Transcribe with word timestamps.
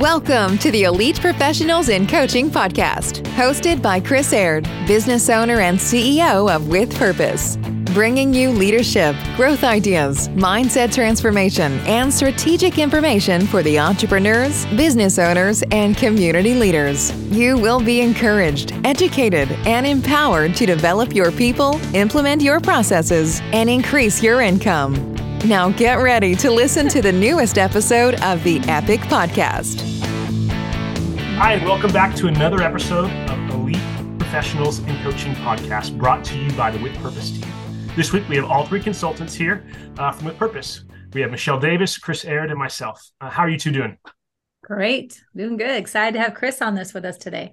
Welcome 0.00 0.58
to 0.58 0.72
the 0.72 0.82
Elite 0.82 1.20
Professionals 1.20 1.88
in 1.88 2.08
Coaching 2.08 2.50
podcast, 2.50 3.22
hosted 3.36 3.80
by 3.80 4.00
Chris 4.00 4.32
Aird, 4.32 4.64
business 4.88 5.30
owner 5.30 5.60
and 5.60 5.78
CEO 5.78 6.52
of 6.52 6.66
With 6.66 6.98
Purpose. 6.98 7.56
Bringing 7.94 8.34
you 8.34 8.50
leadership, 8.50 9.14
growth 9.36 9.62
ideas, 9.62 10.28
mindset 10.30 10.92
transformation, 10.92 11.78
and 11.86 12.12
strategic 12.12 12.80
information 12.80 13.46
for 13.46 13.62
the 13.62 13.78
entrepreneurs, 13.78 14.66
business 14.74 15.16
owners, 15.20 15.62
and 15.70 15.96
community 15.96 16.56
leaders. 16.56 17.12
You 17.30 17.56
will 17.56 17.78
be 17.78 18.00
encouraged, 18.00 18.72
educated, 18.82 19.52
and 19.64 19.86
empowered 19.86 20.56
to 20.56 20.66
develop 20.66 21.14
your 21.14 21.30
people, 21.30 21.80
implement 21.94 22.42
your 22.42 22.58
processes, 22.58 23.40
and 23.52 23.70
increase 23.70 24.20
your 24.20 24.40
income. 24.40 25.13
Now 25.44 25.68
get 25.68 25.96
ready 25.96 26.34
to 26.36 26.50
listen 26.50 26.88
to 26.88 27.02
the 27.02 27.12
newest 27.12 27.58
episode 27.58 28.14
of 28.22 28.42
the 28.44 28.60
Epic 28.60 29.00
Podcast. 29.00 29.82
Hi, 31.36 31.52
and 31.52 31.64
welcome 31.66 31.92
back 31.92 32.16
to 32.16 32.28
another 32.28 32.62
episode 32.62 33.10
of 33.28 33.50
Elite 33.50 33.76
Professionals 34.18 34.78
in 34.78 34.96
Coaching 35.02 35.34
Podcast 35.34 35.98
brought 35.98 36.24
to 36.24 36.38
you 36.38 36.50
by 36.52 36.70
the 36.70 36.82
With 36.82 36.96
Purpose 36.96 37.30
team. 37.30 37.44
This 37.94 38.10
week 38.10 38.26
we 38.26 38.36
have 38.36 38.46
all 38.46 38.64
three 38.64 38.80
consultants 38.80 39.34
here 39.34 39.62
uh, 39.98 40.12
from 40.12 40.28
With 40.28 40.38
Purpose. 40.38 40.84
We 41.12 41.20
have 41.20 41.30
Michelle 41.30 41.60
Davis, 41.60 41.98
Chris 41.98 42.24
Aird, 42.24 42.48
and 42.48 42.58
myself. 42.58 43.06
Uh, 43.20 43.28
how 43.28 43.42
are 43.42 43.50
you 43.50 43.58
two 43.58 43.70
doing? 43.70 43.98
Great, 44.62 45.22
doing 45.36 45.58
good. 45.58 45.76
Excited 45.76 46.14
to 46.14 46.20
have 46.20 46.32
Chris 46.32 46.62
on 46.62 46.74
this 46.74 46.94
with 46.94 47.04
us 47.04 47.18
today. 47.18 47.52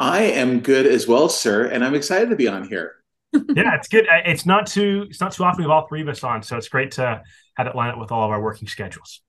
I 0.00 0.22
am 0.22 0.58
good 0.58 0.86
as 0.86 1.06
well, 1.06 1.28
sir, 1.28 1.66
and 1.66 1.84
I'm 1.84 1.94
excited 1.94 2.30
to 2.30 2.36
be 2.36 2.48
on 2.48 2.68
here 2.68 2.97
yeah, 3.32 3.74
it's 3.74 3.88
good. 3.88 4.06
It's 4.24 4.46
not 4.46 4.66
too 4.66 5.06
it's 5.08 5.20
not 5.20 5.32
too 5.32 5.44
often 5.44 5.58
we 5.58 5.64
have 5.64 5.70
all 5.70 5.86
three 5.86 6.02
of 6.02 6.08
us 6.08 6.24
on, 6.24 6.42
so 6.42 6.56
it's 6.56 6.68
great 6.68 6.92
to 6.92 7.22
have 7.56 7.66
it 7.66 7.74
line 7.74 7.90
up 7.90 7.98
with 7.98 8.12
all 8.12 8.24
of 8.24 8.30
our 8.30 8.42
working 8.42 8.68
schedules. 8.68 9.20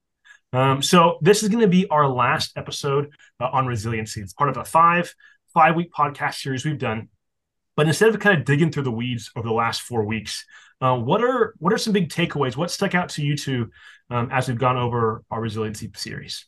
Um, 0.51 0.81
so 0.81 1.19
this 1.21 1.43
is 1.43 1.49
going 1.49 1.61
to 1.61 1.67
be 1.67 1.87
our 1.89 2.07
last 2.07 2.53
episode 2.57 3.11
uh, 3.39 3.49
on 3.51 3.67
resiliency. 3.67 4.21
It's 4.21 4.33
part 4.33 4.49
of 4.49 4.57
a 4.57 4.65
five 4.65 5.13
five 5.53 5.75
week 5.75 5.91
podcast 5.91 6.35
series 6.35 6.65
we've 6.65 6.77
done. 6.77 7.09
But 7.75 7.87
instead 7.87 8.09
of 8.09 8.19
kind 8.19 8.37
of 8.37 8.45
digging 8.45 8.71
through 8.71 8.83
the 8.83 8.91
weeds 8.91 9.31
over 9.35 9.47
the 9.47 9.53
last 9.53 9.81
four 9.81 10.03
weeks, 10.03 10.45
uh, 10.81 10.97
what 10.97 11.23
are 11.23 11.53
what 11.59 11.73
are 11.73 11.77
some 11.77 11.93
big 11.93 12.09
takeaways? 12.09 12.55
What 12.55 12.71
stuck 12.71 12.95
out 12.95 13.09
to 13.09 13.23
you 13.23 13.37
two 13.37 13.69
um, 14.09 14.29
as 14.31 14.47
we've 14.47 14.57
gone 14.57 14.77
over 14.77 15.23
our 15.29 15.41
resiliency 15.41 15.89
series? 15.95 16.45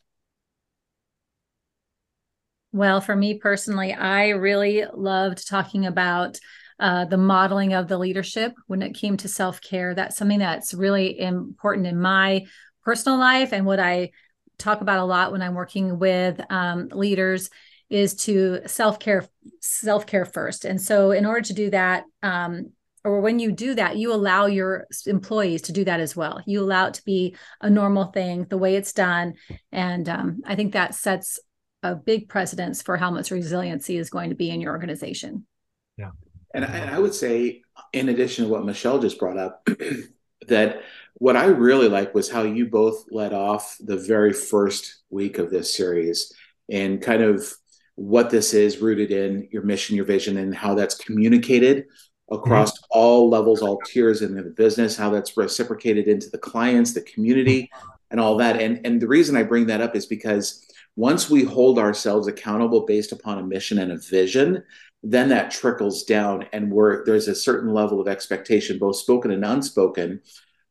Well, 2.72 3.02
for 3.02 3.14
me 3.14 3.34
personally, 3.34 3.92
I 3.92 4.30
really 4.30 4.84
loved 4.92 5.46
talking 5.46 5.86
about 5.86 6.38
uh, 6.82 7.04
the 7.04 7.16
modeling 7.16 7.74
of 7.74 7.86
the 7.86 7.96
leadership 7.96 8.54
when 8.66 8.82
it 8.82 8.92
came 8.94 9.16
to 9.16 9.28
self 9.28 9.60
care. 9.60 9.94
That's 9.94 10.16
something 10.16 10.40
that's 10.40 10.74
really 10.74 11.18
important 11.18 11.86
in 11.86 12.00
my 12.00 12.44
personal 12.84 13.18
life 13.18 13.52
and 13.52 13.64
what 13.64 13.78
I 13.78 14.10
talk 14.58 14.80
about 14.80 14.98
a 14.98 15.04
lot 15.04 15.30
when 15.30 15.42
I'm 15.42 15.54
working 15.54 16.00
with 16.00 16.40
um, 16.50 16.88
leaders 16.88 17.50
is 17.88 18.14
to 18.24 18.62
self 18.66 18.98
care 18.98 19.28
self 19.60 20.06
care 20.06 20.24
first. 20.24 20.64
And 20.64 20.80
so, 20.80 21.12
in 21.12 21.24
order 21.24 21.42
to 21.42 21.52
do 21.52 21.70
that, 21.70 22.02
um, 22.20 22.72
or 23.04 23.20
when 23.20 23.38
you 23.38 23.52
do 23.52 23.76
that, 23.76 23.96
you 23.96 24.12
allow 24.12 24.46
your 24.46 24.88
employees 25.06 25.62
to 25.62 25.72
do 25.72 25.84
that 25.84 26.00
as 26.00 26.16
well. 26.16 26.42
You 26.46 26.62
allow 26.62 26.86
it 26.86 26.94
to 26.94 27.04
be 27.04 27.36
a 27.60 27.70
normal 27.70 28.06
thing, 28.06 28.46
the 28.48 28.58
way 28.58 28.74
it's 28.74 28.92
done, 28.92 29.34
and 29.70 30.08
um, 30.08 30.40
I 30.44 30.56
think 30.56 30.72
that 30.72 30.96
sets 30.96 31.38
a 31.84 31.94
big 31.94 32.28
precedence 32.28 32.82
for 32.82 32.96
how 32.96 33.12
much 33.12 33.30
resiliency 33.30 33.96
is 33.96 34.10
going 34.10 34.30
to 34.30 34.36
be 34.36 34.50
in 34.50 34.60
your 34.60 34.72
organization. 34.72 35.46
Yeah. 35.96 36.10
And 36.54 36.64
I, 36.64 36.68
and 36.68 36.90
I 36.90 36.98
would 36.98 37.14
say, 37.14 37.62
in 37.92 38.08
addition 38.08 38.44
to 38.44 38.50
what 38.50 38.64
Michelle 38.64 38.98
just 38.98 39.18
brought 39.18 39.38
up, 39.38 39.66
that 40.48 40.82
what 41.14 41.36
I 41.36 41.46
really 41.46 41.88
like 41.88 42.14
was 42.14 42.30
how 42.30 42.42
you 42.42 42.66
both 42.66 43.04
led 43.10 43.32
off 43.32 43.76
the 43.80 43.96
very 43.96 44.32
first 44.32 45.02
week 45.10 45.38
of 45.38 45.50
this 45.50 45.74
series 45.74 46.32
and 46.70 47.00
kind 47.00 47.22
of 47.22 47.46
what 47.94 48.30
this 48.30 48.54
is 48.54 48.78
rooted 48.78 49.10
in 49.10 49.48
your 49.52 49.62
mission, 49.62 49.96
your 49.96 50.04
vision, 50.04 50.38
and 50.38 50.54
how 50.54 50.74
that's 50.74 50.94
communicated 50.94 51.84
across 52.30 52.72
mm-hmm. 52.72 52.98
all 52.98 53.28
levels, 53.28 53.62
all 53.62 53.78
tiers 53.86 54.22
in 54.22 54.34
the 54.34 54.42
business, 54.42 54.96
how 54.96 55.10
that's 55.10 55.36
reciprocated 55.36 56.08
into 56.08 56.30
the 56.30 56.38
clients, 56.38 56.92
the 56.92 57.02
community, 57.02 57.70
and 58.10 58.18
all 58.18 58.36
that. 58.36 58.60
And 58.60 58.84
and 58.86 59.00
the 59.00 59.08
reason 59.08 59.36
I 59.36 59.42
bring 59.42 59.66
that 59.66 59.80
up 59.80 59.94
is 59.94 60.06
because 60.06 60.66
once 60.96 61.30
we 61.30 61.44
hold 61.44 61.78
ourselves 61.78 62.26
accountable 62.26 62.84
based 62.86 63.12
upon 63.12 63.38
a 63.38 63.42
mission 63.42 63.78
and 63.78 63.92
a 63.92 63.98
vision, 63.98 64.62
then 65.02 65.28
that 65.30 65.50
trickles 65.50 66.04
down 66.04 66.46
and 66.52 66.70
we're 66.70 67.04
there's 67.04 67.28
a 67.28 67.34
certain 67.34 67.72
level 67.72 68.00
of 68.00 68.08
expectation 68.08 68.78
both 68.78 68.96
spoken 68.96 69.30
and 69.30 69.44
unspoken 69.44 70.20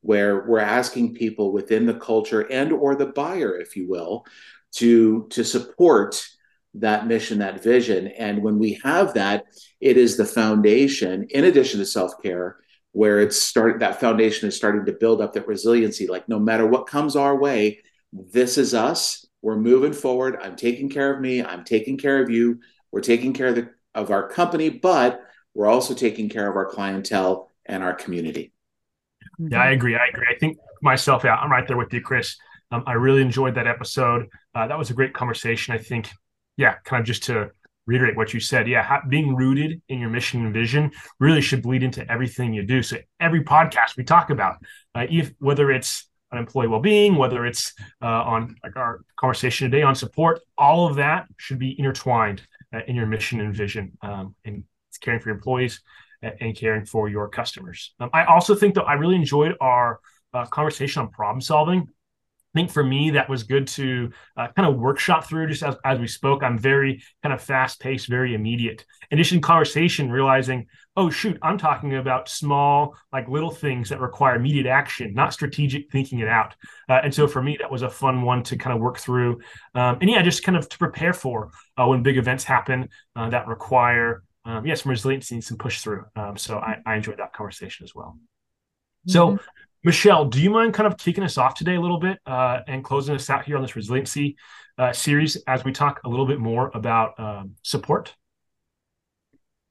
where 0.02 0.48
we're 0.48 0.60
asking 0.60 1.14
people 1.14 1.52
within 1.52 1.86
the 1.86 1.94
culture 1.94 2.42
and 2.52 2.72
or 2.72 2.96
the 2.96 3.08
buyer 3.08 3.60
if 3.60 3.76
you 3.76 3.88
will 3.88 4.26
to 4.72 5.28
to 5.30 5.44
support 5.44 6.26
that 6.74 7.06
mission 7.06 7.40
that 7.40 7.62
vision. 7.62 8.08
And 8.08 8.42
when 8.42 8.58
we 8.58 8.80
have 8.84 9.14
that 9.16 9.46
it 9.82 9.98
is 9.98 10.16
the 10.16 10.26
foundation 10.26 11.28
in 11.30 11.46
addition 11.46 11.80
to 11.80 11.86
self-care 11.86 12.58
where 12.94 13.20
it's 13.20 13.42
started 13.42 13.82
that 13.82 14.00
foundation 14.00 14.48
is 14.48 14.56
starting 14.56 14.86
to 14.86 14.94
build 14.94 15.22
up 15.22 15.34
that 15.34 15.48
resiliency. 15.48 16.08
Like 16.08 16.30
no 16.30 16.40
matter 16.40 16.66
what 16.66 16.88
comes 16.88 17.16
our 17.16 17.38
way 17.38 17.80
this 18.14 18.58
is 18.58 18.74
us. 18.74 19.26
We're 19.42 19.58
moving 19.58 19.94
forward. 19.94 20.38
I'm 20.42 20.56
taking 20.56 20.90
care 20.90 21.14
of 21.14 21.22
me. 21.22 21.44
I'm 21.44 21.64
taking 21.64 21.98
care 21.98 22.22
of 22.22 22.30
you. 22.30 22.60
We're 22.92 23.02
taking 23.02 23.34
care 23.34 23.48
of 23.48 23.56
the 23.56 23.70
of 23.94 24.12
our 24.12 24.28
company, 24.28 24.70
but 24.70 25.22
we're 25.54 25.68
also 25.68 25.94
taking 25.94 26.30
care 26.30 26.50
of 26.50 26.56
our 26.56 26.66
clientele 26.66 27.50
and 27.66 27.84
our 27.84 27.94
community. 27.94 28.54
Yeah, 29.38 29.62
I 29.62 29.72
agree. 29.72 29.96
I 29.96 30.08
agree. 30.08 30.28
I 30.30 30.38
think 30.38 30.58
myself, 30.82 31.24
yeah, 31.24 31.36
I'm 31.36 31.52
right 31.52 31.68
there 31.68 31.78
with 31.78 31.94
you, 31.94 32.02
Chris. 32.02 32.38
Um, 32.72 32.84
I 32.88 32.94
really 32.94 33.22
enjoyed 33.22 33.56
that 33.56 33.68
episode. 33.68 34.28
Uh, 34.56 34.68
that 34.68 34.78
was 34.78 34.90
a 34.90 34.94
great 34.94 35.14
conversation. 35.14 35.74
I 35.74 35.78
think, 35.78 36.10
yeah, 36.58 36.76
kind 36.86 37.02
of 37.02 37.08
just 37.08 37.24
to 37.24 37.52
reiterate 37.86 38.16
what 38.16 38.34
you 38.34 38.40
said, 38.40 38.68
yeah, 38.68 38.84
ha- 38.84 39.02
being 39.10 39.36
rooted 39.36 39.82
in 39.90 40.00
your 40.00 40.10
mission 40.10 40.46
and 40.46 40.54
vision 40.54 40.92
really 41.20 41.42
should 41.42 41.62
bleed 41.62 41.84
into 41.84 42.10
everything 42.10 42.54
you 42.54 42.64
do. 42.64 42.82
So 42.82 42.98
every 43.20 43.44
podcast 43.44 43.98
we 43.98 44.04
talk 44.04 44.30
about, 44.30 44.58
uh, 44.96 45.08
if 45.10 45.34
whether 45.40 45.72
it's 45.72 46.08
on 46.32 46.38
employee 46.38 46.68
well-being, 46.68 47.16
whether 47.16 47.46
it's 47.46 47.74
uh, 48.02 48.06
on 48.06 48.56
like 48.64 48.78
our 48.78 49.02
conversation 49.20 49.70
today 49.70 49.84
on 49.84 49.96
support, 49.96 50.40
all 50.58 50.88
of 50.88 50.96
that 50.96 51.26
should 51.38 51.60
be 51.60 51.78
intertwined 51.78 52.42
in 52.88 52.96
your 52.96 53.06
mission 53.06 53.40
and 53.40 53.56
vision 53.56 53.98
um, 54.02 54.36
and 54.46 54.64
caring 55.02 55.20
for 55.20 55.30
your 55.30 55.36
employees 55.36 55.82
and 56.22 56.56
caring 56.56 56.86
for 56.86 57.10
your 57.10 57.28
customers. 57.28 57.94
Um, 58.00 58.10
I 58.14 58.26
also 58.26 58.56
think 58.56 58.76
that 58.76 58.84
I 58.84 58.94
really 58.94 59.16
enjoyed 59.16 59.56
our 59.60 60.00
uh, 60.34 60.46
conversation 60.46 61.02
on 61.02 61.10
problem 61.10 61.42
solving. 61.42 61.88
I 62.54 62.60
think 62.60 62.72
for 62.72 62.84
me 62.84 63.12
that 63.12 63.30
was 63.30 63.44
good 63.44 63.66
to 63.68 64.12
uh, 64.36 64.48
kind 64.56 64.68
of 64.68 64.78
workshop 64.78 65.26
through 65.26 65.48
just 65.48 65.64
as, 65.64 65.76
as 65.86 66.00
we 66.00 66.08
spoke. 66.08 66.44
I'm 66.44 66.60
very 66.60 67.02
kind 67.24 67.32
of 67.34 67.42
fast 67.42 67.80
paced, 67.80 68.08
very 68.08 68.34
immediate. 68.34 68.86
In 69.10 69.18
addition, 69.18 69.40
conversation, 69.40 70.12
realizing, 70.12 70.68
oh 70.98 71.10
shoot, 71.10 71.38
I'm 71.42 71.58
talking 71.58 71.96
about 71.96 72.28
small, 72.28 72.96
like 73.14 73.30
little 73.30 73.52
things 73.52 73.88
that 73.90 74.02
require 74.02 74.36
immediate 74.36 74.66
action, 74.66 75.14
not 75.14 75.32
strategic 75.34 75.90
thinking 75.92 76.20
it 76.20 76.28
out. 76.28 76.56
Uh, 76.90 77.00
and 77.04 77.14
so 77.14 77.26
for 77.26 77.42
me, 77.42 77.58
that 77.62 77.72
was 77.72 77.84
a 77.84 77.90
fun 77.90 78.22
one 78.22 78.44
to 78.44 78.58
kind 78.58 78.76
of 78.76 78.82
work 78.82 78.98
through. 78.98 79.40
Um, 79.74 79.98
and 80.02 80.10
yeah, 80.10 80.22
just 80.22 80.44
kind 80.44 80.58
of 80.58 80.68
to 80.68 80.78
prepare 80.78 81.14
for 81.14 81.52
uh, 81.78 81.88
when 81.88 82.04
big 82.04 82.18
events 82.18 82.44
happen 82.44 82.90
uh, 83.16 83.30
that 83.30 83.48
require, 83.48 84.24
um, 84.44 84.66
yeah, 84.66 84.76
some 84.76 84.90
resiliency 84.90 85.36
and 85.36 85.44
some 85.44 85.58
push 85.58 85.80
through. 85.80 86.04
Um, 86.18 86.36
so 86.36 86.58
I, 86.58 86.80
I 86.86 86.96
enjoyed 86.96 87.20
that 87.20 87.32
conversation 87.32 87.86
as 87.86 87.96
well. 87.96 88.18
So 89.08 89.28
mm-hmm. 89.28 89.46
Michelle, 89.84 90.26
do 90.26 90.40
you 90.40 90.52
mind 90.52 90.74
kind 90.76 90.86
of 90.86 90.98
kicking 90.98 91.24
us 91.24 91.38
off 91.38 91.56
today 91.56 91.76
a 91.76 91.82
little 91.82 92.00
bit 92.00 92.20
uh, 92.28 92.60
and 92.68 92.84
closing 92.84 93.16
us 93.16 93.30
out 93.30 93.46
here 93.46 93.56
on 93.56 93.64
this 93.64 93.76
resiliency 93.76 94.38
uh, 94.78 94.94
series 94.94 95.38
as 95.48 95.64
we 95.64 95.72
talk 95.72 96.02
a 96.06 96.10
little 96.10 96.28
bit 96.28 96.40
more 96.40 96.70
about 96.76 97.20
um, 97.20 97.56
support? 97.64 98.14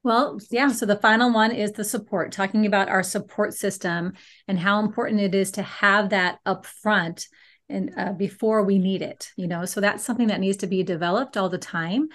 Well, 0.03 0.39
yeah. 0.49 0.69
So 0.69 0.85
the 0.85 0.97
final 0.97 1.31
one 1.31 1.51
is 1.51 1.71
the 1.73 1.83
support, 1.83 2.31
talking 2.31 2.65
about 2.65 2.89
our 2.89 3.03
support 3.03 3.53
system 3.53 4.13
and 4.47 4.59
how 4.59 4.79
important 4.79 5.21
it 5.21 5.35
is 5.35 5.51
to 5.51 5.61
have 5.61 6.09
that 6.09 6.39
up 6.45 6.65
front 6.65 7.27
and 7.69 7.93
uh, 7.95 8.11
before 8.11 8.63
we 8.63 8.79
need 8.79 9.01
it. 9.01 9.31
You 9.37 9.47
know, 9.47 9.63
so 9.63 9.79
that's 9.79 10.03
something 10.03 10.27
that 10.27 10.41
needs 10.41 10.57
to 10.57 10.67
be 10.67 10.83
developed 10.83 11.37
all 11.37 11.49
the 11.49 11.57
time 11.57 12.09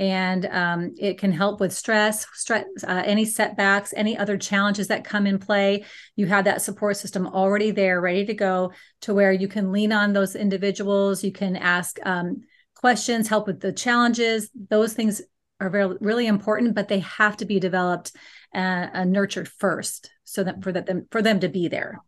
and 0.00 0.46
um, 0.46 0.94
it 0.98 1.18
can 1.18 1.30
help 1.30 1.60
with 1.60 1.74
stress, 1.74 2.26
stress 2.32 2.64
uh, 2.88 3.02
any 3.04 3.26
setbacks, 3.26 3.92
any 3.94 4.16
other 4.16 4.38
challenges 4.38 4.88
that 4.88 5.04
come 5.04 5.26
in 5.26 5.38
play. 5.38 5.84
You 6.16 6.26
have 6.26 6.46
that 6.46 6.62
support 6.62 6.96
system 6.96 7.26
already 7.26 7.70
there, 7.70 8.00
ready 8.00 8.24
to 8.24 8.32
go, 8.32 8.72
to 9.02 9.12
where 9.12 9.30
you 9.30 9.46
can 9.46 9.72
lean 9.72 9.92
on 9.92 10.14
those 10.14 10.34
individuals. 10.34 11.22
You 11.22 11.32
can 11.32 11.54
ask 11.54 11.98
um, 12.02 12.44
questions, 12.74 13.28
help 13.28 13.46
with 13.46 13.60
the 13.60 13.74
challenges. 13.74 14.48
Those 14.70 14.94
things 14.94 15.20
are 15.60 15.68
very 15.68 15.94
really 16.00 16.26
important, 16.26 16.74
but 16.74 16.88
they 16.88 17.00
have 17.00 17.36
to 17.36 17.44
be 17.44 17.60
developed 17.60 18.12
and 18.54 19.12
nurtured 19.12 19.48
first, 19.48 20.10
so 20.24 20.42
that 20.42 20.62
for 20.64 20.72
that 20.72 20.86
them 20.86 21.06
for 21.10 21.20
them 21.20 21.40
to 21.40 21.48
be 21.48 21.68
there. 21.68 22.00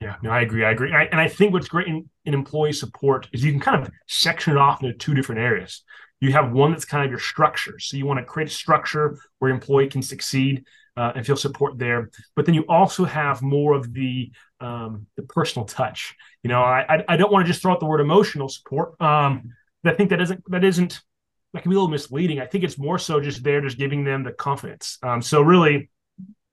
Yeah, 0.00 0.16
no, 0.22 0.30
I 0.30 0.40
agree. 0.40 0.64
I 0.64 0.70
agree. 0.70 0.94
I, 0.94 1.04
and 1.04 1.20
I 1.20 1.28
think 1.28 1.52
what's 1.52 1.68
great 1.68 1.86
in, 1.86 2.08
in 2.24 2.32
employee 2.32 2.72
support 2.72 3.28
is 3.34 3.44
you 3.44 3.52
can 3.52 3.60
kind 3.60 3.82
of 3.82 3.92
section 4.08 4.54
it 4.54 4.58
off 4.58 4.82
into 4.82 4.96
two 4.96 5.12
different 5.12 5.42
areas 5.42 5.84
you 6.20 6.32
have 6.32 6.52
one 6.52 6.70
that's 6.70 6.84
kind 6.84 7.04
of 7.04 7.10
your 7.10 7.20
structure. 7.20 7.78
So 7.78 7.96
you 7.96 8.06
want 8.06 8.18
to 8.18 8.24
create 8.24 8.48
a 8.48 8.52
structure 8.52 9.18
where 9.38 9.48
your 9.48 9.54
employee 9.54 9.88
can 9.88 10.02
succeed 10.02 10.64
uh, 10.96 11.12
and 11.14 11.24
feel 11.24 11.36
support 11.36 11.78
there. 11.78 12.10
But 12.36 12.46
then 12.46 12.54
you 12.54 12.64
also 12.68 13.04
have 13.04 13.42
more 13.42 13.74
of 13.74 13.92
the 13.92 14.30
um, 14.60 15.06
the 15.16 15.22
personal 15.22 15.66
touch. 15.66 16.14
You 16.42 16.48
know, 16.48 16.62
I 16.62 17.02
I 17.08 17.16
don't 17.16 17.32
want 17.32 17.46
to 17.46 17.50
just 17.50 17.62
throw 17.62 17.72
out 17.72 17.80
the 17.80 17.86
word 17.86 18.00
emotional 18.00 18.48
support. 18.48 19.00
Um, 19.00 19.52
I 19.84 19.92
think 19.92 20.10
that 20.10 20.20
isn't 20.20 20.42
that 20.50 20.64
isn't 20.64 21.00
that 21.52 21.62
can 21.62 21.70
be 21.70 21.74
a 21.74 21.78
little 21.78 21.90
misleading. 21.90 22.40
I 22.40 22.46
think 22.46 22.64
it's 22.64 22.78
more 22.78 22.98
so 22.98 23.20
just 23.20 23.42
there, 23.42 23.60
just 23.60 23.78
giving 23.78 24.04
them 24.04 24.22
the 24.22 24.32
confidence. 24.32 24.98
Um, 25.02 25.22
so 25.22 25.40
really, 25.42 25.90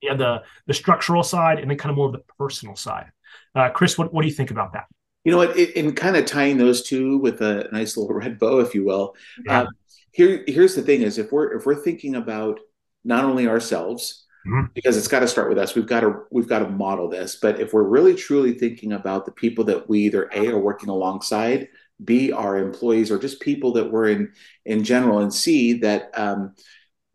yeah, 0.01 0.15
the 0.15 0.43
the 0.65 0.73
structural 0.73 1.23
side 1.23 1.59
and 1.59 1.69
then 1.69 1.77
kind 1.77 1.91
of 1.91 1.97
more 1.97 2.07
of 2.07 2.13
the 2.13 2.23
personal 2.37 2.75
side. 2.75 3.11
Uh, 3.53 3.69
Chris, 3.69 3.97
what, 3.97 4.13
what 4.13 4.21
do 4.21 4.27
you 4.27 4.33
think 4.33 4.51
about 4.51 4.73
that? 4.73 4.85
You 5.27 5.31
know 5.31 5.39
what? 5.39 5.57
In 5.57 5.93
kind 5.93 6.15
of 6.15 6.23
tying 6.23 6.57
those 6.57 6.83
two 6.83 7.17
with 7.17 7.41
a 7.41 7.67
nice 7.73 7.97
little 7.97 8.15
red 8.15 8.39
bow, 8.39 8.59
if 8.59 8.73
you 8.73 8.85
will. 8.85 9.13
Yeah. 9.45 9.63
Uh, 9.63 9.67
here, 10.13 10.45
here's 10.47 10.73
the 10.73 10.81
thing: 10.81 11.01
is 11.01 11.17
if 11.17 11.33
we're 11.33 11.51
if 11.57 11.65
we're 11.65 11.75
thinking 11.75 12.15
about 12.15 12.61
not 13.03 13.25
only 13.25 13.45
ourselves, 13.45 14.25
mm-hmm. 14.47 14.67
because 14.73 14.95
it's 14.95 15.09
got 15.09 15.19
to 15.19 15.27
start 15.27 15.49
with 15.49 15.57
us. 15.57 15.75
We've 15.75 15.85
got 15.85 15.99
to 15.99 16.21
we've 16.31 16.47
got 16.47 16.59
to 16.59 16.69
model 16.69 17.09
this. 17.09 17.35
But 17.41 17.59
if 17.59 17.73
we're 17.73 17.83
really 17.83 18.15
truly 18.15 18.53
thinking 18.53 18.93
about 18.93 19.25
the 19.25 19.33
people 19.33 19.65
that 19.65 19.89
we 19.89 19.99
either 20.03 20.29
a 20.33 20.47
are 20.47 20.59
working 20.59 20.87
alongside, 20.87 21.67
b 22.01 22.31
our 22.31 22.57
employees, 22.57 23.11
or 23.11 23.19
just 23.19 23.41
people 23.41 23.73
that 23.73 23.91
we're 23.91 24.07
in 24.07 24.31
in 24.63 24.85
general, 24.85 25.19
and 25.19 25.33
c 25.33 25.73
that 25.79 26.09
um, 26.17 26.55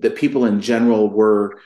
that 0.00 0.16
people 0.16 0.44
in 0.44 0.60
general 0.60 1.08
were 1.08 1.58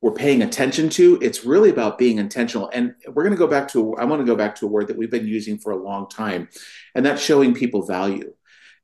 we're 0.00 0.12
paying 0.12 0.42
attention 0.42 0.88
to 0.88 1.18
it's 1.20 1.44
really 1.44 1.70
about 1.70 1.98
being 1.98 2.18
intentional 2.18 2.70
and 2.72 2.94
we're 3.08 3.24
going 3.24 3.34
to 3.34 3.38
go 3.38 3.46
back 3.46 3.68
to 3.68 3.94
i 3.96 4.04
want 4.04 4.20
to 4.20 4.26
go 4.26 4.36
back 4.36 4.54
to 4.54 4.66
a 4.66 4.68
word 4.68 4.86
that 4.86 4.96
we've 4.96 5.10
been 5.10 5.26
using 5.26 5.58
for 5.58 5.72
a 5.72 5.82
long 5.82 6.08
time 6.08 6.48
and 6.94 7.04
that's 7.04 7.22
showing 7.22 7.54
people 7.54 7.82
value 7.82 8.32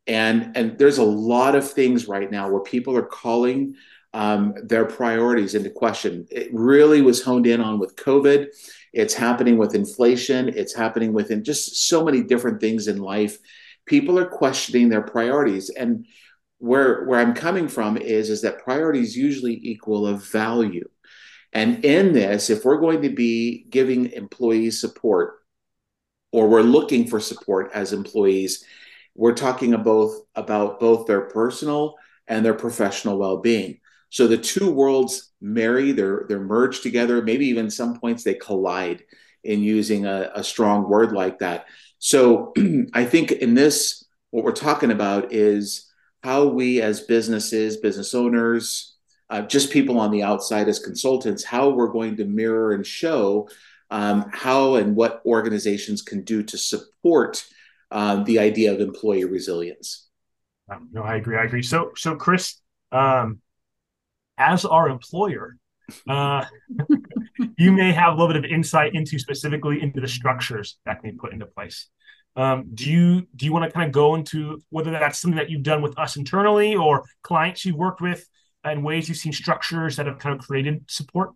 and 0.07 0.57
and 0.57 0.79
there's 0.79 0.99
a 0.99 1.05
lot 1.05 1.55
of 1.55 1.71
things 1.71 2.07
right 2.07 2.31
now 2.31 2.49
where 2.51 2.61
people 2.61 2.97
are 2.97 3.07
calling 3.07 3.75
um, 4.15 4.55
their 4.63 4.85
priorities 4.85 5.57
into 5.57 5.71
question. 5.71 6.27
It 6.31 6.49
really 6.53 7.03
was 7.03 7.23
honed 7.23 7.49
in 7.49 7.61
on 7.61 7.81
with 7.81 7.97
COVID. 7.97 8.47
It's 8.93 9.13
happening 9.13 9.59
with 9.59 9.75
inflation. 9.75 10.49
It's 10.49 10.75
happening 10.75 11.13
within 11.13 11.43
just 11.43 11.89
so 11.89 12.05
many 12.05 12.23
different 12.23 12.61
things 12.61 12.87
in 12.87 12.99
life. 12.99 13.37
People 13.87 14.17
are 14.19 14.27
questioning 14.27 14.89
their 14.89 15.03
priorities, 15.03 15.69
and 15.69 16.07
where 16.59 17.05
where 17.05 17.19
I'm 17.19 17.35
coming 17.35 17.67
from 17.67 17.97
is 17.97 18.31
is 18.31 18.41
that 18.43 18.63
priorities 18.63 19.17
usually 19.17 19.59
equal 19.63 20.07
a 20.07 20.17
value. 20.17 20.89
And 21.55 21.85
in 21.85 22.13
this, 22.13 22.51
if 22.51 22.65
we're 22.65 22.81
going 22.81 23.03
to 23.03 23.11
be 23.11 23.65
giving 23.71 24.11
employees 24.13 24.81
support, 24.81 25.37
or 26.33 26.49
we're 26.49 26.63
looking 26.63 27.07
for 27.07 27.21
support 27.21 27.71
as 27.73 27.93
employees, 27.93 28.65
we're 29.15 29.35
talking 29.35 29.73
about 29.73 30.11
about 30.35 30.81
both 30.81 31.07
their 31.07 31.23
personal 31.23 31.95
and 32.27 32.45
their 32.45 32.55
professional 32.55 33.19
well-being. 33.19 33.79
So 34.11 34.27
the 34.27 34.39
two 34.39 34.71
worlds 34.71 35.33
marry, 35.41 35.93
they're 35.93 36.25
they're 36.29 36.41
merged 36.41 36.83
together. 36.83 37.23
Maybe 37.23 37.47
even 37.47 37.71
some 37.71 38.01
points 38.01 38.25
they 38.25 38.35
collide 38.35 39.05
in 39.45 39.61
using 39.61 40.07
a, 40.07 40.33
a 40.35 40.43
strong 40.43 40.89
word 40.89 41.13
like 41.13 41.39
that. 41.39 41.67
So 41.99 42.53
I 42.95 43.05
think 43.05 43.31
in 43.31 43.55
this, 43.55 44.05
what 44.31 44.43
we're 44.43 44.53
talking 44.53 44.91
about 44.91 45.33
is 45.33 45.91
how 46.23 46.47
we 46.47 46.81
as 46.81 47.03
businesses, 47.03 47.77
business 47.77 48.15
owners, 48.15 48.94
uh, 49.31 49.43
just 49.43 49.73
people 49.73 49.99
on 49.99 50.11
the 50.11 50.23
outside 50.23 50.69
as 50.69 50.79
consultants, 50.79 51.45
how 51.45 51.71
we're 51.71 51.89
going 51.89 52.17
to 52.17 52.25
mirror 52.25 52.73
and 52.73 52.87
show 52.87 53.49
um, 53.91 54.31
how 54.33 54.75
and 54.75 54.97
what 54.97 55.23
organizations 55.25 56.03
can 56.03 56.23
do 56.23 56.43
to 56.43 56.59
support 56.59 57.45
um, 57.91 58.25
the 58.25 58.39
idea 58.39 58.73
of 58.73 58.81
employee 58.81 59.25
resilience. 59.25 60.09
No, 60.93 61.03
I 61.03 61.17
agree. 61.17 61.37
I 61.37 61.45
agree. 61.45 61.63
So, 61.63 61.93
so 61.95 62.17
Chris, 62.17 62.61
um, 62.91 63.41
as 64.39 64.65
our 64.65 64.89
employer, 64.89 65.57
uh, 66.09 66.45
you 67.59 67.73
may 67.73 67.93
have 67.93 68.15
a 68.15 68.17
little 68.17 68.33
bit 68.35 68.45
of 68.45 68.51
insight 68.51 68.95
into 68.95 69.19
specifically 69.19 69.83
into 69.83 70.01
the 70.01 70.09
structures 70.09 70.79
that 70.87 71.01
can 71.01 71.11
be 71.11 71.17
put 71.17 71.33
into 71.33 71.47
place. 71.47 71.89
Um, 72.37 72.71
do 72.75 72.91
you 72.91 73.29
do 73.37 73.47
you 73.47 73.53
want 73.53 73.65
to 73.65 73.71
kind 73.71 73.87
of 73.87 73.93
go 73.93 74.17
into 74.17 74.61
whether 74.71 74.91
that's 74.91 75.21
something 75.21 75.39
that 75.39 75.51
you've 75.51 75.63
done 75.63 75.83
with 75.83 75.97
us 75.99 76.17
internally 76.17 76.75
or 76.75 77.05
clients 77.23 77.65
you've 77.65 77.77
worked 77.77 78.01
with 78.01 78.27
and 78.65 78.85
ways 78.85 79.09
you've 79.09 79.19
seen 79.19 79.33
structures 79.33 79.97
that 79.97 80.07
have 80.07 80.19
kind 80.19 80.39
of 80.39 80.47
created 80.47 80.85
support? 80.89 81.33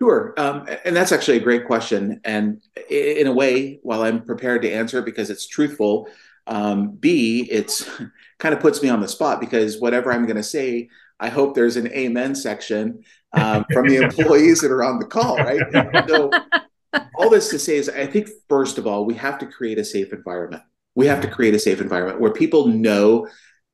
Sure, 0.00 0.34
um, 0.36 0.66
and 0.84 0.96
that's 0.96 1.12
actually 1.12 1.36
a 1.36 1.42
great 1.42 1.66
question. 1.66 2.20
And 2.24 2.60
in 2.90 3.26
a 3.26 3.32
way, 3.32 3.78
while 3.82 4.02
I'm 4.02 4.24
prepared 4.24 4.62
to 4.62 4.70
answer 4.70 4.98
it 4.98 5.04
because 5.04 5.30
it's 5.30 5.46
truthful, 5.46 6.08
um, 6.46 6.92
B, 6.96 7.48
it's 7.50 7.88
kind 8.38 8.54
of 8.54 8.60
puts 8.60 8.82
me 8.82 8.88
on 8.88 9.00
the 9.00 9.08
spot 9.08 9.40
because 9.40 9.80
whatever 9.80 10.12
I'm 10.12 10.26
going 10.26 10.36
to 10.36 10.42
say 10.42 10.88
I 11.22 11.28
hope 11.28 11.54
there's 11.54 11.76
an 11.76 11.86
amen 11.92 12.34
section 12.34 13.04
um, 13.32 13.64
from 13.72 13.86
the 13.86 13.96
employees 14.02 14.60
that 14.60 14.72
are 14.72 14.82
on 14.82 14.98
the 14.98 15.06
call, 15.06 15.36
right? 15.36 15.62
so, 16.08 16.30
all 17.14 17.30
this 17.30 17.48
to 17.50 17.60
say 17.60 17.76
is, 17.76 17.88
I 17.88 18.06
think, 18.06 18.28
first 18.48 18.76
of 18.76 18.88
all, 18.88 19.06
we 19.06 19.14
have 19.14 19.38
to 19.38 19.46
create 19.46 19.78
a 19.78 19.84
safe 19.84 20.12
environment. 20.12 20.64
We 20.96 21.06
have 21.06 21.20
to 21.20 21.28
create 21.28 21.54
a 21.54 21.60
safe 21.60 21.80
environment 21.80 22.20
where 22.20 22.32
people 22.32 22.66
know 22.66 23.28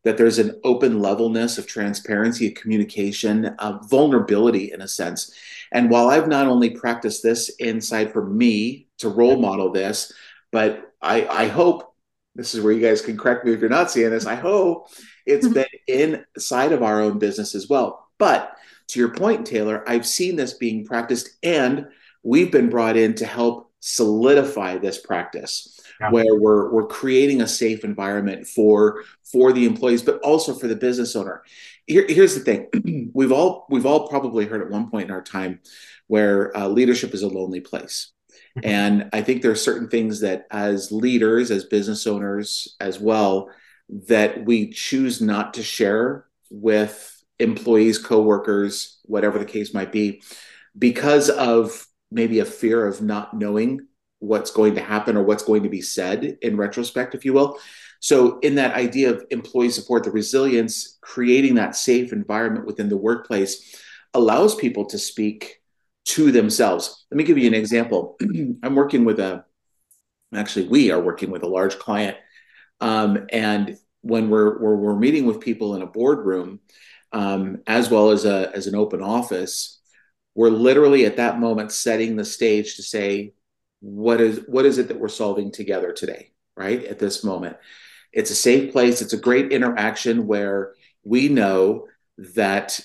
that 0.09 0.17
there's 0.17 0.39
an 0.39 0.59
open 0.65 1.01
levelness 1.01 1.59
of 1.59 1.67
transparency, 1.67 2.49
of 2.49 2.55
communication, 2.55 3.45
of 3.59 3.91
vulnerability 3.91 4.73
in 4.73 4.81
a 4.81 4.89
sense. 4.89 5.35
And 5.71 5.91
while 5.91 6.09
I've 6.09 6.29
not 6.29 6.47
only 6.47 6.71
practiced 6.71 7.23
this 7.23 7.51
inside 7.59 8.11
for 8.11 8.25
me 8.25 8.87
to 9.01 9.11
role 9.11 9.37
model 9.37 9.71
this, 9.71 10.11
but 10.51 10.95
I, 11.03 11.27
I 11.27 11.49
hope 11.49 11.95
this 12.35 12.55
is 12.55 12.63
where 12.63 12.73
you 12.73 12.81
guys 12.81 13.03
can 13.03 13.19
correct 13.19 13.45
me 13.45 13.53
if 13.53 13.61
you're 13.61 13.69
not 13.69 13.91
seeing 13.91 14.09
this. 14.09 14.25
I 14.25 14.37
hope 14.37 14.89
it's 15.27 15.47
been 15.53 15.67
inside 15.87 16.73
of 16.73 16.83
our 16.83 17.03
own 17.03 17.19
business 17.19 17.55
as 17.55 17.69
well. 17.69 18.09
But 18.17 18.57
to 18.89 18.99
your 18.99 19.11
point, 19.11 19.47
Taylor, 19.47 19.87
I've 19.87 20.07
seen 20.07 20.37
this 20.37 20.55
being 20.55 20.87
practiced, 20.87 21.37
and 21.43 21.87
we've 22.23 22.51
been 22.51 22.71
brought 22.71 22.97
in 22.97 23.13
to 23.17 23.27
help 23.27 23.71
solidify 23.81 24.79
this 24.79 24.97
practice 24.97 25.79
yeah. 26.01 26.11
where 26.11 26.35
we're 26.35 26.71
we're 26.71 26.87
creating 26.87 27.43
a 27.43 27.49
safe 27.49 27.85
environment 27.85 28.47
for 28.47 29.05
for 29.31 29.53
the 29.53 29.67
employees 29.67 30.03
but 30.03 30.21
also 30.21 30.55
for 30.55 30.69
the 30.69 30.77
business 30.77 31.15
owner 31.17 31.43
Here, 31.87 32.07
here's 32.09 32.35
the 32.35 32.41
thing 32.41 33.11
we've 33.15 33.33
all 33.33 33.67
we've 33.71 33.87
all 33.87 34.09
probably 34.09 34.47
heard 34.47 34.63
at 34.63 34.71
one 34.71 34.91
point 34.91 35.07
in 35.07 35.11
our 35.11 35.23
time 35.23 35.61
where 36.07 36.57
uh, 36.57 36.69
leadership 36.69 37.15
is 37.15 37.23
a 37.23 37.29
lonely 37.29 37.61
place 37.61 38.13
mm-hmm. 38.57 38.69
and 38.69 39.11
i 39.13 39.23
think 39.23 39.43
there 39.43 39.51
are 39.51 39.57
certain 39.57 39.89
things 39.89 40.21
that 40.21 40.47
as 40.51 40.93
leaders 40.93 41.51
as 41.51 41.65
business 41.65 42.07
owners 42.07 42.77
as 42.81 42.99
well 42.99 43.51
that 43.89 44.45
we 44.45 44.71
choose 44.71 45.21
not 45.21 45.55
to 45.55 45.63
share 45.63 46.27
with 46.51 47.15
employees, 47.39 47.99
coworkers, 47.99 48.99
whatever 49.05 49.39
the 49.39 49.45
case 49.45 49.73
might 49.73 49.93
be, 49.93 50.23
because 50.77 51.31
of 51.31 51.87
maybe 52.11 52.41
a 52.41 52.45
fear 52.45 52.87
of 52.87 53.03
not 53.03 53.35
knowing 53.35 53.87
what's 54.21 54.51
going 54.51 54.75
to 54.75 54.81
happen 54.81 55.17
or 55.17 55.23
what's 55.23 55.45
going 55.45 55.63
to 55.63 55.69
be 55.69 55.81
said 55.81 56.39
in 56.43 56.57
retrospect, 56.57 57.15
if 57.15 57.25
you 57.25 57.33
will. 57.33 57.59
So, 58.01 58.39
in 58.41 58.55
that 58.57 58.75
idea 58.75 59.11
of 59.11 59.25
employee 59.31 59.71
support, 59.71 60.05
the 60.05 60.11
resilience, 60.11 60.99
creating 61.01 61.57
that 61.57 61.77
safe 61.77 62.13
environment 62.13 62.67
within 62.67 62.89
the 62.89 62.97
workplace 62.97 63.77
allows 64.15 64.55
people 64.55 64.87
to 64.87 64.99
speak 64.99 65.61
to 66.07 66.31
themselves. 66.31 67.07
Let 67.11 67.19
me 67.19 67.25
give 67.25 67.39
you 67.39 67.49
an 67.49 67.55
example. 67.55 68.17
I'm 68.63 68.75
working 68.75 69.05
with 69.05 69.19
a, 69.19 69.45
actually, 70.33 70.69
we 70.69 70.91
are 70.91 71.01
working 71.01 71.31
with 71.31 71.43
a 71.43 71.49
large 71.49 71.79
client 71.79 72.17
um, 72.81 73.27
and 73.31 73.77
when 74.03 74.31
we're, 74.31 74.59
we're, 74.59 74.77
we're 74.77 74.99
meeting 74.99 75.27
with 75.27 75.41
people 75.41 75.75
in 75.75 75.83
a 75.83 75.87
boardroom, 75.87 76.61
um, 77.13 77.63
as 77.67 77.91
well 77.91 78.11
as 78.11 78.25
a 78.25 78.55
as 78.55 78.67
an 78.67 78.75
open 78.75 79.03
office, 79.03 79.81
we're 80.35 80.51
literally 80.51 81.07
at 81.07 81.17
that 81.17 81.41
moment 81.41 81.73
setting 81.73 82.17
the 82.17 82.25
stage 82.25 82.77
to 82.77 82.83
say, 82.83 83.33
what 83.81 84.21
is 84.21 84.41
what 84.47 84.67
is 84.67 84.79
it 84.79 84.89
that 84.89 84.99
we're 84.99 85.09
solving 85.09 85.51
together 85.51 85.93
today, 85.93 86.31
right? 86.57 86.85
At 86.85 86.99
this 86.99 87.23
moment, 87.25 87.57
it's 88.13 88.31
a 88.31 88.37
safe 88.37 88.73
place. 88.73 89.03
It's 89.03 89.13
a 89.13 89.19
great 89.19 89.53
interaction 89.53 90.27
where 90.27 90.75
we 91.05 91.29
know 91.29 91.87
that 92.35 92.81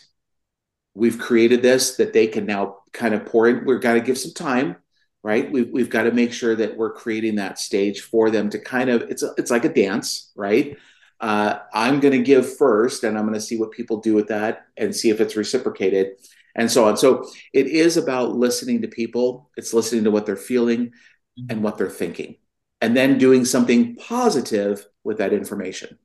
we've 0.93 1.17
created 1.17 1.61
this 1.61 1.95
that 1.97 2.13
they 2.13 2.27
can 2.27 2.45
now 2.45 2.77
kind 2.91 3.13
of 3.13 3.25
pour 3.25 3.47
in. 3.47 3.65
We've 3.65 3.81
got 3.81 3.93
to 3.93 4.01
give 4.01 4.17
some 4.17 4.33
time 4.33 4.77
right 5.23 5.51
we've, 5.51 5.69
we've 5.71 5.89
got 5.89 6.03
to 6.03 6.11
make 6.11 6.33
sure 6.33 6.55
that 6.55 6.77
we're 6.77 6.93
creating 6.93 7.35
that 7.35 7.57
stage 7.57 8.01
for 8.01 8.29
them 8.29 8.49
to 8.49 8.59
kind 8.59 8.89
of 8.89 9.01
it's 9.03 9.23
a, 9.23 9.33
it's 9.37 9.49
like 9.49 9.65
a 9.65 9.73
dance 9.73 10.31
right 10.35 10.77
uh, 11.21 11.59
i'm 11.73 11.99
going 11.99 12.11
to 12.11 12.23
give 12.23 12.57
first 12.57 13.03
and 13.03 13.17
i'm 13.17 13.23
going 13.23 13.33
to 13.33 13.41
see 13.41 13.57
what 13.57 13.71
people 13.71 13.97
do 13.97 14.13
with 14.13 14.27
that 14.27 14.67
and 14.77 14.95
see 14.95 15.09
if 15.09 15.19
it's 15.19 15.35
reciprocated 15.35 16.13
and 16.55 16.71
so 16.71 16.85
on 16.85 16.97
so 16.97 17.27
it 17.53 17.67
is 17.67 17.97
about 17.97 18.35
listening 18.35 18.81
to 18.81 18.87
people 18.87 19.49
it's 19.57 19.73
listening 19.73 20.03
to 20.03 20.11
what 20.11 20.25
they're 20.25 20.35
feeling 20.35 20.87
mm-hmm. 20.87 21.45
and 21.49 21.63
what 21.63 21.77
they're 21.77 21.89
thinking 21.89 22.35
and 22.81 22.95
then 22.95 23.17
doing 23.17 23.45
something 23.45 23.95
positive 23.95 24.85
with 25.03 25.17
that 25.17 25.33
information 25.33 25.97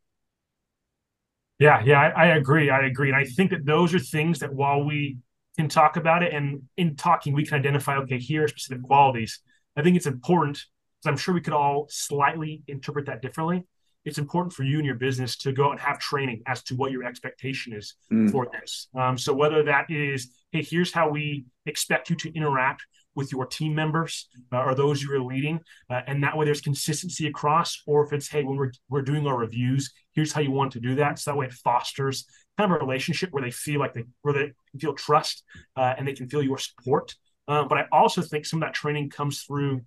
yeah 1.59 1.83
yeah 1.85 2.01
I, 2.01 2.25
I 2.25 2.27
agree 2.37 2.71
i 2.71 2.87
agree 2.87 3.09
and 3.09 3.17
i 3.17 3.25
think 3.25 3.51
that 3.51 3.65
those 3.65 3.95
are 3.95 3.99
things 3.99 4.39
that 4.41 4.53
while 4.53 4.85
we 4.85 5.19
can 5.59 5.69
talk 5.69 5.97
about 5.97 6.23
it. 6.23 6.33
And 6.33 6.63
in 6.77 6.95
talking, 6.97 7.35
we 7.35 7.45
can 7.45 7.59
identify, 7.59 7.97
okay, 7.99 8.19
here 8.19 8.45
are 8.45 8.49
specific 8.49 8.85
qualities. 8.85 9.41
I 9.77 9.83
think 9.83 9.97
it's 9.97 10.07
important 10.07 10.57
because 10.57 11.11
I'm 11.11 11.17
sure 11.17 11.35
we 11.35 11.41
could 11.41 11.53
all 11.53 11.87
slightly 11.91 12.63
interpret 12.69 13.07
that 13.07 13.21
differently. 13.21 13.67
It's 14.09 14.19
important 14.19 14.53
for 14.53 14.65
you 14.65 14.79
and 14.79 14.87
your 14.87 14.95
business 14.95 15.37
to 15.39 15.53
go 15.53 15.67
out 15.67 15.73
and 15.73 15.81
have 15.81 15.99
training 15.99 16.43
as 16.47 16.63
to 16.65 16.75
what 16.75 16.91
your 16.91 17.05
expectation 17.05 17.73
is 17.73 17.95
mm. 18.13 18.31
for 18.31 18.49
this. 18.53 18.89
Um, 18.95 19.17
so 19.19 19.33
whether 19.33 19.63
that 19.65 19.91
is, 19.91 20.31
hey, 20.53 20.63
here's 20.63 20.93
how 20.93 21.09
we 21.11 21.45
expect 21.67 22.11
you 22.11 22.17
to 22.17 22.35
interact 22.35 22.83
with 23.15 23.33
your 23.33 23.47
team 23.47 23.75
members 23.75 24.29
uh, 24.53 24.63
or 24.63 24.75
those 24.75 25.03
you 25.03 25.13
are 25.13 25.21
leading, 25.21 25.61
uh, 25.91 26.01
and 26.07 26.23
that 26.23 26.37
way 26.37 26.45
there's 26.45 26.61
consistency 26.61 27.27
across. 27.27 27.83
Or 27.87 28.05
if 28.05 28.13
it's 28.13 28.29
hey, 28.29 28.45
when 28.45 28.57
we're 28.57 28.73
we're 28.89 29.03
doing 29.03 29.27
our 29.27 29.37
reviews, 29.37 29.93
here's 30.13 30.33
how 30.33 30.41
you 30.41 30.53
want 30.53 30.73
to 30.73 30.81
do 30.81 30.95
that. 30.97 31.19
So 31.19 31.31
that 31.31 31.37
way 31.37 31.47
it 31.47 31.53
fosters 31.53 32.27
kind 32.57 32.71
of 32.71 32.77
a 32.77 32.85
relationship 32.85 33.31
where 33.33 33.43
they 33.43 33.51
feel 33.51 33.81
like 33.81 33.95
they 33.95 34.05
where 34.23 34.35
they 34.35 34.53
feel 34.79 34.95
trust 34.95 35.45
uh, 35.77 35.95
and 35.99 36.07
they 36.07 36.13
can 36.13 36.29
feel 36.29 36.43
your 36.43 36.59
support. 36.59 37.15
Uh, 37.49 37.65
but 37.65 37.79
I 37.79 37.87
also 37.91 38.23
think 38.23 38.47
some 38.47 38.63
of 38.63 38.67
that 38.67 38.75
training 38.75 39.11
comes 39.11 39.43
through 39.43 39.83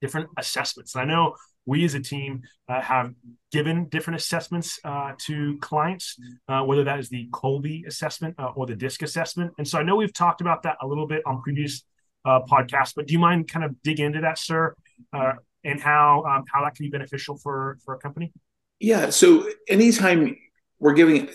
different 0.00 0.28
assessments. 0.36 0.94
And 0.94 1.02
I 1.02 1.04
know 1.04 1.34
we 1.66 1.84
as 1.84 1.94
a 1.94 2.00
team 2.00 2.42
uh, 2.68 2.80
have 2.80 3.14
given 3.52 3.88
different 3.88 4.18
assessments 4.20 4.78
uh, 4.84 5.12
to 5.18 5.58
clients, 5.60 6.16
uh, 6.48 6.62
whether 6.62 6.84
that 6.84 6.98
is 6.98 7.08
the 7.08 7.28
Kolbe 7.30 7.86
assessment 7.86 8.34
uh, 8.38 8.52
or 8.56 8.66
the 8.66 8.74
DISC 8.74 9.02
assessment. 9.02 9.52
And 9.58 9.66
so 9.66 9.78
I 9.78 9.82
know 9.82 9.96
we've 9.96 10.12
talked 10.12 10.40
about 10.40 10.62
that 10.62 10.76
a 10.80 10.86
little 10.86 11.06
bit 11.06 11.22
on 11.26 11.42
previous 11.42 11.84
uh, 12.24 12.40
podcasts, 12.50 12.92
but 12.94 13.06
do 13.06 13.12
you 13.12 13.18
mind 13.18 13.48
kind 13.48 13.64
of 13.64 13.80
dig 13.82 14.00
into 14.00 14.20
that, 14.20 14.38
sir, 14.38 14.74
uh, 15.12 15.32
and 15.64 15.80
how 15.80 16.24
um, 16.24 16.44
how 16.52 16.64
that 16.64 16.74
can 16.74 16.86
be 16.86 16.90
beneficial 16.90 17.36
for 17.36 17.78
for 17.84 17.94
a 17.94 17.98
company? 17.98 18.32
Yeah. 18.78 19.10
So 19.10 19.48
anytime 19.68 20.36
we're 20.78 20.94
giving, 20.94 21.28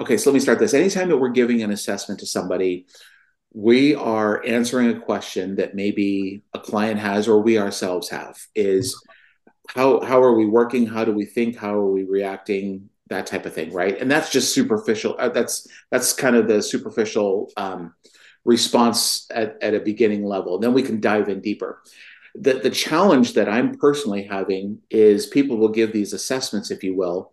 okay, 0.00 0.16
so 0.16 0.30
let 0.30 0.34
me 0.34 0.40
start 0.40 0.58
this. 0.58 0.74
Anytime 0.74 1.08
that 1.08 1.16
we're 1.16 1.28
giving 1.28 1.62
an 1.62 1.70
assessment 1.70 2.20
to 2.20 2.26
somebody, 2.26 2.86
we 3.52 3.94
are 3.94 4.44
answering 4.44 4.90
a 4.90 5.00
question 5.00 5.54
that 5.56 5.76
maybe 5.76 6.42
a 6.52 6.58
client 6.58 6.98
has 6.98 7.28
or 7.28 7.40
we 7.40 7.58
ourselves 7.58 8.10
have 8.10 8.36
is 8.56 9.00
how 9.68 10.00
how 10.00 10.22
are 10.22 10.34
we 10.34 10.46
working? 10.46 10.86
How 10.86 11.04
do 11.04 11.12
we 11.12 11.24
think? 11.24 11.56
How 11.56 11.74
are 11.74 11.90
we 11.90 12.04
reacting? 12.04 12.88
That 13.08 13.26
type 13.26 13.44
of 13.44 13.52
thing 13.52 13.72
right? 13.72 14.00
And 14.00 14.10
that's 14.10 14.30
just 14.30 14.54
superficial 14.54 15.16
uh, 15.18 15.28
that's 15.28 15.68
that's 15.90 16.12
kind 16.12 16.36
of 16.36 16.48
the 16.48 16.62
superficial 16.62 17.50
um, 17.56 17.94
response 18.44 19.26
at, 19.30 19.62
at 19.62 19.74
a 19.74 19.80
beginning 19.80 20.24
level. 20.24 20.58
Then 20.58 20.72
we 20.72 20.82
can 20.82 21.00
dive 21.00 21.28
in 21.28 21.40
deeper. 21.40 21.82
The, 22.36 22.54
the 22.54 22.70
challenge 22.70 23.34
that 23.34 23.48
i'm 23.48 23.76
personally 23.76 24.24
having 24.24 24.80
is 24.90 25.26
people 25.26 25.56
will 25.56 25.68
give 25.68 25.92
these 25.92 26.12
assessments 26.12 26.72
if 26.72 26.82
you 26.82 26.96
will 26.96 27.32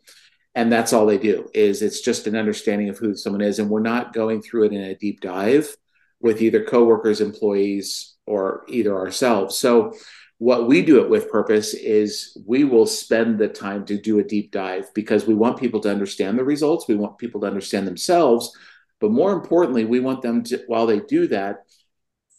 and 0.54 0.72
that's 0.72 0.92
all 0.94 1.06
they 1.06 1.18
do 1.18 1.50
is 1.54 1.82
it's 1.82 2.02
just 2.02 2.28
an 2.28 2.36
understanding 2.36 2.90
of 2.90 2.98
who 2.98 3.16
someone 3.16 3.42
is. 3.42 3.60
And 3.60 3.70
we're 3.70 3.80
not 3.80 4.14
going 4.14 4.42
through 4.42 4.66
it 4.66 4.74
in 4.74 4.82
a 4.82 4.96
deep 4.96 5.22
dive 5.22 5.76
with 6.20 6.42
either 6.42 6.64
coworkers 6.64 7.22
employees 7.22 8.16
or 8.28 8.64
either 8.68 8.96
ourselves. 8.96 9.58
So 9.58 9.94
what 10.42 10.68
we 10.68 10.82
do 10.82 11.00
it 11.00 11.08
with 11.08 11.30
purpose 11.30 11.76
is 11.76 12.36
we 12.48 12.64
will 12.64 12.88
spend 12.88 13.38
the 13.38 13.48
time 13.48 13.86
to 13.86 13.96
do 13.96 14.18
a 14.18 14.24
deep 14.24 14.52
dive 14.52 14.92
because 14.96 15.28
we 15.28 15.36
want 15.36 15.60
people 15.60 15.80
to 15.80 15.92
understand 15.92 16.40
the 16.40 16.44
results. 16.44 16.88
We 16.88 16.96
want 16.96 17.20
people 17.20 17.42
to 17.42 17.48
understand 17.48 17.86
themselves. 17.86 18.52
But 19.00 19.12
more 19.12 19.34
importantly 19.34 19.86
we 19.86 20.00
want 20.00 20.24
them 20.24 20.42
to 20.46 20.64
while 20.66 20.88
they 20.88 21.00
do 21.02 21.28
that 21.28 21.58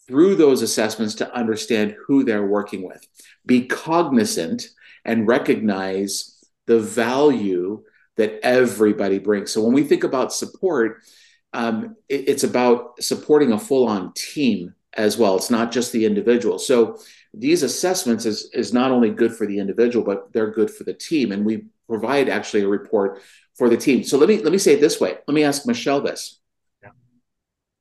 through 0.08 0.34
those 0.34 0.62
assessments 0.62 1.14
to 1.14 1.32
understand 1.32 1.94
who 2.04 2.24
they're 2.24 2.44
working 2.44 2.82
with. 2.82 3.06
Be 3.46 3.66
cognizant 3.66 4.66
and 5.04 5.28
recognize 5.28 6.44
the 6.66 6.80
value 6.80 7.84
that 8.16 8.40
everybody 8.42 9.20
brings. 9.20 9.52
So 9.52 9.62
when 9.62 9.74
we 9.74 9.84
think 9.84 10.02
about 10.02 10.32
support 10.32 11.04
um, 11.52 11.94
it, 12.08 12.28
it's 12.28 12.42
about 12.42 13.00
supporting 13.00 13.52
a 13.52 13.60
full-on 13.60 14.12
team 14.14 14.74
as 14.94 15.16
well 15.16 15.36
it's 15.36 15.50
not 15.50 15.72
just 15.72 15.92
the 15.92 16.04
individual 16.04 16.58
so 16.58 16.98
these 17.34 17.62
assessments 17.62 18.26
is, 18.26 18.50
is 18.52 18.72
not 18.72 18.90
only 18.90 19.10
good 19.10 19.34
for 19.34 19.46
the 19.46 19.58
individual, 19.58 20.04
but 20.04 20.32
they're 20.32 20.50
good 20.50 20.70
for 20.70 20.84
the 20.84 20.92
team. 20.92 21.32
And 21.32 21.44
we 21.44 21.64
provide 21.88 22.28
actually 22.28 22.62
a 22.62 22.68
report 22.68 23.22
for 23.56 23.68
the 23.68 23.76
team. 23.76 24.04
So 24.04 24.18
let 24.18 24.28
me 24.28 24.38
let 24.38 24.52
me 24.52 24.58
say 24.58 24.74
it 24.74 24.80
this 24.80 25.00
way. 25.00 25.16
Let 25.26 25.34
me 25.34 25.44
ask 25.44 25.66
Michelle 25.66 26.00
this. 26.00 26.40
Yeah. 26.82 26.90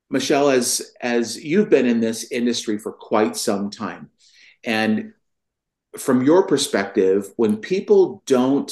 Michelle, 0.09 0.49
as 0.49 0.93
as 1.01 1.41
you've 1.41 1.69
been 1.69 1.85
in 1.85 1.99
this 1.99 2.31
industry 2.31 2.77
for 2.77 2.91
quite 2.91 3.35
some 3.35 3.69
time, 3.69 4.09
and 4.63 5.13
from 5.97 6.23
your 6.23 6.47
perspective, 6.47 7.31
when 7.35 7.57
people 7.57 8.23
don't 8.25 8.71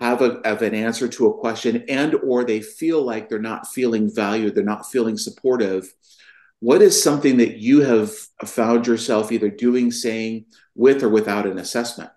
have, 0.00 0.20
a, 0.20 0.40
have 0.44 0.62
an 0.62 0.74
answer 0.74 1.06
to 1.06 1.28
a 1.28 1.38
question 1.38 1.84
and 1.88 2.16
or 2.16 2.42
they 2.42 2.60
feel 2.60 3.00
like 3.00 3.28
they're 3.28 3.38
not 3.38 3.68
feeling 3.68 4.12
valued, 4.12 4.54
they're 4.54 4.64
not 4.64 4.90
feeling 4.90 5.16
supportive, 5.16 5.94
what 6.64 6.80
is 6.80 7.02
something 7.02 7.36
that 7.36 7.58
you 7.58 7.82
have 7.82 8.10
found 8.46 8.86
yourself 8.86 9.30
either 9.30 9.50
doing, 9.50 9.92
saying 9.92 10.46
with 10.74 11.02
or 11.02 11.10
without 11.10 11.46
an 11.46 11.58
assessment? 11.58 12.08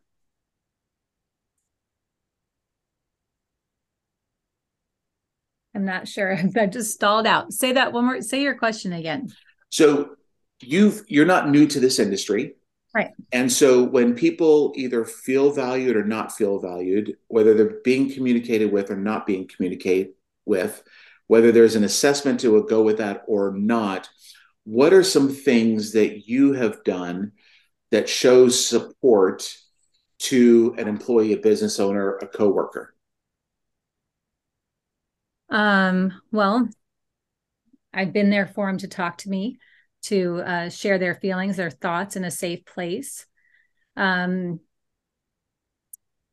I'm 5.75 5.83
not 5.83 6.07
sure. 6.07 6.39
I 6.57 6.65
just 6.67 6.93
stalled 6.93 7.27
out. 7.27 7.51
Say 7.51 7.73
that 7.73 7.91
one 7.91 8.05
more. 8.05 8.21
Say 8.21 8.41
your 8.41 8.55
question 8.55 8.93
again. 8.93 9.33
So 9.69 10.15
you've 10.61 11.03
you're 11.09 11.25
not 11.25 11.49
new 11.49 11.67
to 11.67 11.81
this 11.81 11.99
industry. 11.99 12.55
Right. 12.95 13.11
And 13.33 13.51
so 13.51 13.83
when 13.83 14.15
people 14.15 14.71
either 14.77 15.03
feel 15.03 15.51
valued 15.51 15.97
or 15.97 16.05
not 16.05 16.31
feel 16.31 16.57
valued, 16.59 17.17
whether 17.27 17.53
they're 17.53 17.81
being 17.83 18.09
communicated 18.09 18.71
with 18.71 18.91
or 18.91 18.95
not 18.95 19.27
being 19.27 19.45
communicated 19.45 20.13
with, 20.45 20.83
whether 21.27 21.51
there's 21.51 21.75
an 21.75 21.83
assessment 21.83 22.39
to 22.39 22.63
go 22.63 22.81
with 22.81 22.99
that 22.99 23.23
or 23.27 23.51
not, 23.51 24.09
what 24.67 24.91
are 24.91 25.03
some 25.03 25.29
things 25.29 25.93
that 25.93 26.27
you 26.27 26.51
have 26.51 26.83
done 26.83 27.31
that 27.89 28.09
shows 28.09 28.67
support 28.67 29.57
to 30.19 30.75
an 30.77 30.89
employee, 30.89 31.31
a 31.31 31.38
business 31.38 31.79
owner, 31.79 32.17
a 32.17 32.27
coworker? 32.27 32.93
Um, 35.47 36.21
well, 36.33 36.67
I've 37.93 38.12
been 38.12 38.29
there 38.29 38.45
for 38.45 38.67
them 38.67 38.77
to 38.79 38.89
talk 38.89 39.19
to 39.19 39.29
me, 39.29 39.57
to 40.03 40.41
uh, 40.41 40.69
share 40.69 40.97
their 40.97 41.15
feelings, 41.15 41.55
their 41.55 41.71
thoughts 41.71 42.17
in 42.17 42.25
a 42.25 42.31
safe 42.31 42.65
place. 42.65 43.25
Um, 43.95 44.59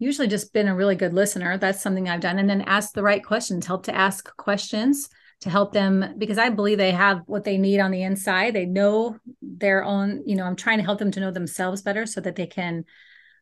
usually 0.00 0.26
just 0.26 0.52
been 0.52 0.66
a 0.66 0.74
really 0.74 0.96
good 0.96 1.14
listener. 1.14 1.56
That's 1.56 1.80
something 1.80 2.08
I've 2.08 2.20
done. 2.20 2.40
And 2.40 2.50
then 2.50 2.62
ask 2.62 2.94
the 2.94 3.04
right 3.04 3.24
questions, 3.24 3.64
help 3.64 3.84
to 3.84 3.94
ask 3.94 4.36
questions 4.36 5.08
to 5.40 5.50
help 5.50 5.72
them 5.72 6.14
because 6.18 6.38
I 6.38 6.48
believe 6.50 6.78
they 6.78 6.92
have 6.92 7.22
what 7.26 7.44
they 7.44 7.58
need 7.58 7.80
on 7.80 7.90
the 7.90 8.02
inside. 8.02 8.54
They 8.54 8.66
know 8.66 9.18
their 9.42 9.84
own, 9.84 10.22
you 10.26 10.36
know, 10.36 10.44
I'm 10.44 10.56
trying 10.56 10.78
to 10.78 10.84
help 10.84 10.98
them 10.98 11.10
to 11.12 11.20
know 11.20 11.30
themselves 11.30 11.82
better 11.82 12.06
so 12.06 12.20
that 12.20 12.36
they 12.36 12.46
can 12.46 12.84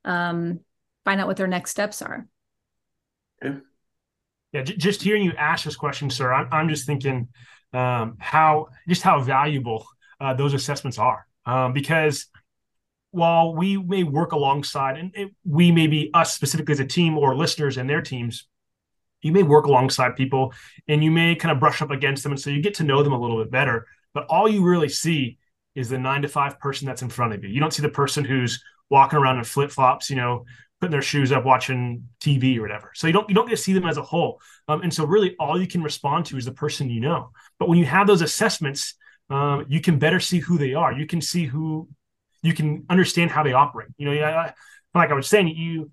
um, 0.04 0.61
find 1.04 1.20
out 1.20 1.26
what 1.26 1.37
their 1.37 1.46
next 1.46 1.70
steps 1.70 2.02
are. 2.02 2.26
Okay. 3.44 3.58
Yeah, 4.52 4.62
j- 4.62 4.76
just 4.76 5.02
hearing 5.02 5.22
you 5.22 5.32
ask 5.38 5.64
this 5.64 5.76
question, 5.76 6.11
sir, 6.11 6.32
I'm, 6.32 6.49
I'm 6.52 6.68
just 6.68 6.87
thinking 6.87 7.28
um, 7.72 8.16
how 8.20 8.68
just 8.88 9.02
how 9.02 9.20
valuable 9.20 9.87
uh, 10.20 10.34
those 10.34 10.54
assessments 10.54 10.99
are 10.99 11.26
um, 11.46 11.72
because 11.72 12.26
while 13.11 13.54
we 13.54 13.76
may 13.76 14.04
work 14.04 14.32
alongside 14.32 14.99
and 14.99 15.11
it, 15.14 15.30
we 15.44 15.70
may 15.70 15.87
be 15.87 16.11
us 16.14 16.34
specifically 16.34 16.72
as 16.72 16.80
a 16.80 16.87
team 16.87 17.16
or 17.16 17.37
listeners 17.37 17.76
and 17.76 17.88
their 17.88 18.02
teams 18.02 18.49
you 19.22 19.32
may 19.32 19.42
work 19.42 19.66
alongside 19.66 20.16
people 20.16 20.52
and 20.88 21.02
you 21.02 21.10
may 21.10 21.34
kind 21.34 21.52
of 21.52 21.60
brush 21.60 21.80
up 21.80 21.90
against 21.90 22.22
them 22.22 22.32
and 22.32 22.40
so 22.40 22.50
you 22.50 22.60
get 22.60 22.74
to 22.74 22.84
know 22.84 23.02
them 23.02 23.12
a 23.12 23.20
little 23.20 23.42
bit 23.42 23.50
better 23.50 23.86
but 24.14 24.26
all 24.28 24.48
you 24.48 24.62
really 24.62 24.88
see 24.88 25.38
is 25.74 25.88
the 25.88 25.98
nine 25.98 26.22
to 26.22 26.28
five 26.28 26.58
person 26.58 26.86
that's 26.86 27.02
in 27.02 27.08
front 27.08 27.32
of 27.32 27.42
you. 27.42 27.50
You 27.50 27.60
don't 27.60 27.72
see 27.72 27.82
the 27.82 27.88
person 27.88 28.24
who's 28.24 28.62
walking 28.90 29.18
around 29.18 29.38
in 29.38 29.44
flip-flops 29.44 30.10
you 30.10 30.16
know 30.16 30.44
putting 30.80 30.92
their 30.92 31.02
shoes 31.02 31.30
up 31.32 31.44
watching 31.44 32.08
tv 32.20 32.58
or 32.58 32.62
whatever. 32.62 32.90
So 32.94 33.06
you 33.06 33.12
don't 33.12 33.28
you 33.28 33.34
don't 33.34 33.46
get 33.46 33.56
to 33.56 33.62
see 33.62 33.72
them 33.72 33.86
as 33.86 33.96
a 33.96 34.02
whole. 34.02 34.40
Um, 34.68 34.82
and 34.82 34.92
so 34.92 35.04
really 35.04 35.34
all 35.38 35.60
you 35.60 35.66
can 35.66 35.82
respond 35.82 36.26
to 36.26 36.36
is 36.36 36.44
the 36.44 36.52
person 36.52 36.90
you 36.90 37.00
know. 37.00 37.30
But 37.58 37.68
when 37.68 37.78
you 37.78 37.86
have 37.86 38.06
those 38.06 38.22
assessments 38.22 38.94
um, 39.30 39.64
you 39.68 39.80
can 39.80 39.98
better 39.98 40.20
see 40.20 40.40
who 40.40 40.58
they 40.58 40.74
are. 40.74 40.92
You 40.92 41.06
can 41.06 41.22
see 41.22 41.46
who 41.46 41.88
you 42.42 42.52
can 42.52 42.84
understand 42.90 43.30
how 43.30 43.42
they 43.42 43.52
operate. 43.52 43.88
You 43.96 44.10
know 44.10 44.50
like 44.94 45.10
i 45.10 45.14
was 45.14 45.26
saying 45.28 45.48
you 45.48 45.90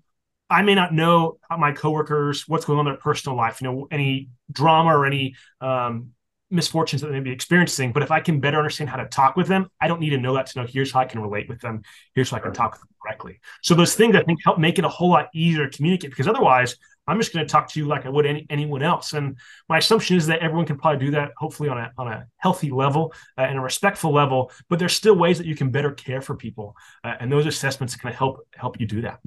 I 0.50 0.62
may 0.62 0.74
not 0.74 0.92
know 0.92 1.38
my 1.56 1.72
coworkers 1.72 2.48
what's 2.48 2.64
going 2.64 2.78
on 2.78 2.86
in 2.86 2.92
their 2.92 3.00
personal 3.00 3.36
life, 3.36 3.60
you 3.60 3.70
know, 3.70 3.88
any 3.90 4.30
drama 4.50 4.96
or 4.96 5.06
any 5.06 5.36
um, 5.60 6.10
misfortunes 6.50 7.02
that 7.02 7.08
they 7.08 7.14
may 7.14 7.20
be 7.20 7.30
experiencing. 7.30 7.92
But 7.92 8.02
if 8.02 8.10
I 8.10 8.20
can 8.20 8.40
better 8.40 8.58
understand 8.58 8.90
how 8.90 8.96
to 8.96 9.06
talk 9.06 9.36
with 9.36 9.46
them, 9.46 9.68
I 9.80 9.86
don't 9.86 10.00
need 10.00 10.10
to 10.10 10.18
know 10.18 10.34
that 10.34 10.46
to 10.46 10.60
know 10.60 10.66
here's 10.66 10.90
how 10.90 11.00
I 11.00 11.04
can 11.04 11.20
relate 11.20 11.48
with 11.48 11.60
them. 11.60 11.82
Here's 12.14 12.30
how 12.30 12.38
I 12.38 12.40
can 12.40 12.52
talk 12.52 12.72
with 12.72 12.80
them 12.80 12.88
correctly. 13.00 13.40
So 13.62 13.74
those 13.74 13.94
things 13.94 14.16
I 14.16 14.22
think 14.24 14.40
help 14.44 14.58
make 14.58 14.78
it 14.78 14.84
a 14.84 14.88
whole 14.88 15.10
lot 15.10 15.28
easier 15.32 15.68
to 15.68 15.76
communicate 15.76 16.10
because 16.10 16.26
otherwise 16.26 16.76
I'm 17.06 17.18
just 17.18 17.32
going 17.32 17.44
to 17.44 17.50
talk 17.50 17.68
to 17.70 17.80
you 17.80 17.86
like 17.86 18.06
I 18.06 18.08
would 18.08 18.26
any, 18.26 18.46
anyone 18.50 18.82
else. 18.82 19.14
And 19.14 19.36
my 19.68 19.78
assumption 19.78 20.16
is 20.16 20.26
that 20.26 20.40
everyone 20.40 20.66
can 20.66 20.78
probably 20.78 21.06
do 21.06 21.12
that, 21.12 21.32
hopefully 21.36 21.68
on 21.68 21.78
a 21.78 21.92
on 21.98 22.08
a 22.08 22.26
healthy 22.36 22.70
level 22.70 23.12
uh, 23.38 23.42
and 23.42 23.58
a 23.58 23.60
respectful 23.60 24.12
level. 24.12 24.52
But 24.68 24.78
there's 24.78 24.94
still 24.94 25.14
ways 25.14 25.38
that 25.38 25.46
you 25.46 25.56
can 25.56 25.70
better 25.70 25.92
care 25.92 26.20
for 26.20 26.36
people, 26.36 26.76
uh, 27.02 27.14
and 27.18 27.30
those 27.30 27.46
assessments 27.46 27.96
can 27.96 28.12
help 28.12 28.46
help 28.54 28.78
you 28.80 28.86
do 28.86 29.00
that. 29.02 29.20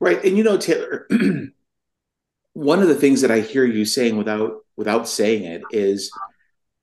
Right. 0.00 0.22
And 0.24 0.36
you 0.36 0.44
know, 0.44 0.56
Taylor, 0.56 1.08
one 2.52 2.82
of 2.82 2.88
the 2.88 2.94
things 2.94 3.20
that 3.22 3.30
I 3.30 3.40
hear 3.40 3.64
you 3.64 3.84
saying 3.84 4.16
without 4.16 4.64
without 4.76 5.08
saying 5.08 5.44
it 5.44 5.62
is 5.70 6.10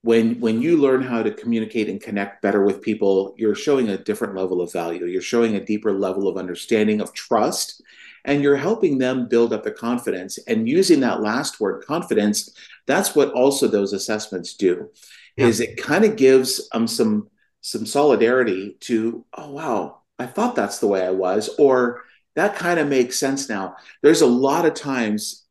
when 0.02 0.38
when 0.40 0.60
you 0.60 0.76
learn 0.76 1.02
how 1.02 1.22
to 1.22 1.30
communicate 1.30 1.88
and 1.88 2.00
connect 2.00 2.42
better 2.42 2.64
with 2.64 2.82
people, 2.82 3.34
you're 3.36 3.54
showing 3.54 3.88
a 3.88 3.98
different 3.98 4.34
level 4.34 4.60
of 4.60 4.72
value. 4.72 5.06
You're 5.06 5.22
showing 5.22 5.56
a 5.56 5.64
deeper 5.64 5.92
level 5.92 6.28
of 6.28 6.36
understanding 6.36 7.00
of 7.00 7.14
trust 7.14 7.82
and 8.24 8.42
you're 8.42 8.56
helping 8.56 8.98
them 8.98 9.28
build 9.28 9.52
up 9.52 9.62
the 9.62 9.70
confidence 9.70 10.36
and 10.48 10.68
using 10.68 11.00
that 11.00 11.22
last 11.22 11.60
word 11.60 11.84
confidence 11.84 12.52
that's 12.84 13.14
what 13.14 13.30
also 13.34 13.68
those 13.68 13.92
assessments 13.92 14.54
do 14.54 14.90
yeah. 15.36 15.46
is 15.46 15.60
it 15.60 15.76
kind 15.76 16.04
of 16.04 16.16
gives 16.16 16.68
um 16.72 16.88
some 16.88 17.30
some 17.66 17.84
solidarity 17.84 18.76
to, 18.78 19.24
oh 19.36 19.50
wow, 19.50 20.02
I 20.20 20.26
thought 20.26 20.54
that's 20.54 20.78
the 20.78 20.86
way 20.86 21.04
I 21.04 21.10
was, 21.10 21.50
or 21.58 22.02
that 22.36 22.54
kind 22.54 22.78
of 22.78 22.88
makes 22.88 23.18
sense 23.18 23.48
now. 23.48 23.76
There's 24.02 24.20
a 24.20 24.26
lot 24.26 24.66
of 24.66 24.74
times 24.74 25.44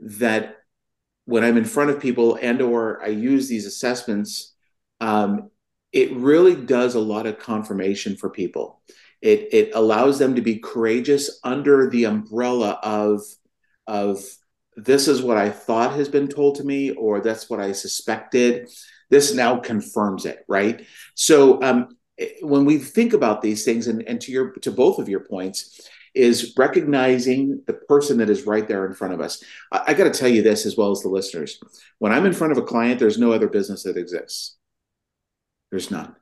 that 0.00 0.56
when 1.24 1.42
I'm 1.42 1.56
in 1.56 1.64
front 1.64 1.90
of 1.90 2.00
people 2.00 2.38
and 2.40 2.60
or 2.60 3.02
I 3.02 3.08
use 3.08 3.48
these 3.48 3.66
assessments, 3.66 4.54
um, 5.00 5.50
it 5.92 6.12
really 6.12 6.56
does 6.56 6.96
a 6.96 7.00
lot 7.00 7.26
of 7.26 7.38
confirmation 7.38 8.16
for 8.16 8.28
people. 8.28 8.82
It, 9.22 9.48
it 9.52 9.70
allows 9.74 10.18
them 10.18 10.34
to 10.34 10.42
be 10.42 10.58
courageous 10.58 11.40
under 11.42 11.88
the 11.88 12.04
umbrella 12.04 12.78
of 12.82 13.22
of 13.86 14.22
this 14.76 15.08
is 15.08 15.22
what 15.22 15.36
I 15.36 15.50
thought 15.50 15.94
has 15.94 16.08
been 16.08 16.26
told 16.26 16.56
to 16.56 16.64
me, 16.64 16.90
or 16.90 17.20
that's 17.20 17.48
what 17.48 17.60
I 17.60 17.72
suspected. 17.72 18.68
This 19.08 19.34
now 19.34 19.58
confirms 19.58 20.26
it, 20.26 20.44
right? 20.48 20.84
So 21.14 21.62
um, 21.62 21.96
when 22.42 22.64
we 22.64 22.78
think 22.78 23.12
about 23.12 23.40
these 23.40 23.64
things, 23.64 23.86
and, 23.86 24.02
and 24.02 24.20
to 24.22 24.32
your 24.32 24.52
to 24.62 24.72
both 24.72 24.98
of 24.98 25.08
your 25.08 25.20
points, 25.20 25.88
is 26.14 26.54
recognizing 26.56 27.62
the 27.66 27.72
person 27.74 28.18
that 28.18 28.30
is 28.30 28.46
right 28.46 28.68
there 28.68 28.86
in 28.86 28.94
front 28.94 29.14
of 29.14 29.20
us. 29.20 29.42
I, 29.72 29.84
I 29.88 29.94
got 29.94 30.04
to 30.04 30.18
tell 30.18 30.28
you 30.28 30.42
this 30.42 30.66
as 30.66 30.76
well 30.76 30.90
as 30.90 31.00
the 31.00 31.08
listeners. 31.08 31.58
When 31.98 32.12
I'm 32.12 32.26
in 32.26 32.32
front 32.32 32.52
of 32.52 32.58
a 32.58 32.62
client, 32.62 33.00
there's 33.00 33.18
no 33.18 33.32
other 33.32 33.48
business 33.48 33.82
that 33.82 33.96
exists. 33.96 34.56
There's 35.70 35.90
none. 35.90 36.14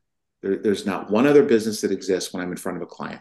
There, 0.43 0.57
there's 0.57 0.87
not 0.87 1.11
one 1.11 1.27
other 1.27 1.43
business 1.43 1.83
that 1.83 1.93
exists 1.93 2.33
when 2.33 2.43
I'm 2.43 2.51
in 2.51 2.57
front 2.57 2.77
of 2.77 2.83
a 2.83 2.87
client 2.87 3.21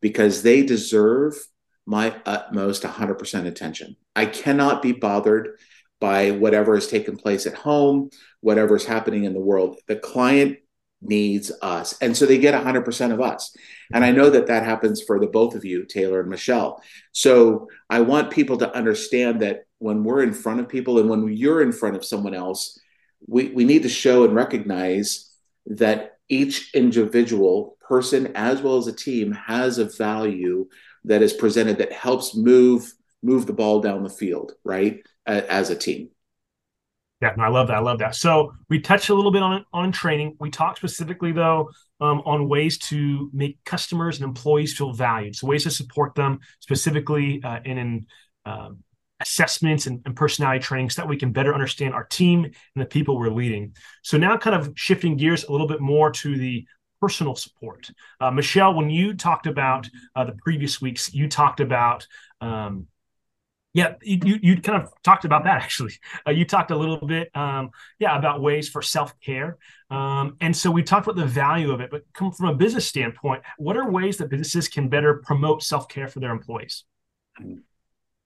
because 0.00 0.42
they 0.42 0.62
deserve 0.62 1.34
my 1.86 2.14
utmost 2.26 2.82
100% 2.82 3.46
attention. 3.46 3.96
I 4.14 4.26
cannot 4.26 4.82
be 4.82 4.92
bothered 4.92 5.58
by 6.00 6.32
whatever 6.32 6.74
has 6.74 6.88
taken 6.88 7.16
place 7.16 7.46
at 7.46 7.54
home, 7.54 8.10
whatever 8.40 8.76
is 8.76 8.84
happening 8.84 9.24
in 9.24 9.34
the 9.34 9.40
world. 9.40 9.78
The 9.86 9.96
client 9.96 10.58
needs 11.02 11.52
us. 11.62 11.96
And 12.00 12.16
so 12.16 12.26
they 12.26 12.38
get 12.38 12.54
100% 12.54 13.12
of 13.12 13.20
us. 13.20 13.54
And 13.92 14.04
I 14.04 14.12
know 14.12 14.30
that 14.30 14.46
that 14.46 14.64
happens 14.64 15.02
for 15.02 15.18
the 15.18 15.26
both 15.26 15.54
of 15.54 15.64
you, 15.64 15.84
Taylor 15.84 16.20
and 16.20 16.30
Michelle. 16.30 16.82
So 17.12 17.68
I 17.90 18.00
want 18.00 18.30
people 18.30 18.56
to 18.58 18.74
understand 18.74 19.42
that 19.42 19.64
when 19.78 20.04
we're 20.04 20.22
in 20.22 20.32
front 20.32 20.60
of 20.60 20.68
people 20.68 20.98
and 20.98 21.10
when 21.10 21.28
you're 21.28 21.62
in 21.62 21.72
front 21.72 21.96
of 21.96 22.04
someone 22.04 22.34
else, 22.34 22.78
we, 23.26 23.48
we 23.48 23.64
need 23.64 23.82
to 23.82 23.88
show 23.88 24.24
and 24.24 24.34
recognize 24.34 25.30
that 25.66 26.18
each 26.28 26.74
individual 26.74 27.76
person, 27.80 28.32
as 28.34 28.62
well 28.62 28.76
as 28.76 28.86
a 28.86 28.92
team, 28.92 29.32
has 29.32 29.78
a 29.78 29.84
value 29.84 30.68
that 31.04 31.22
is 31.22 31.32
presented 31.32 31.78
that 31.78 31.92
helps 31.92 32.34
move 32.34 32.92
move 33.22 33.46
the 33.46 33.52
ball 33.52 33.80
down 33.80 34.02
the 34.02 34.10
field, 34.10 34.52
right, 34.64 35.06
as 35.26 35.70
a 35.70 35.76
team. 35.76 36.08
Yeah, 37.22 37.34
no, 37.36 37.44
I 37.44 37.48
love 37.48 37.68
that. 37.68 37.76
I 37.76 37.80
love 37.80 38.00
that. 38.00 38.16
So 38.16 38.52
we 38.68 38.80
touched 38.80 39.08
a 39.08 39.14
little 39.14 39.30
bit 39.30 39.44
on 39.44 39.64
on 39.72 39.92
training. 39.92 40.36
We 40.40 40.50
talked 40.50 40.78
specifically 40.78 41.30
though 41.30 41.70
um, 42.00 42.20
on 42.26 42.48
ways 42.48 42.78
to 42.78 43.30
make 43.32 43.62
customers 43.64 44.18
and 44.18 44.24
employees 44.24 44.76
feel 44.76 44.92
valued. 44.92 45.36
So 45.36 45.46
ways 45.46 45.62
to 45.62 45.70
support 45.70 46.16
them 46.16 46.40
specifically 46.58 47.40
uh, 47.44 47.60
in, 47.64 47.78
in 47.78 48.06
um, 48.44 48.78
assessments 49.20 49.86
and, 49.86 50.02
and, 50.04 50.16
personality 50.16 50.58
training 50.58 50.90
so 50.90 51.00
that 51.00 51.08
we 51.08 51.16
can 51.16 51.30
better 51.30 51.54
understand 51.54 51.94
our 51.94 52.02
team 52.02 52.42
and 52.44 52.54
the 52.74 52.86
people 52.86 53.16
we're 53.16 53.28
leading. 53.28 53.72
So 54.02 54.18
now 54.18 54.36
kind 54.36 54.56
of 54.56 54.72
shifting 54.74 55.16
gears 55.16 55.44
a 55.44 55.52
little 55.52 55.68
bit 55.68 55.80
more 55.80 56.10
to 56.10 56.36
the 56.36 56.66
personal 57.00 57.36
support. 57.36 57.88
Uh, 58.20 58.32
Michelle, 58.32 58.74
when 58.74 58.90
you 58.90 59.14
talked 59.14 59.46
about 59.46 59.88
uh, 60.16 60.24
the 60.24 60.34
previous 60.42 60.80
weeks, 60.80 61.14
you 61.14 61.28
talked 61.28 61.60
about 61.60 62.04
um, 62.40 62.88
yeah, 63.74 63.94
you 64.02 64.38
you 64.42 64.60
kind 64.60 64.82
of 64.82 64.92
talked 65.02 65.24
about 65.24 65.44
that 65.44 65.56
actually. 65.62 65.94
Uh, 66.26 66.30
you 66.30 66.44
talked 66.44 66.70
a 66.70 66.76
little 66.76 67.06
bit, 67.06 67.34
um, 67.34 67.70
yeah, 67.98 68.18
about 68.18 68.42
ways 68.42 68.68
for 68.68 68.82
self 68.82 69.18
care, 69.20 69.56
um, 69.90 70.36
and 70.40 70.56
so 70.56 70.70
we 70.70 70.82
talked 70.82 71.06
about 71.06 71.16
the 71.16 71.26
value 71.26 71.72
of 71.72 71.80
it. 71.80 71.90
But 71.90 72.02
come 72.12 72.32
from 72.32 72.48
a 72.48 72.54
business 72.54 72.86
standpoint, 72.86 73.42
what 73.58 73.76
are 73.76 73.90
ways 73.90 74.18
that 74.18 74.28
businesses 74.28 74.68
can 74.68 74.88
better 74.88 75.22
promote 75.24 75.62
self 75.62 75.88
care 75.88 76.08
for 76.08 76.20
their 76.20 76.32
employees? 76.32 76.84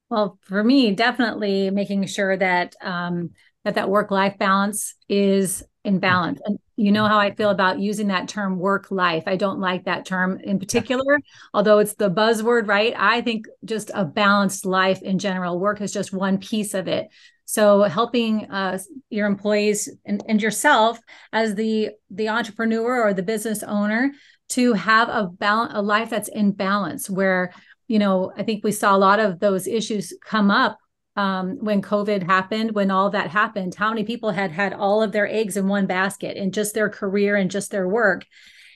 Well, 0.09 0.37
for 0.41 0.63
me, 0.63 0.91
definitely 0.91 1.69
making 1.69 2.05
sure 2.07 2.35
that 2.37 2.75
um, 2.81 3.31
that 3.63 3.75
that 3.75 3.89
work 3.89 4.11
life 4.11 4.37
balance 4.37 4.95
is 5.07 5.63
in 5.83 5.99
balance. 5.99 6.41
And 6.43 6.59
you 6.77 6.91
know 6.91 7.07
how 7.07 7.17
I 7.17 7.33
feel 7.33 7.49
about 7.49 7.79
using 7.79 8.07
that 8.07 8.27
term 8.27 8.59
work 8.59 8.91
life. 8.91 9.23
I 9.25 9.35
don't 9.35 9.59
like 9.59 9.85
that 9.85 10.05
term 10.05 10.39
in 10.39 10.59
particular, 10.59 11.19
although 11.53 11.79
it's 11.79 11.95
the 11.95 12.09
buzzword, 12.09 12.67
right? 12.67 12.93
I 12.95 13.21
think 13.21 13.47
just 13.65 13.89
a 13.95 14.05
balanced 14.05 14.63
life 14.63 15.01
in 15.01 15.17
general. 15.17 15.59
Work 15.59 15.81
is 15.81 15.91
just 15.91 16.13
one 16.13 16.37
piece 16.37 16.75
of 16.75 16.87
it. 16.87 17.09
So 17.45 17.81
helping 17.83 18.45
uh, 18.51 18.77
your 19.09 19.25
employees 19.25 19.89
and, 20.05 20.21
and 20.27 20.39
yourself 20.41 20.99
as 21.33 21.55
the 21.55 21.91
the 22.11 22.29
entrepreneur 22.29 23.01
or 23.01 23.13
the 23.13 23.23
business 23.23 23.63
owner 23.63 24.11
to 24.49 24.73
have 24.73 25.09
a 25.09 25.25
balance, 25.25 25.73
a 25.75 25.81
life 25.81 26.11
that's 26.11 26.29
in 26.29 26.51
balance, 26.51 27.09
where 27.09 27.53
you 27.87 27.97
know 27.97 28.31
I 28.37 28.43
think 28.43 28.63
we 28.63 28.71
saw 28.71 28.95
a 28.95 28.99
lot 28.99 29.19
of 29.19 29.39
those 29.39 29.65
issues 29.65 30.13
come 30.23 30.51
up 30.51 30.77
um, 31.17 31.57
when 31.59 31.81
COVID 31.81 32.23
happened, 32.23 32.73
when 32.73 32.91
all 32.91 33.09
that 33.09 33.31
happened, 33.31 33.75
how 33.75 33.89
many 33.89 34.03
people 34.03 34.31
had 34.31 34.51
had 34.51 34.71
all 34.71 35.01
of 35.01 35.11
their 35.11 35.27
eggs 35.27 35.57
in 35.57 35.67
one 35.67 35.87
basket 35.87 36.37
in 36.37 36.51
just 36.51 36.73
their 36.73 36.89
career 36.89 37.35
and 37.35 37.51
just 37.51 37.71
their 37.71 37.87
work 37.87 38.23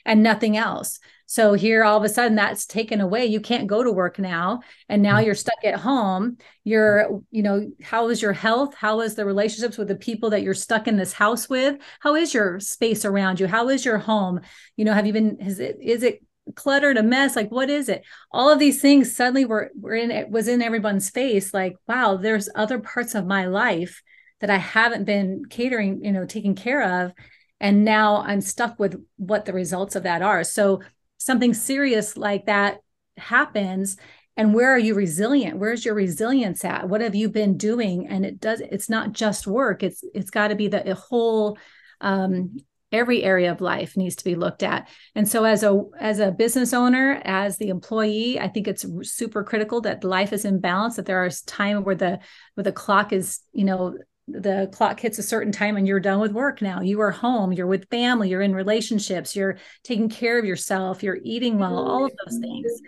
and 0.04 0.22
nothing 0.22 0.56
else. 0.56 0.98
So 1.26 1.54
here 1.54 1.84
all 1.84 1.96
of 1.96 2.04
a 2.04 2.08
sudden 2.08 2.34
that's 2.34 2.66
taken 2.66 3.00
away. 3.00 3.24
You 3.26 3.40
can't 3.40 3.68
go 3.68 3.82
to 3.82 3.90
work 3.92 4.18
now. 4.18 4.60
And 4.88 5.02
now 5.02 5.16
mm-hmm. 5.16 5.26
you're 5.26 5.34
stuck 5.36 5.64
at 5.64 5.76
home. 5.76 6.36
You're, 6.64 7.22
you 7.30 7.42
know, 7.42 7.70
how 7.80 8.08
is 8.08 8.20
your 8.20 8.32
health? 8.32 8.74
How 8.74 9.00
is 9.00 9.14
the 9.14 9.24
relationships 9.24 9.78
with 9.78 9.88
the 9.88 9.94
people 9.94 10.30
that 10.30 10.42
you're 10.42 10.52
stuck 10.52 10.88
in 10.88 10.96
this 10.96 11.12
house 11.12 11.48
with? 11.48 11.78
How 12.00 12.16
is 12.16 12.34
your 12.34 12.60
space 12.60 13.04
around 13.04 13.40
you? 13.40 13.46
How 13.46 13.68
is 13.68 13.84
your 13.84 13.98
home? 13.98 14.40
You 14.76 14.84
know, 14.84 14.92
have 14.92 15.06
you 15.06 15.12
been, 15.12 15.38
is 15.38 15.58
it, 15.58 15.78
is 15.80 16.02
it 16.02 16.22
cluttered 16.54 16.96
a 16.96 17.02
mess 17.02 17.36
like 17.36 17.50
what 17.50 17.70
is 17.70 17.88
it? 17.88 18.04
All 18.30 18.50
of 18.50 18.58
these 18.58 18.80
things 18.80 19.14
suddenly 19.14 19.44
were 19.44 19.70
were 19.78 19.94
in 19.94 20.10
it 20.10 20.30
was 20.30 20.48
in 20.48 20.62
everyone's 20.62 21.10
face 21.10 21.54
like 21.54 21.76
wow 21.88 22.16
there's 22.16 22.48
other 22.54 22.78
parts 22.78 23.14
of 23.14 23.26
my 23.26 23.46
life 23.46 24.02
that 24.40 24.50
i 24.50 24.56
haven't 24.56 25.04
been 25.04 25.44
catering 25.48 26.04
you 26.04 26.12
know 26.12 26.26
taking 26.26 26.54
care 26.54 27.04
of 27.04 27.12
and 27.60 27.84
now 27.84 28.22
i'm 28.26 28.40
stuck 28.40 28.78
with 28.78 29.00
what 29.16 29.44
the 29.44 29.52
results 29.52 29.96
of 29.96 30.02
that 30.02 30.20
are. 30.20 30.44
So 30.44 30.82
something 31.18 31.54
serious 31.54 32.16
like 32.16 32.46
that 32.46 32.78
happens 33.16 33.96
and 34.36 34.54
where 34.54 34.70
are 34.70 34.78
you 34.78 34.94
resilient? 34.94 35.58
Where's 35.58 35.84
your 35.84 35.94
resilience 35.94 36.64
at? 36.64 36.88
What 36.88 37.02
have 37.02 37.14
you 37.14 37.28
been 37.28 37.58
doing? 37.58 38.08
And 38.08 38.24
it 38.24 38.40
does 38.40 38.60
it's 38.60 38.88
not 38.90 39.12
just 39.12 39.46
work 39.46 39.82
it's 39.82 40.02
it's 40.14 40.30
got 40.30 40.48
to 40.48 40.54
be 40.54 40.68
the 40.68 40.94
whole 40.94 41.58
um, 42.00 42.56
every 42.92 43.22
area 43.22 43.50
of 43.50 43.60
life 43.60 43.96
needs 43.96 44.16
to 44.16 44.24
be 44.24 44.34
looked 44.34 44.62
at. 44.62 44.88
And 45.14 45.28
so 45.28 45.44
as 45.44 45.62
a 45.62 45.82
as 45.98 46.18
a 46.18 46.30
business 46.30 46.72
owner 46.72 47.20
as 47.24 47.56
the 47.56 47.68
employee 47.68 48.38
i 48.40 48.48
think 48.48 48.68
it's 48.68 48.86
super 49.02 49.42
critical 49.44 49.80
that 49.80 50.04
life 50.04 50.32
is 50.32 50.44
in 50.44 50.60
balance 50.60 50.96
that 50.96 51.06
there 51.06 51.24
are 51.24 51.30
time 51.46 51.84
where 51.84 51.94
the 51.94 52.18
where 52.54 52.64
the 52.64 52.72
clock 52.72 53.12
is 53.12 53.40
you 53.52 53.64
know 53.64 53.96
the 54.28 54.68
clock 54.72 55.00
hits 55.00 55.18
a 55.18 55.22
certain 55.22 55.52
time 55.52 55.76
and 55.76 55.86
you're 55.86 55.98
done 55.98 56.20
with 56.20 56.32
work 56.32 56.62
now. 56.62 56.80
You 56.80 57.00
are 57.00 57.10
home 57.10 57.52
you're 57.52 57.66
with 57.66 57.88
family 57.90 58.28
you're 58.30 58.42
in 58.42 58.54
relationships 58.54 59.34
you're 59.34 59.58
taking 59.82 60.08
care 60.08 60.38
of 60.38 60.44
yourself 60.44 61.02
you're 61.02 61.18
eating 61.22 61.58
well 61.58 61.76
all 61.76 62.04
of 62.04 62.12
those 62.24 62.38
things 62.38 62.80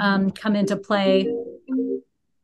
um, 0.00 0.30
come 0.30 0.56
into 0.56 0.76
play. 0.76 1.32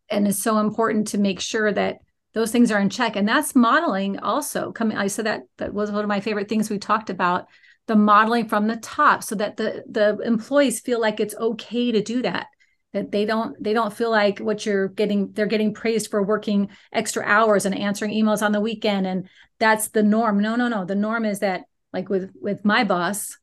And 0.09 0.29
it's 0.29 0.43
so 0.43 0.59
important 0.59 1.09
to 1.09 1.19
make 1.19 1.41
sure 1.41 1.73
that 1.73 1.99
those 2.37 2.53
things 2.53 2.71
are 2.71 2.79
in 2.79 2.91
check. 2.91 3.17
And 3.17 3.27
that's 3.27 3.57
modeling 3.57 4.21
also 4.21 4.71
coming 4.71 4.97
i 4.97 5.09
said 5.09 5.27
that 5.27 5.43
that 5.57 5.75
was 5.75 5.91
one 5.91 6.05
of 6.05 6.09
my 6.09 6.21
favorite 6.21 6.49
things 6.49 6.71
we 6.71 6.79
talked 6.79 7.11
about 7.11 7.47
the 7.87 7.97
modeling 7.97 8.47
from 8.49 8.67
the 8.67 8.77
top 8.77 9.25
so 9.25 9.35
that 9.37 9.57
the 9.57 9.83
the 9.91 10.19
employees 10.25 10.81
feel 10.81 11.01
like 11.01 11.19
it's 11.19 11.35
okay 11.37 11.91
to 11.91 12.03
do 12.03 12.23
that 12.23 12.47
that 12.93 13.13
they 13.13 13.25
don't 13.27 13.63
they 13.63 13.73
don't 13.73 13.93
feel 13.93 14.11
like 14.11 14.39
what 14.39 14.65
you're 14.65 14.89
getting 14.89 15.33
they're 15.33 15.47
getting 15.47 15.75
praised 15.75 16.11
for 16.11 16.23
working 16.23 16.69
extra 16.93 17.23
hours 17.25 17.67
and 17.67 17.77
answering 17.77 18.11
emails 18.13 18.43
on 18.43 18.53
the 18.53 18.61
weekend. 18.61 19.07
And 19.07 19.29
that's 19.59 19.89
the 19.89 20.03
norm. 20.03 20.41
No 20.41 20.57
no 20.57 20.69
no. 20.69 20.85
The 20.85 20.95
norm 20.95 21.25
is 21.25 21.41
that 21.41 21.63
like 21.93 22.09
with 22.09 22.31
with 22.41 22.65
my 22.65 22.85
boss 22.85 23.37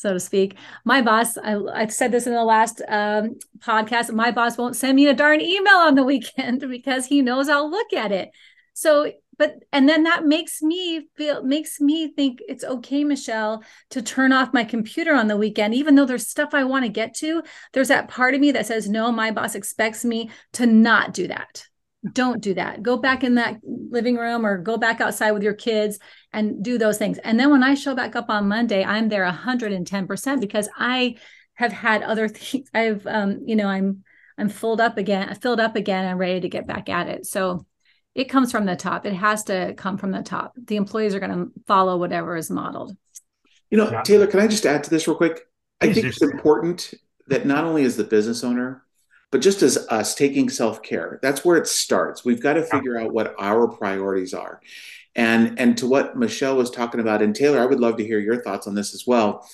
so 0.00 0.14
to 0.14 0.20
speak. 0.20 0.56
My 0.84 1.02
boss, 1.02 1.36
I, 1.36 1.56
I 1.56 1.86
said 1.88 2.10
this 2.10 2.26
in 2.26 2.32
the 2.32 2.44
last 2.44 2.80
um, 2.88 3.38
podcast, 3.58 4.12
my 4.12 4.30
boss 4.30 4.56
won't 4.56 4.76
send 4.76 4.96
me 4.96 5.06
a 5.06 5.14
darn 5.14 5.40
email 5.40 5.76
on 5.76 5.94
the 5.94 6.04
weekend 6.12 6.60
because 6.60 7.06
he 7.06 7.22
knows 7.22 7.48
I'll 7.48 7.70
look 7.70 7.92
at 7.92 8.10
it. 8.10 8.30
So, 8.72 9.12
but, 9.38 9.56
and 9.72 9.88
then 9.88 10.04
that 10.04 10.24
makes 10.24 10.62
me 10.62 11.08
feel, 11.16 11.42
makes 11.42 11.80
me 11.80 12.12
think 12.12 12.40
it's 12.48 12.64
okay, 12.64 13.04
Michelle, 13.04 13.62
to 13.90 14.02
turn 14.02 14.32
off 14.32 14.54
my 14.54 14.64
computer 14.64 15.14
on 15.14 15.28
the 15.28 15.36
weekend, 15.36 15.74
even 15.74 15.94
though 15.94 16.06
there's 16.06 16.28
stuff 16.28 16.54
I 16.54 16.64
want 16.64 16.84
to 16.84 16.90
get 16.90 17.14
to. 17.16 17.42
There's 17.72 17.88
that 17.88 18.08
part 18.08 18.34
of 18.34 18.40
me 18.40 18.52
that 18.52 18.66
says, 18.66 18.88
no, 18.88 19.12
my 19.12 19.30
boss 19.30 19.54
expects 19.54 20.04
me 20.04 20.30
to 20.52 20.66
not 20.66 21.12
do 21.12 21.28
that 21.28 21.69
don't 22.12 22.40
do 22.40 22.54
that. 22.54 22.82
Go 22.82 22.96
back 22.96 23.24
in 23.24 23.34
that 23.34 23.60
living 23.62 24.16
room 24.16 24.46
or 24.46 24.58
go 24.58 24.78
back 24.78 25.00
outside 25.00 25.32
with 25.32 25.42
your 25.42 25.54
kids 25.54 25.98
and 26.32 26.64
do 26.64 26.78
those 26.78 26.98
things. 26.98 27.18
And 27.18 27.38
then 27.38 27.50
when 27.50 27.62
i 27.62 27.74
show 27.74 27.94
back 27.94 28.16
up 28.16 28.30
on 28.30 28.48
monday 28.48 28.84
i'm 28.84 29.08
there 29.08 29.30
110% 29.30 30.40
because 30.40 30.68
i 30.78 31.16
have 31.54 31.72
had 31.72 32.02
other 32.02 32.28
things. 32.28 32.68
I've 32.72 33.06
um 33.06 33.40
you 33.46 33.56
know 33.56 33.66
i'm 33.66 34.04
i'm 34.38 34.48
filled 34.48 34.80
up 34.80 34.96
again 34.96 35.34
filled 35.34 35.60
up 35.60 35.76
again 35.76 36.06
and 36.06 36.18
ready 36.18 36.40
to 36.40 36.48
get 36.48 36.66
back 36.66 36.88
at 36.88 37.08
it. 37.08 37.26
So 37.26 37.66
it 38.14 38.24
comes 38.24 38.50
from 38.50 38.66
the 38.66 38.76
top. 38.76 39.06
It 39.06 39.14
has 39.14 39.44
to 39.44 39.74
come 39.76 39.96
from 39.96 40.10
the 40.10 40.22
top. 40.22 40.54
The 40.56 40.76
employees 40.76 41.14
are 41.14 41.20
going 41.20 41.30
to 41.30 41.52
follow 41.66 41.96
whatever 41.96 42.36
is 42.36 42.50
modeled. 42.50 42.96
You 43.70 43.78
know. 43.78 44.02
Taylor, 44.02 44.26
can 44.26 44.40
I 44.40 44.48
just 44.48 44.66
add 44.66 44.82
to 44.84 44.90
this 44.90 45.06
real 45.06 45.16
quick? 45.16 45.40
I 45.80 45.92
think 45.92 46.06
it's 46.06 46.20
important 46.20 46.92
that 47.28 47.46
not 47.46 47.64
only 47.64 47.84
as 47.84 47.96
the 47.96 48.04
business 48.04 48.42
owner, 48.42 48.84
but 49.30 49.40
just 49.40 49.62
as 49.62 49.76
us 49.88 50.14
taking 50.14 50.48
self 50.48 50.82
care, 50.82 51.18
that's 51.22 51.44
where 51.44 51.56
it 51.56 51.66
starts. 51.66 52.24
We've 52.24 52.42
got 52.42 52.54
to 52.54 52.64
figure 52.64 52.98
out 52.98 53.12
what 53.12 53.34
our 53.38 53.68
priorities 53.68 54.34
are. 54.34 54.60
And, 55.14 55.58
and 55.58 55.76
to 55.78 55.86
what 55.86 56.16
Michelle 56.16 56.56
was 56.56 56.70
talking 56.70 57.00
about, 57.00 57.22
and 57.22 57.34
Taylor, 57.34 57.60
I 57.60 57.66
would 57.66 57.80
love 57.80 57.96
to 57.96 58.06
hear 58.06 58.18
your 58.18 58.42
thoughts 58.42 58.66
on 58.66 58.74
this 58.74 58.94
as 58.94 59.06
well. 59.06 59.46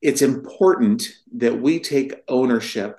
It's 0.00 0.22
important 0.22 1.08
that 1.36 1.60
we 1.60 1.80
take 1.80 2.22
ownership 2.28 2.98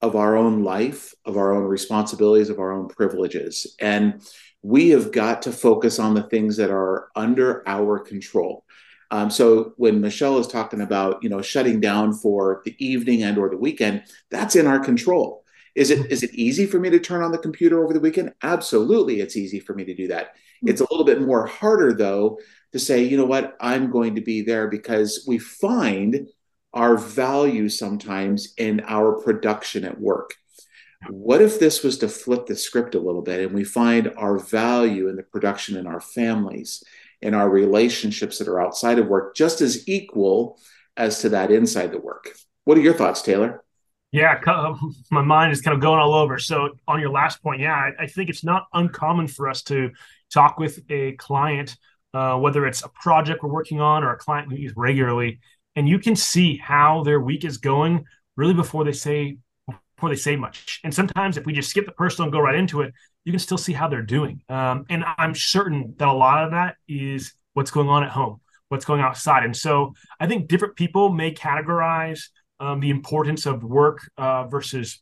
of 0.00 0.16
our 0.16 0.36
own 0.36 0.64
life, 0.64 1.14
of 1.24 1.36
our 1.36 1.54
own 1.54 1.64
responsibilities, 1.64 2.50
of 2.50 2.58
our 2.58 2.72
own 2.72 2.88
privileges. 2.88 3.76
And 3.78 4.22
we 4.62 4.90
have 4.90 5.12
got 5.12 5.42
to 5.42 5.52
focus 5.52 5.98
on 5.98 6.14
the 6.14 6.22
things 6.22 6.56
that 6.56 6.70
are 6.70 7.08
under 7.14 7.66
our 7.68 7.98
control. 7.98 8.64
Um, 9.12 9.30
so 9.30 9.74
when 9.76 10.00
Michelle 10.00 10.38
is 10.38 10.46
talking 10.46 10.80
about, 10.80 11.22
you 11.22 11.28
know, 11.28 11.42
shutting 11.42 11.80
down 11.80 12.14
for 12.14 12.62
the 12.64 12.74
evening 12.84 13.22
and 13.22 13.36
or 13.36 13.50
the 13.50 13.58
weekend, 13.58 14.04
that's 14.30 14.56
in 14.56 14.66
our 14.66 14.80
control. 14.80 15.44
Is 15.74 15.90
it 15.90 16.10
is 16.10 16.22
it 16.22 16.34
easy 16.34 16.66
for 16.66 16.80
me 16.80 16.88
to 16.90 16.98
turn 16.98 17.22
on 17.22 17.30
the 17.30 17.38
computer 17.38 17.84
over 17.84 17.92
the 17.92 18.00
weekend? 18.00 18.32
Absolutely, 18.42 19.20
it's 19.20 19.36
easy 19.36 19.60
for 19.60 19.74
me 19.74 19.84
to 19.84 19.94
do 19.94 20.08
that. 20.08 20.34
It's 20.64 20.80
a 20.80 20.86
little 20.90 21.04
bit 21.04 21.20
more 21.20 21.46
harder 21.46 21.92
though 21.92 22.38
to 22.72 22.78
say, 22.78 23.04
you 23.04 23.18
know 23.18 23.26
what, 23.26 23.56
I'm 23.60 23.90
going 23.90 24.14
to 24.14 24.20
be 24.22 24.42
there 24.42 24.68
because 24.68 25.24
we 25.28 25.38
find 25.38 26.28
our 26.72 26.96
value 26.96 27.68
sometimes 27.68 28.54
in 28.56 28.80
our 28.86 29.20
production 29.20 29.84
at 29.84 30.00
work. 30.00 30.34
What 31.10 31.42
if 31.42 31.58
this 31.58 31.82
was 31.82 31.98
to 31.98 32.08
flip 32.08 32.46
the 32.46 32.56
script 32.56 32.94
a 32.94 33.00
little 33.00 33.22
bit 33.22 33.40
and 33.40 33.52
we 33.52 33.64
find 33.64 34.12
our 34.16 34.38
value 34.38 35.08
in 35.08 35.16
the 35.16 35.22
production 35.22 35.76
in 35.76 35.86
our 35.86 36.00
families? 36.00 36.82
In 37.22 37.34
our 37.34 37.48
relationships 37.48 38.38
that 38.38 38.48
are 38.48 38.60
outside 38.60 38.98
of 38.98 39.06
work 39.06 39.34
just 39.36 39.60
as 39.60 39.88
equal 39.88 40.58
as 40.96 41.20
to 41.20 41.30
that 41.30 41.50
inside 41.50 41.92
the 41.92 41.98
work. 41.98 42.28
What 42.64 42.76
are 42.76 42.82
your 42.82 42.94
thoughts, 42.94 43.22
Taylor? 43.22 43.64
Yeah, 44.10 44.38
my 45.10 45.22
mind 45.22 45.52
is 45.52 45.62
kind 45.62 45.74
of 45.74 45.80
going 45.80 45.98
all 45.98 46.14
over. 46.14 46.38
So, 46.38 46.70
on 46.86 47.00
your 47.00 47.10
last 47.10 47.42
point, 47.42 47.60
yeah, 47.60 47.90
I, 47.98 48.06
think 48.06 48.28
it's 48.28 48.44
not 48.44 48.66
uncommon 48.74 49.26
for 49.26 49.48
us 49.48 49.62
to 49.64 49.90
talk 50.32 50.58
with 50.58 50.80
a 50.90 51.12
client, 51.12 51.76
uh, 52.12 52.38
whether 52.38 52.66
it's 52.66 52.82
a 52.84 52.90
project 52.90 53.42
we're 53.42 53.50
working 53.50 53.80
on 53.80 54.04
or 54.04 54.12
a 54.12 54.18
client 54.18 54.48
we 54.48 54.58
use 54.58 54.74
regularly, 54.76 55.40
and 55.76 55.88
you 55.88 55.98
can 55.98 56.14
see 56.14 56.58
how 56.58 57.02
their 57.04 57.20
week 57.20 57.44
is 57.44 57.56
going 57.56 58.04
really 58.36 58.54
before 58.54 58.84
they 58.84 58.92
say 58.92 59.38
before 59.96 60.10
they 60.10 60.16
say 60.16 60.36
much. 60.36 60.80
And 60.84 60.92
sometimes, 60.92 61.38
if 61.38 61.46
we 61.46 61.54
just 61.54 61.70
skip 61.70 61.86
the 61.86 61.92
personal 61.92 62.26
and 62.26 62.32
go 62.32 62.40
right 62.40 62.54
into 62.54 62.82
it, 62.82 62.92
you 63.24 63.32
can 63.32 63.38
still 63.38 63.58
see 63.58 63.72
how 63.72 63.88
they're 63.88 64.02
doing. 64.02 64.42
Um, 64.48 64.84
and 64.90 65.04
I'm 65.16 65.34
certain 65.34 65.94
that 65.98 66.08
a 66.08 66.12
lot 66.12 66.44
of 66.44 66.50
that 66.52 66.76
is 66.88 67.34
what's 67.54 67.70
going 67.70 67.88
on 67.88 68.02
at 68.02 68.10
home, 68.10 68.40
what's 68.68 68.84
going 68.84 69.00
outside. 69.00 69.44
And 69.44 69.56
so 69.56 69.94
I 70.18 70.26
think 70.26 70.48
different 70.48 70.76
people 70.76 71.10
may 71.10 71.32
categorize 71.32 72.28
um, 72.60 72.80
the 72.80 72.90
importance 72.90 73.46
of 73.46 73.62
work 73.62 74.00
uh, 74.16 74.44
versus 74.46 75.00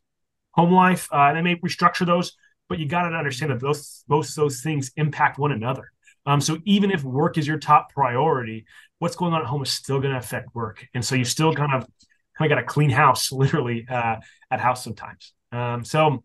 home 0.53 0.73
life. 0.73 1.09
Uh, 1.13 1.29
and 1.29 1.37
they 1.37 1.43
may 1.43 1.57
restructure 1.57 2.07
those, 2.07 2.33
but 2.69 2.79
you 2.79 2.87
got 2.87 3.09
to 3.09 3.15
understand 3.15 3.53
that 3.53 3.61
those 3.61 4.05
both 4.09 4.35
those 4.35 4.61
things 4.63 4.91
impact 4.97 5.39
one 5.39 5.53
another. 5.53 5.91
Um, 6.27 6.41
so 6.41 6.59
even 6.65 6.91
if 6.91 7.03
work 7.03 7.39
is 7.39 7.47
your 7.47 7.59
top 7.59 7.93
priority, 7.93 8.67
what's 8.99 9.17
going 9.17 9.33
on 9.33 9.41
at 9.41 9.47
home 9.47 9.63
is 9.63 9.71
still 9.71 10.01
going 10.01 10.13
to 10.13 10.19
affect 10.19 10.55
work. 10.55 10.87
And 10.95 11.05
so 11.05 11.15
you 11.15 11.25
still 11.25 11.55
kind 11.55 11.73
of 11.75 11.87
kind 12.37 12.51
of 12.51 12.57
got 12.57 12.63
a 12.63 12.67
clean 12.67 12.91
house 12.91 13.33
literally 13.33 13.87
uh, 13.89 14.17
at 14.51 14.61
house 14.61 14.85
sometimes. 14.85 15.33
Um, 15.53 15.85
so 15.85 16.23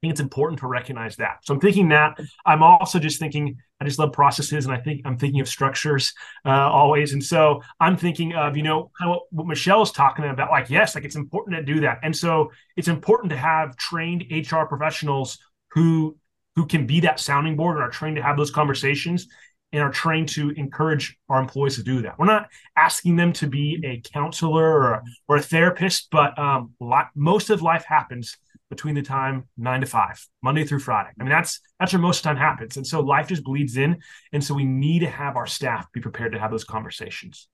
think 0.00 0.12
it's 0.12 0.20
important 0.20 0.60
to 0.60 0.66
recognize 0.66 1.16
that. 1.16 1.38
So 1.42 1.54
I'm 1.54 1.60
thinking 1.60 1.88
that. 1.88 2.18
I'm 2.44 2.62
also 2.62 2.98
just 2.98 3.18
thinking 3.18 3.56
I 3.80 3.84
just 3.84 3.98
love 3.98 4.12
processes, 4.12 4.64
and 4.66 4.74
I 4.74 4.78
think 4.78 5.02
I'm 5.04 5.18
thinking 5.18 5.40
of 5.40 5.48
structures 5.48 6.12
uh, 6.44 6.50
always. 6.50 7.12
And 7.12 7.22
so 7.22 7.62
I'm 7.80 7.96
thinking 7.96 8.34
of 8.34 8.56
you 8.56 8.62
know 8.62 8.90
kind 8.98 9.10
of 9.10 9.16
what, 9.16 9.22
what 9.30 9.46
Michelle's 9.46 9.92
talking 9.92 10.24
about. 10.24 10.50
Like 10.50 10.70
yes, 10.70 10.94
like 10.94 11.04
it's 11.04 11.16
important 11.16 11.56
to 11.56 11.62
do 11.62 11.80
that, 11.80 11.98
and 12.02 12.14
so 12.14 12.50
it's 12.76 12.88
important 12.88 13.30
to 13.30 13.36
have 13.36 13.76
trained 13.76 14.24
HR 14.30 14.64
professionals 14.64 15.38
who 15.72 16.16
who 16.56 16.66
can 16.66 16.86
be 16.86 17.00
that 17.00 17.20
sounding 17.20 17.56
board 17.56 17.76
and 17.76 17.84
are 17.84 17.90
trained 17.90 18.16
to 18.16 18.22
have 18.22 18.36
those 18.36 18.50
conversations 18.50 19.26
and 19.72 19.82
are 19.82 19.90
trained 19.90 20.28
to 20.28 20.50
encourage 20.50 21.18
our 21.28 21.40
employees 21.40 21.76
to 21.76 21.82
do 21.82 22.00
that. 22.02 22.18
We're 22.18 22.26
not 22.26 22.48
asking 22.76 23.16
them 23.16 23.32
to 23.34 23.46
be 23.46 23.82
a 23.84 24.00
counselor 24.08 24.64
or 24.64 24.92
a, 24.94 25.02
or 25.28 25.36
a 25.36 25.42
therapist, 25.42 26.08
but 26.10 26.38
um, 26.38 26.72
lot, 26.80 27.08
most 27.14 27.50
of 27.50 27.62
life 27.62 27.84
happens 27.84 28.38
between 28.70 28.94
the 28.94 29.02
time 29.02 29.48
nine 29.56 29.80
to 29.80 29.86
five, 29.86 30.24
Monday 30.42 30.64
through 30.64 30.80
Friday. 30.80 31.10
I 31.18 31.22
mean, 31.22 31.30
that's 31.30 31.60
that's 31.78 31.92
where 31.92 32.02
most 32.02 32.18
of 32.18 32.22
the 32.24 32.28
time 32.28 32.36
happens. 32.36 32.76
And 32.76 32.86
so 32.86 33.00
life 33.00 33.28
just 33.28 33.44
bleeds 33.44 33.76
in. 33.76 34.00
And 34.32 34.42
so 34.42 34.54
we 34.54 34.64
need 34.64 35.00
to 35.00 35.10
have 35.10 35.36
our 35.36 35.46
staff 35.46 35.90
be 35.92 36.00
prepared 36.00 36.32
to 36.32 36.38
have 36.38 36.50
those 36.50 36.64
conversations. 36.64 37.48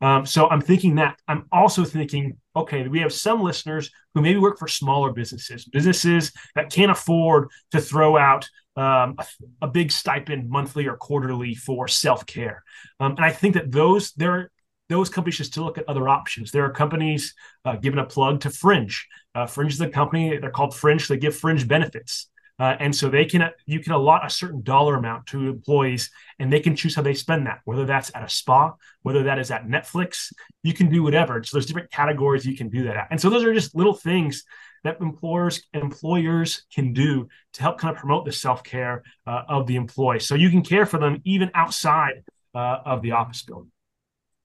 Um, 0.00 0.26
so 0.26 0.48
I'm 0.48 0.60
thinking 0.60 0.96
that. 0.96 1.18
I'm 1.28 1.46
also 1.52 1.84
thinking, 1.84 2.38
okay, 2.54 2.86
we 2.88 3.00
have 3.00 3.12
some 3.12 3.42
listeners 3.42 3.90
who 4.14 4.22
maybe 4.22 4.38
work 4.38 4.58
for 4.58 4.68
smaller 4.68 5.12
businesses, 5.12 5.64
businesses 5.64 6.32
that 6.54 6.70
can't 6.70 6.90
afford 6.90 7.48
to 7.72 7.80
throw 7.80 8.16
out 8.16 8.48
um, 8.76 9.16
a, 9.18 9.26
a, 9.62 9.68
big 9.68 9.90
stipend 9.90 10.50
monthly 10.50 10.86
or 10.86 10.96
quarterly 10.96 11.54
for 11.54 11.88
self 11.88 12.26
care. 12.26 12.62
Um, 13.00 13.12
and 13.12 13.24
I 13.24 13.32
think 13.32 13.54
that 13.54 13.72
those 13.72 14.12
there 14.12 14.50
those 14.88 15.08
companies 15.08 15.34
should 15.34 15.46
still 15.46 15.64
look 15.64 15.78
at 15.78 15.88
other 15.88 16.08
options. 16.08 16.50
There 16.50 16.64
are 16.64 16.70
companies 16.70 17.34
uh, 17.64 17.76
giving 17.76 17.98
a 17.98 18.04
plug 18.04 18.40
to 18.40 18.50
Fringe. 18.50 19.06
Uh, 19.34 19.46
Fringe 19.46 19.72
is 19.72 19.80
a 19.80 19.88
company; 19.88 20.36
they're 20.38 20.50
called 20.50 20.74
Fringe. 20.74 21.06
They 21.08 21.16
give 21.16 21.36
Fringe 21.36 21.66
benefits, 21.66 22.28
uh, 22.58 22.76
and 22.78 22.94
so 22.94 23.08
they 23.08 23.24
can 23.24 23.50
you 23.66 23.80
can 23.80 23.92
allot 23.92 24.24
a 24.24 24.30
certain 24.30 24.62
dollar 24.62 24.96
amount 24.96 25.26
to 25.26 25.48
employees, 25.48 26.10
and 26.38 26.52
they 26.52 26.60
can 26.60 26.76
choose 26.76 26.94
how 26.94 27.02
they 27.02 27.14
spend 27.14 27.46
that. 27.46 27.60
Whether 27.64 27.84
that's 27.84 28.10
at 28.14 28.22
a 28.22 28.28
spa, 28.28 28.74
whether 29.02 29.24
that 29.24 29.38
is 29.38 29.50
at 29.50 29.66
Netflix, 29.66 30.32
you 30.62 30.72
can 30.72 30.88
do 30.90 31.02
whatever. 31.02 31.42
So 31.42 31.56
there's 31.56 31.66
different 31.66 31.90
categories 31.90 32.46
you 32.46 32.56
can 32.56 32.68
do 32.68 32.84
that 32.84 32.96
at, 32.96 33.08
and 33.10 33.20
so 33.20 33.28
those 33.28 33.44
are 33.44 33.54
just 33.54 33.74
little 33.74 33.94
things 33.94 34.44
that 34.84 35.00
employers 35.00 35.62
employers 35.74 36.64
can 36.72 36.92
do 36.92 37.28
to 37.54 37.62
help 37.62 37.78
kind 37.78 37.94
of 37.94 38.00
promote 38.00 38.24
the 38.24 38.32
self 38.32 38.62
care 38.62 39.02
uh, 39.26 39.42
of 39.48 39.66
the 39.66 39.76
employee. 39.76 40.20
So 40.20 40.36
you 40.36 40.48
can 40.48 40.62
care 40.62 40.86
for 40.86 40.98
them 40.98 41.20
even 41.24 41.50
outside 41.54 42.22
uh, 42.54 42.78
of 42.84 43.02
the 43.02 43.12
office 43.12 43.42
building. 43.42 43.72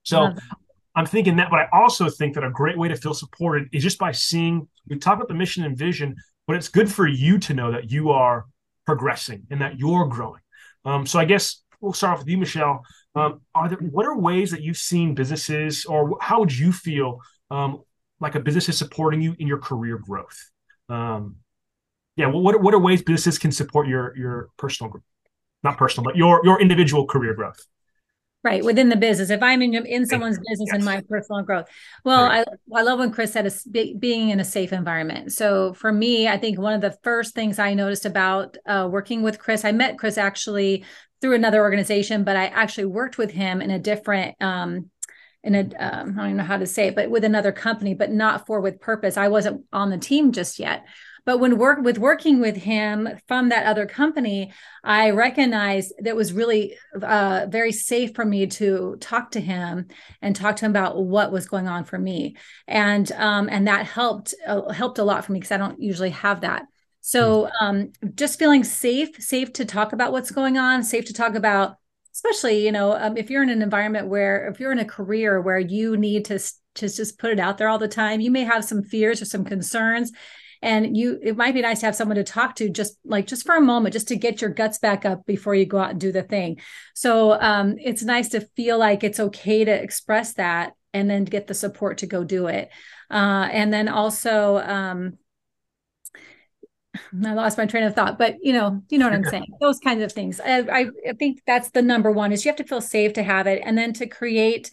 So 0.02 0.34
I'm 0.94 1.06
thinking 1.06 1.36
that, 1.36 1.48
but 1.50 1.60
I 1.60 1.68
also 1.72 2.08
think 2.08 2.34
that 2.34 2.44
a 2.44 2.50
great 2.50 2.76
way 2.76 2.88
to 2.88 2.96
feel 2.96 3.14
supported 3.14 3.68
is 3.72 3.82
just 3.82 3.98
by 3.98 4.12
seeing, 4.12 4.68
we 4.88 4.98
talk 4.98 5.16
about 5.16 5.28
the 5.28 5.34
mission 5.34 5.64
and 5.64 5.76
vision, 5.76 6.16
but 6.46 6.56
it's 6.56 6.68
good 6.68 6.90
for 6.90 7.06
you 7.06 7.38
to 7.38 7.54
know 7.54 7.72
that 7.72 7.90
you 7.90 8.10
are 8.10 8.46
progressing 8.84 9.46
and 9.50 9.60
that 9.60 9.78
you're 9.78 10.06
growing. 10.06 10.40
Um, 10.84 11.06
so 11.06 11.18
I 11.18 11.24
guess 11.24 11.62
we'll 11.80 11.92
start 11.92 12.14
off 12.14 12.18
with 12.20 12.28
you, 12.28 12.38
Michelle. 12.38 12.82
Um, 13.14 13.40
are 13.54 13.68
there 13.68 13.78
what 13.78 14.06
are 14.06 14.16
ways 14.16 14.50
that 14.50 14.62
you've 14.62 14.76
seen 14.76 15.14
businesses, 15.14 15.84
or 15.84 16.16
how 16.20 16.40
would 16.40 16.56
you 16.56 16.72
feel 16.72 17.20
um, 17.50 17.82
like 18.20 18.34
a 18.34 18.40
business 18.40 18.68
is 18.68 18.78
supporting 18.78 19.20
you 19.20 19.36
in 19.38 19.46
your 19.46 19.58
career 19.58 19.98
growth? 19.98 20.50
Um, 20.88 21.36
yeah, 22.16 22.26
well, 22.26 22.40
what 22.40 22.60
what 22.60 22.74
are 22.74 22.78
ways 22.78 23.02
businesses 23.02 23.38
can 23.38 23.52
support 23.52 23.86
your 23.86 24.16
your 24.16 24.48
personal, 24.56 24.92
not 25.62 25.76
personal, 25.76 26.04
but 26.04 26.16
your 26.16 26.40
your 26.44 26.60
individual 26.60 27.06
career 27.06 27.34
growth? 27.34 27.60
Right 28.44 28.64
within 28.64 28.88
the 28.88 28.96
business 28.96 29.30
if 29.30 29.42
i'm 29.42 29.62
in 29.62 29.74
in 29.86 30.06
someone's 30.06 30.38
business 30.38 30.68
yes. 30.68 30.74
and 30.74 30.84
my 30.84 31.02
personal 31.08 31.42
growth 31.42 31.66
well 32.04 32.24
right. 32.24 32.46
i 32.74 32.78
i 32.78 32.82
love 32.82 32.98
when 32.98 33.12
chris 33.12 33.32
said 33.32 33.46
a, 33.46 33.94
being 33.94 34.30
in 34.30 34.40
a 34.40 34.44
safe 34.44 34.72
environment 34.72 35.32
so 35.32 35.72
for 35.74 35.92
me 35.92 36.28
i 36.28 36.36
think 36.36 36.58
one 36.58 36.74
of 36.74 36.80
the 36.80 36.96
first 37.02 37.34
things 37.34 37.58
i 37.58 37.74
noticed 37.74 38.04
about 38.04 38.56
uh, 38.66 38.88
working 38.90 39.22
with 39.22 39.38
chris 39.38 39.64
i 39.64 39.72
met 39.72 39.98
chris 39.98 40.18
actually 40.18 40.84
through 41.20 41.34
another 41.34 41.60
organization 41.60 42.24
but 42.24 42.36
i 42.36 42.46
actually 42.46 42.86
worked 42.86 43.18
with 43.18 43.30
him 43.30 43.60
in 43.60 43.70
a 43.70 43.78
different 43.78 44.34
um 44.42 44.90
in 45.44 45.54
a 45.54 45.60
um, 45.78 46.18
I 46.18 46.28
don't 46.28 46.36
know 46.36 46.44
how 46.44 46.56
to 46.56 46.66
say 46.66 46.88
it, 46.88 46.94
but 46.94 47.10
with 47.10 47.24
another 47.24 47.52
company, 47.52 47.94
but 47.94 48.12
not 48.12 48.46
for 48.46 48.60
with 48.60 48.80
purpose. 48.80 49.16
I 49.16 49.28
wasn't 49.28 49.64
on 49.72 49.90
the 49.90 49.98
team 49.98 50.32
just 50.32 50.58
yet. 50.58 50.86
But 51.24 51.38
when 51.38 51.58
work 51.58 51.80
with 51.80 51.98
working 51.98 52.40
with 52.40 52.56
him 52.56 53.08
from 53.28 53.50
that 53.50 53.66
other 53.66 53.86
company, 53.86 54.52
I 54.82 55.10
recognized 55.10 55.92
that 56.00 56.16
was 56.16 56.32
really 56.32 56.76
uh, 57.00 57.46
very 57.48 57.72
safe 57.72 58.14
for 58.14 58.24
me 58.24 58.46
to 58.48 58.96
talk 59.00 59.30
to 59.32 59.40
him 59.40 59.86
and 60.20 60.34
talk 60.34 60.56
to 60.56 60.64
him 60.64 60.72
about 60.72 61.02
what 61.02 61.30
was 61.30 61.46
going 61.46 61.68
on 61.68 61.84
for 61.84 61.98
me, 61.98 62.36
and 62.66 63.10
um, 63.12 63.48
and 63.48 63.68
that 63.68 63.86
helped 63.86 64.34
uh, 64.46 64.72
helped 64.72 64.98
a 64.98 65.04
lot 65.04 65.24
for 65.24 65.32
me 65.32 65.38
because 65.38 65.52
I 65.52 65.58
don't 65.58 65.80
usually 65.80 66.10
have 66.10 66.40
that. 66.40 66.66
So 67.00 67.48
hmm. 67.58 67.64
um, 67.64 67.92
just 68.14 68.38
feeling 68.38 68.64
safe, 68.64 69.20
safe 69.22 69.52
to 69.54 69.64
talk 69.64 69.92
about 69.92 70.12
what's 70.12 70.30
going 70.30 70.58
on, 70.58 70.82
safe 70.82 71.04
to 71.06 71.12
talk 71.12 71.36
about, 71.36 71.76
especially 72.12 72.64
you 72.64 72.72
know 72.72 72.96
um, 72.96 73.16
if 73.16 73.30
you're 73.30 73.44
in 73.44 73.50
an 73.50 73.62
environment 73.62 74.08
where 74.08 74.48
if 74.48 74.58
you're 74.58 74.72
in 74.72 74.80
a 74.80 74.84
career 74.84 75.40
where 75.40 75.60
you 75.60 75.96
need 75.96 76.24
to 76.24 76.40
to 76.74 76.88
just 76.88 77.18
put 77.18 77.30
it 77.30 77.38
out 77.38 77.58
there 77.58 77.68
all 77.68 77.78
the 77.78 77.86
time, 77.86 78.20
you 78.20 78.32
may 78.32 78.42
have 78.42 78.64
some 78.64 78.82
fears 78.82 79.22
or 79.22 79.26
some 79.26 79.44
concerns 79.44 80.10
and 80.62 80.96
you 80.96 81.18
it 81.22 81.36
might 81.36 81.54
be 81.54 81.60
nice 81.60 81.80
to 81.80 81.86
have 81.86 81.96
someone 81.96 82.16
to 82.16 82.24
talk 82.24 82.54
to 82.54 82.70
just 82.70 82.96
like 83.04 83.26
just 83.26 83.44
for 83.44 83.56
a 83.56 83.60
moment 83.60 83.92
just 83.92 84.08
to 84.08 84.16
get 84.16 84.40
your 84.40 84.50
guts 84.50 84.78
back 84.78 85.04
up 85.04 85.26
before 85.26 85.54
you 85.54 85.66
go 85.66 85.78
out 85.78 85.90
and 85.90 86.00
do 86.00 86.12
the 86.12 86.22
thing 86.22 86.60
so 86.94 87.32
um, 87.40 87.76
it's 87.78 88.02
nice 88.02 88.28
to 88.28 88.40
feel 88.56 88.78
like 88.78 89.04
it's 89.04 89.20
okay 89.20 89.64
to 89.64 89.72
express 89.72 90.34
that 90.34 90.72
and 90.94 91.10
then 91.10 91.24
get 91.24 91.46
the 91.46 91.54
support 91.54 91.98
to 91.98 92.06
go 92.06 92.24
do 92.24 92.46
it 92.46 92.70
uh, 93.10 93.48
and 93.50 93.72
then 93.72 93.88
also 93.88 94.58
um, 94.58 95.18
I 97.24 97.32
lost 97.34 97.58
my 97.58 97.66
train 97.66 97.84
of 97.84 97.94
thought, 97.94 98.18
but 98.18 98.36
you 98.42 98.52
know, 98.52 98.82
you 98.88 98.98
know 98.98 99.06
what 99.06 99.14
I'm 99.14 99.24
saying. 99.30 99.46
Those 99.60 99.78
kinds 99.78 100.02
of 100.02 100.12
things. 100.12 100.40
I, 100.40 100.60
I, 100.60 100.86
I 101.08 101.12
think 101.18 101.42
that's 101.46 101.70
the 101.70 101.82
number 101.82 102.10
one 102.10 102.32
is 102.32 102.44
you 102.44 102.50
have 102.50 102.56
to 102.56 102.64
feel 102.64 102.80
safe 102.80 103.14
to 103.14 103.22
have 103.22 103.46
it, 103.46 103.62
and 103.64 103.76
then 103.76 103.92
to 103.94 104.06
create 104.06 104.70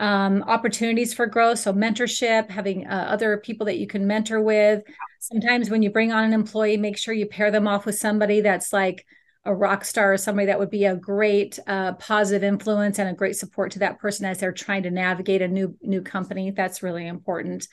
um, 0.00 0.42
opportunities 0.42 1.14
for 1.14 1.26
growth. 1.26 1.58
So, 1.58 1.72
mentorship, 1.72 2.50
having 2.50 2.86
uh, 2.86 3.06
other 3.08 3.38
people 3.38 3.66
that 3.66 3.78
you 3.78 3.86
can 3.86 4.06
mentor 4.06 4.40
with. 4.40 4.82
Sometimes 5.22 5.70
when 5.70 5.82
you 5.82 5.90
bring 5.90 6.10
on 6.10 6.24
an 6.24 6.32
employee, 6.32 6.76
make 6.76 6.98
sure 6.98 7.14
you 7.14 7.26
pair 7.26 7.52
them 7.52 7.68
off 7.68 7.86
with 7.86 7.96
somebody 7.96 8.40
that's 8.40 8.72
like 8.72 9.06
a 9.44 9.54
rock 9.54 9.84
star 9.84 10.14
or 10.14 10.16
somebody 10.16 10.46
that 10.46 10.58
would 10.58 10.68
be 10.68 10.84
a 10.84 10.96
great 10.96 11.60
uh, 11.68 11.92
positive 11.92 12.42
influence 12.42 12.98
and 12.98 13.08
a 13.08 13.14
great 13.14 13.36
support 13.36 13.70
to 13.70 13.78
that 13.78 14.00
person 14.00 14.26
as 14.26 14.38
they're 14.38 14.50
trying 14.50 14.82
to 14.82 14.90
navigate 14.90 15.40
a 15.40 15.46
new 15.46 15.76
new 15.80 16.02
company. 16.02 16.50
That's 16.50 16.82
really 16.82 17.06
important. 17.06 17.68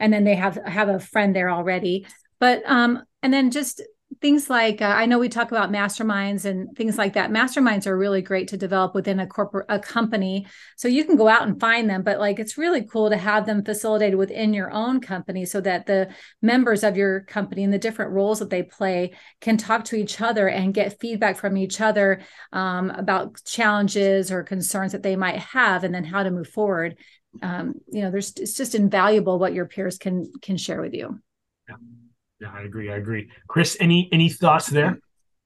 And 0.00 0.12
then 0.12 0.24
they 0.24 0.34
have 0.34 0.56
have 0.66 0.88
a 0.88 0.98
friend 0.98 1.36
there 1.36 1.50
already. 1.50 2.04
But 2.40 2.62
um, 2.66 3.04
and 3.22 3.32
then 3.32 3.52
just 3.52 3.80
things 4.20 4.48
like 4.48 4.80
uh, 4.80 4.86
I 4.86 5.06
know 5.06 5.18
we 5.18 5.28
talk 5.28 5.50
about 5.50 5.70
masterminds 5.70 6.44
and 6.44 6.74
things 6.76 6.96
like 6.96 7.12
that. 7.12 7.30
Masterminds 7.30 7.86
are 7.86 7.96
really 7.96 8.22
great 8.22 8.48
to 8.48 8.56
develop 8.56 8.94
within 8.94 9.20
a 9.20 9.26
corporate 9.26 9.66
a 9.68 9.78
company. 9.78 10.46
So 10.76 10.88
you 10.88 11.04
can 11.04 11.16
go 11.16 11.28
out 11.28 11.46
and 11.46 11.60
find 11.60 11.88
them, 11.88 12.02
but 12.02 12.18
like 12.18 12.38
it's 12.38 12.58
really 12.58 12.82
cool 12.82 13.10
to 13.10 13.16
have 13.16 13.46
them 13.46 13.64
facilitated 13.64 14.18
within 14.18 14.54
your 14.54 14.70
own 14.70 15.00
company 15.00 15.44
so 15.44 15.60
that 15.60 15.86
the 15.86 16.08
members 16.40 16.82
of 16.82 16.96
your 16.96 17.20
company 17.22 17.64
and 17.64 17.72
the 17.72 17.78
different 17.78 18.12
roles 18.12 18.38
that 18.38 18.50
they 18.50 18.62
play 18.62 19.12
can 19.40 19.56
talk 19.56 19.84
to 19.84 19.96
each 19.96 20.20
other 20.20 20.48
and 20.48 20.74
get 20.74 20.98
feedback 21.00 21.36
from 21.36 21.56
each 21.56 21.80
other 21.80 22.20
um, 22.52 22.90
about 22.90 23.42
challenges 23.44 24.32
or 24.32 24.42
concerns 24.42 24.92
that 24.92 25.02
they 25.02 25.16
might 25.16 25.38
have 25.38 25.84
and 25.84 25.94
then 25.94 26.04
how 26.04 26.22
to 26.22 26.30
move 26.30 26.48
forward. 26.48 26.96
Um, 27.42 27.74
you 27.86 28.00
know, 28.00 28.10
there's 28.10 28.32
it's 28.36 28.56
just 28.56 28.74
invaluable 28.74 29.38
what 29.38 29.52
your 29.52 29.66
peers 29.66 29.98
can 29.98 30.32
can 30.40 30.56
share 30.56 30.80
with 30.80 30.94
you. 30.94 31.20
Yeah. 31.68 31.76
Yeah, 32.40 32.52
I 32.54 32.62
agree. 32.62 32.90
I 32.90 32.96
agree. 32.96 33.28
Chris, 33.48 33.76
any 33.80 34.08
any 34.12 34.28
thoughts 34.28 34.68
there? 34.68 35.00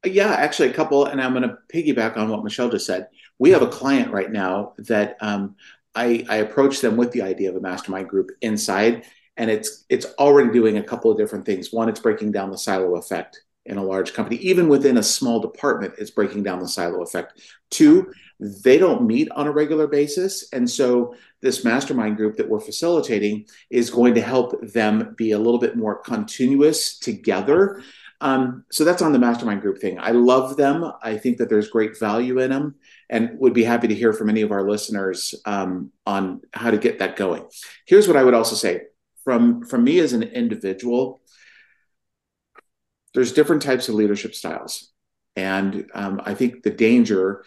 Yeah, 0.04 0.32
actually, 0.32 0.68
a 0.68 0.72
couple, 0.72 1.06
and 1.06 1.22
I'm 1.22 1.32
going 1.32 1.48
to 1.48 1.58
piggyback 1.72 2.16
on 2.16 2.28
what 2.28 2.42
Michelle 2.42 2.68
just 2.68 2.86
said. 2.86 3.06
We 3.38 3.50
have 3.50 3.62
a 3.62 3.68
client 3.68 4.12
right 4.12 4.30
now 4.30 4.74
that 4.78 5.16
um, 5.20 5.54
I, 5.94 6.26
I 6.28 6.36
approached 6.36 6.82
them 6.82 6.96
with 6.96 7.12
the 7.12 7.22
idea 7.22 7.50
of 7.50 7.56
a 7.56 7.60
mastermind 7.60 8.08
group 8.08 8.30
inside, 8.40 9.04
and 9.36 9.48
it's 9.48 9.84
it's 9.88 10.06
already 10.18 10.50
doing 10.50 10.78
a 10.78 10.82
couple 10.82 11.10
of 11.10 11.18
different 11.18 11.46
things. 11.46 11.72
One, 11.72 11.88
it's 11.88 12.00
breaking 12.00 12.32
down 12.32 12.50
the 12.50 12.58
silo 12.58 12.96
effect 12.96 13.42
in 13.66 13.78
a 13.78 13.84
large 13.84 14.12
company, 14.12 14.36
even 14.36 14.68
within 14.68 14.96
a 14.96 15.02
small 15.02 15.40
department, 15.40 15.94
it's 15.98 16.10
breaking 16.10 16.42
down 16.42 16.58
the 16.58 16.68
silo 16.68 17.02
effect. 17.02 17.40
Two, 17.70 18.12
they 18.40 18.76
don't 18.76 19.06
meet 19.06 19.30
on 19.32 19.46
a 19.46 19.52
regular 19.52 19.86
basis, 19.86 20.48
and 20.52 20.68
so 20.68 21.14
this 21.42 21.64
mastermind 21.64 22.16
group 22.16 22.36
that 22.36 22.48
we're 22.48 22.60
facilitating 22.60 23.46
is 23.70 23.90
going 23.90 24.14
to 24.14 24.20
help 24.20 24.60
them 24.62 25.14
be 25.16 25.32
a 25.32 25.38
little 25.38 25.60
bit 25.60 25.76
more 25.76 25.96
continuous 25.96 26.98
together. 26.98 27.82
Um, 28.20 28.64
so 28.70 28.84
that's 28.84 29.02
on 29.02 29.12
the 29.12 29.18
mastermind 29.18 29.62
group 29.62 29.80
thing. 29.80 29.98
I 29.98 30.12
love 30.12 30.56
them. 30.56 30.92
I 31.02 31.16
think 31.16 31.38
that 31.38 31.48
there's 31.48 31.68
great 31.68 31.98
value 31.98 32.38
in 32.38 32.50
them 32.50 32.76
and 33.10 33.36
would 33.40 33.52
be 33.52 33.64
happy 33.64 33.88
to 33.88 33.94
hear 33.94 34.12
from 34.12 34.30
any 34.30 34.42
of 34.42 34.52
our 34.52 34.62
listeners 34.62 35.34
um, 35.44 35.90
on 36.06 36.40
how 36.52 36.70
to 36.70 36.78
get 36.78 37.00
that 37.00 37.16
going. 37.16 37.44
Here's 37.84 38.06
what 38.06 38.16
I 38.16 38.22
would 38.22 38.34
also 38.34 38.54
say 38.54 38.82
from, 39.24 39.64
from 39.64 39.82
me 39.82 39.98
as 39.98 40.12
an 40.12 40.22
individual, 40.22 41.20
there's 43.14 43.32
different 43.32 43.62
types 43.62 43.88
of 43.88 43.94
leadership 43.94 44.34
styles. 44.34 44.92
And 45.36 45.88
um, 45.94 46.20
I 46.24 46.34
think 46.34 46.62
the 46.62 46.70
danger 46.70 47.44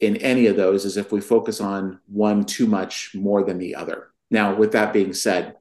in 0.00 0.16
any 0.18 0.46
of 0.46 0.56
those 0.56 0.84
is 0.84 0.96
if 0.96 1.12
we 1.12 1.20
focus 1.20 1.60
on 1.60 2.00
one 2.06 2.44
too 2.44 2.66
much 2.66 3.10
more 3.14 3.42
than 3.44 3.58
the 3.58 3.74
other. 3.74 4.08
Now, 4.30 4.54
with 4.54 4.72
that 4.72 4.92
being 4.92 5.12
said, 5.12 5.56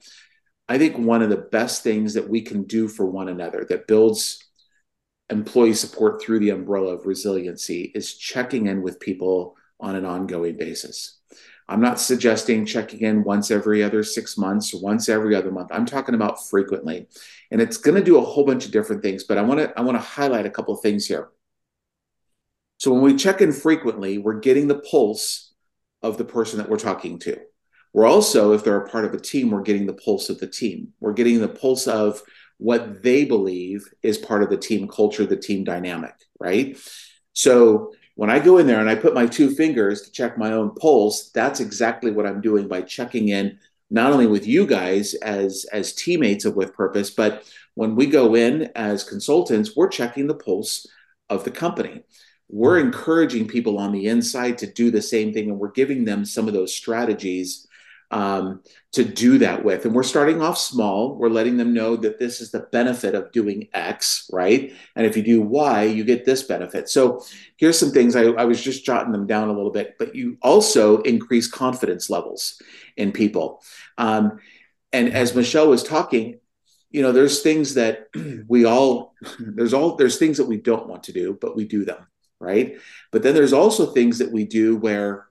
I 0.70 0.78
think 0.78 0.98
one 0.98 1.22
of 1.22 1.30
the 1.30 1.38
best 1.38 1.82
things 1.82 2.14
that 2.14 2.30
we 2.30 2.42
can 2.42 2.64
do 2.64 2.88
for 2.88 3.06
one 3.06 3.30
another 3.30 3.66
that 3.70 3.88
builds 3.88 4.44
employee 5.30 5.74
support 5.74 6.22
through 6.22 6.40
the 6.40 6.52
umbrella 6.52 6.94
of 6.94 7.06
resiliency 7.06 7.92
is 7.96 8.16
checking 8.16 8.68
in 8.68 8.82
with 8.82 9.00
people 9.00 9.56
on 9.80 9.96
an 9.96 10.06
ongoing 10.06 10.58
basis. 10.58 11.17
I'm 11.70 11.82
not 11.82 12.00
suggesting 12.00 12.66
checking 12.66 13.02
in 13.02 13.24
once 13.24 13.52
every 13.52 13.84
other 13.84 14.04
six 14.04 14.38
months 14.38 14.74
or 14.74 14.82
once 14.82 15.10
every 15.10 15.36
other 15.36 15.52
month. 15.52 15.70
I'm 15.72 15.86
talking 15.86 16.16
about 16.16 16.48
frequently. 16.48 17.08
And 17.52 17.62
it's 17.62 17.78
going 17.78 17.96
to 17.96 18.04
do 18.04 18.18
a 18.18 18.22
whole 18.22 18.46
bunch 18.46 18.66
of 18.66 18.72
different 18.72 19.02
things, 19.02 19.26
but 19.26 19.38
I 19.38 19.42
want 19.42 19.60
to 19.60 19.78
I 19.78 19.82
want 19.82 19.98
to 19.98 20.02
highlight 20.02 20.46
a 20.46 20.50
couple 20.50 20.74
of 20.74 20.82
things 20.82 21.06
here. 21.06 21.30
So 22.78 22.94
when 22.94 23.02
we 23.02 23.16
check 23.16 23.42
in 23.42 23.52
frequently, 23.52 24.18
we're 24.18 24.40
getting 24.40 24.68
the 24.68 24.80
pulse 24.80 25.54
of 26.02 26.18
the 26.18 26.26
person 26.26 26.60
that 26.60 26.70
we're 26.70 26.78
talking 26.78 27.20
to. 27.20 27.38
We're 27.94 28.06
also, 28.06 28.54
if 28.54 28.64
they're 28.64 28.80
a 28.80 28.90
part 28.90 29.06
of 29.06 29.14
a 29.14 29.20
team, 29.20 29.50
we're 29.50 29.62
getting 29.62 29.88
the 29.88 29.94
pulse 29.94 30.30
of 30.30 30.40
the 30.40 30.48
team. 30.48 30.94
We're 31.00 31.14
getting 31.14 31.40
the 31.40 31.48
pulse 31.48 31.88
of 31.88 32.22
what 32.58 33.02
they 33.02 33.26
believe 33.26 33.86
is 34.04 34.18
part 34.18 34.44
of 34.44 34.50
the 34.50 34.58
team 34.58 34.88
culture, 34.88 35.26
the 35.26 35.36
team 35.36 35.64
dynamic, 35.64 36.14
right? 36.40 36.78
So 37.34 37.94
when 38.18 38.32
I 38.32 38.40
go 38.40 38.58
in 38.58 38.66
there 38.66 38.80
and 38.80 38.90
I 38.90 38.96
put 38.96 39.14
my 39.14 39.28
two 39.28 39.52
fingers 39.52 40.02
to 40.02 40.12
check 40.12 40.40
my 40.40 40.52
own 40.52 40.74
pulse, 40.74 41.30
that's 41.30 41.60
exactly 41.60 42.10
what 42.10 42.26
I'm 42.26 42.42
doing 42.42 42.68
by 42.68 42.82
checking 42.82 43.30
in 43.30 43.60
not 43.92 44.12
only 44.12 44.26
with 44.26 44.48
you 44.48 44.66
guys 44.66 45.14
as 45.14 45.68
as 45.72 45.94
teammates 45.94 46.44
of 46.44 46.56
with 46.56 46.74
purpose, 46.74 47.12
but 47.12 47.44
when 47.76 47.96
we 47.96 48.08
go 48.08 48.34
in 48.34 48.72
as 48.76 49.04
consultants, 49.04 49.76
we're 49.76 49.88
checking 49.88 50.26
the 50.26 50.34
pulse 50.34 50.88
of 51.30 51.44
the 51.44 51.52
company. 51.52 52.02
We're 52.50 52.80
encouraging 52.80 53.48
people 53.48 53.78
on 53.78 53.92
the 53.92 54.08
inside 54.08 54.58
to 54.58 54.74
do 54.74 54.90
the 54.90 55.02
same 55.02 55.32
thing 55.32 55.52
and 55.52 55.60
we're 55.60 55.70
giving 55.72 56.04
them 56.04 56.26
some 56.26 56.48
of 56.48 56.56
those 56.56 56.76
strategies 56.76 57.67
um, 58.12 58.62
to 58.94 59.04
do 59.04 59.38
that 59.40 59.64
with. 59.64 59.86
And 59.86 59.94
we're 59.94 60.04
starting 60.04 60.42
off 60.42 60.58
small. 60.58 61.16
We're 61.16 61.30
letting 61.30 61.58
them 61.58 61.74
know 61.74 61.96
that 61.98 62.20
this 62.20 62.40
is 62.42 62.52
the 62.52 62.62
benefit 62.72 63.16
of 63.16 63.32
doing 63.32 63.68
x 63.74 64.30
right? 64.32 64.74
And 64.96 65.06
if 65.06 65.18
you 65.18 65.24
do 65.24 65.42
y 65.42 65.84
you 65.84 66.04
get 66.04 66.26
this 66.26 66.44
benefit. 66.44 66.90
So 66.90 67.24
here's 67.58 67.78
some 67.78 67.92
things. 67.92 68.16
I, 68.16 68.24
I 68.24 68.46
was 68.46 68.62
just 68.62 68.86
jotting 68.86 69.12
them 69.12 69.28
down 69.28 69.50
a 69.50 69.54
little 69.54 69.72
bit 69.72 69.96
but 70.00 70.16
you 70.16 70.38
also 70.42 71.02
increase 71.02 71.48
confidence 71.48 72.10
levels 72.10 72.62
in 72.96 73.12
people. 73.12 73.62
Um, 73.98 74.40
and 74.94 75.14
as 75.14 75.36
michelle 75.36 75.68
was 75.68 75.84
talking 75.84 76.40
you 76.92 77.02
know 77.02 77.12
there's 77.12 77.42
things 77.42 77.74
that 77.74 78.08
we 78.48 78.64
all 78.64 79.14
there's 79.40 79.74
all 79.74 79.98
there's 79.98 80.18
things 80.18 80.38
that 80.38 80.48
we 80.48 80.56
don't 80.56 80.88
want 80.88 81.04
to 81.04 81.12
do 81.12 81.38
but 81.42 81.58
we 81.58 81.66
do 81.66 81.84
them 81.84 82.08
right? 82.40 82.78
But 83.12 83.24
then 83.24 83.36
there's 83.36 83.54
also 83.54 83.88
things 83.88 84.20
that 84.20 84.32
we 84.32 84.46
do 84.46 84.78
where 84.78 85.28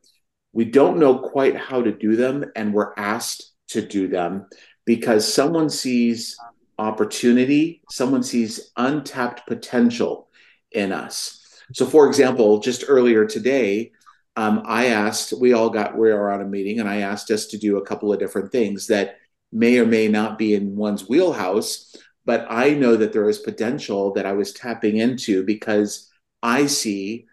we 0.57 0.65
don't 0.65 0.99
know 0.99 1.19
quite 1.19 1.55
how 1.55 1.83
to 1.83 1.93
do 1.93 2.17
them 2.17 2.43
and 2.57 2.73
we're 2.73 2.95
asked 2.97 3.53
to 3.69 3.83
do 3.83 4.09
them 4.09 4.47
because 4.87 5.31
someone 5.31 5.69
sees 5.69 6.35
opportunity, 6.79 7.83
someone 7.91 8.23
sees 8.23 8.73
untapped 8.75 9.47
potential 9.47 10.31
in 10.73 10.93
us. 10.93 11.45
So, 11.75 11.85
for 11.85 12.07
example, 12.07 12.61
just 12.61 12.85
earlier 12.89 13.27
today, 13.27 13.93
um, 14.37 14.63
I 14.65 14.87
asked, 14.87 15.35
we 15.39 15.53
all 15.53 15.69
got, 15.69 15.99
we 15.99 16.11
are 16.11 16.31
on 16.31 16.41
a 16.41 16.47
meeting, 16.47 16.81
and 16.81 16.89
I 16.89 17.03
asked 17.03 17.31
us 17.31 17.49
to 17.49 17.59
do 17.59 17.77
a 17.77 17.85
couple 17.85 18.11
of 18.11 18.19
different 18.19 18.51
things 18.51 18.87
that 18.87 19.17
may 19.53 19.79
or 19.79 19.85
may 19.85 20.09
not 20.09 20.39
be 20.39 20.55
in 20.55 20.75
one's 20.75 21.07
wheelhouse, 21.07 21.95
but 22.25 22.47
I 22.49 22.71
know 22.71 22.97
that 22.97 23.13
there 23.13 23.29
is 23.29 23.41
potential 23.41 24.15
that 24.15 24.25
I 24.25 24.33
was 24.33 24.55
tapping 24.55 24.97
into 24.97 25.45
because 25.45 26.11
I 26.43 26.65
see, 26.65 27.27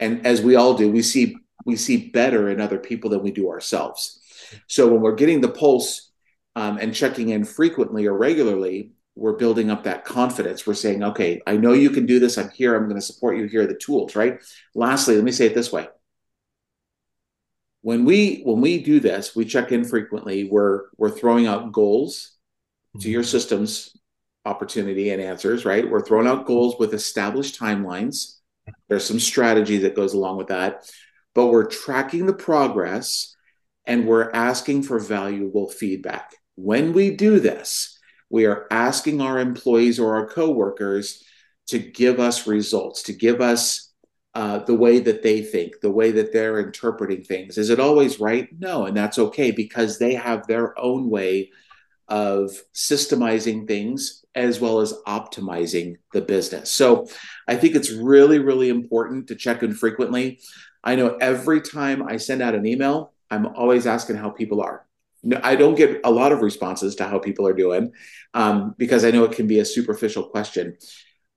and 0.00 0.26
as 0.26 0.42
we 0.42 0.56
all 0.56 0.74
do, 0.74 0.90
we 0.90 1.02
see 1.02 1.36
we 1.64 1.76
see 1.76 2.10
better 2.10 2.48
in 2.48 2.60
other 2.60 2.78
people 2.78 3.10
than 3.10 3.22
we 3.22 3.30
do 3.30 3.50
ourselves. 3.50 4.20
So 4.66 4.88
when 4.88 5.00
we're 5.00 5.14
getting 5.14 5.40
the 5.40 5.48
pulse 5.48 6.10
um, 6.56 6.78
and 6.78 6.94
checking 6.94 7.30
in 7.30 7.44
frequently 7.44 8.06
or 8.06 8.16
regularly, 8.16 8.92
we're 9.14 9.36
building 9.36 9.70
up 9.70 9.84
that 9.84 10.04
confidence. 10.04 10.66
We're 10.66 10.74
saying, 10.74 11.02
okay, 11.02 11.42
I 11.46 11.56
know 11.56 11.72
you 11.72 11.90
can 11.90 12.06
do 12.06 12.18
this. 12.18 12.38
I'm 12.38 12.50
here. 12.50 12.74
I'm 12.74 12.84
going 12.84 13.00
to 13.00 13.06
support 13.06 13.36
you. 13.36 13.44
Here 13.44 13.62
are 13.62 13.66
the 13.66 13.74
tools, 13.74 14.16
right? 14.16 14.40
Lastly, 14.74 15.16
let 15.16 15.24
me 15.24 15.32
say 15.32 15.46
it 15.46 15.54
this 15.54 15.72
way. 15.72 15.88
When 17.82 18.04
we 18.04 18.42
when 18.42 18.60
we 18.60 18.82
do 18.82 19.00
this, 19.00 19.34
we 19.34 19.46
check 19.46 19.72
in 19.72 19.84
frequently. 19.84 20.44
We're 20.44 20.84
we're 20.98 21.10
throwing 21.10 21.46
out 21.46 21.72
goals 21.72 22.36
to 23.00 23.10
your 23.10 23.22
systems 23.22 23.96
opportunity 24.44 25.10
and 25.10 25.20
answers, 25.20 25.64
right? 25.64 25.88
We're 25.88 26.04
throwing 26.04 26.26
out 26.26 26.46
goals 26.46 26.76
with 26.78 26.94
established 26.94 27.58
timelines. 27.60 28.36
There's 28.88 29.04
some 29.04 29.20
strategy 29.20 29.78
that 29.78 29.96
goes 29.96 30.14
along 30.14 30.36
with 30.36 30.48
that, 30.48 30.90
but 31.34 31.46
we're 31.46 31.66
tracking 31.66 32.26
the 32.26 32.32
progress 32.32 33.36
and 33.86 34.06
we're 34.06 34.30
asking 34.32 34.82
for 34.82 34.98
valuable 34.98 35.68
feedback. 35.68 36.34
When 36.56 36.92
we 36.92 37.16
do 37.16 37.40
this, 37.40 37.98
we 38.28 38.46
are 38.46 38.66
asking 38.70 39.20
our 39.20 39.38
employees 39.38 39.98
or 39.98 40.14
our 40.16 40.28
coworkers 40.28 41.24
to 41.68 41.78
give 41.78 42.20
us 42.20 42.46
results, 42.46 43.02
to 43.04 43.12
give 43.12 43.40
us 43.40 43.92
uh, 44.34 44.60
the 44.60 44.74
way 44.74 45.00
that 45.00 45.22
they 45.22 45.42
think, 45.42 45.80
the 45.80 45.90
way 45.90 46.12
that 46.12 46.32
they're 46.32 46.60
interpreting 46.60 47.22
things. 47.24 47.58
Is 47.58 47.70
it 47.70 47.80
always 47.80 48.20
right? 48.20 48.48
No, 48.58 48.86
and 48.86 48.96
that's 48.96 49.18
okay 49.18 49.50
because 49.50 49.98
they 49.98 50.14
have 50.14 50.46
their 50.46 50.78
own 50.78 51.10
way 51.10 51.50
of 52.06 52.50
systemizing 52.74 53.66
things 53.66 54.24
as 54.34 54.60
well 54.60 54.80
as 54.80 54.94
optimizing 55.06 55.96
the 56.12 56.20
business. 56.20 56.72
So 56.72 57.08
I 57.48 57.56
think 57.56 57.74
it's 57.74 57.90
really, 57.90 58.38
really 58.38 58.68
important 58.68 59.28
to 59.28 59.34
check 59.34 59.62
in 59.62 59.74
frequently. 59.74 60.40
I 60.82 60.96
know 60.96 61.16
every 61.16 61.60
time 61.60 62.02
I 62.02 62.16
send 62.16 62.42
out 62.42 62.54
an 62.54 62.66
email, 62.66 63.12
I'm 63.30 63.46
always 63.46 63.86
asking 63.86 64.16
how 64.16 64.30
people 64.30 64.60
are. 64.60 64.86
No, 65.22 65.38
I 65.42 65.54
don't 65.54 65.74
get 65.74 66.00
a 66.04 66.10
lot 66.10 66.32
of 66.32 66.40
responses 66.40 66.94
to 66.96 67.06
how 67.06 67.18
people 67.18 67.46
are 67.46 67.52
doing 67.52 67.92
um, 68.32 68.74
because 68.78 69.04
I 69.04 69.10
know 69.10 69.24
it 69.24 69.32
can 69.32 69.46
be 69.46 69.60
a 69.60 69.64
superficial 69.64 70.24
question. 70.24 70.76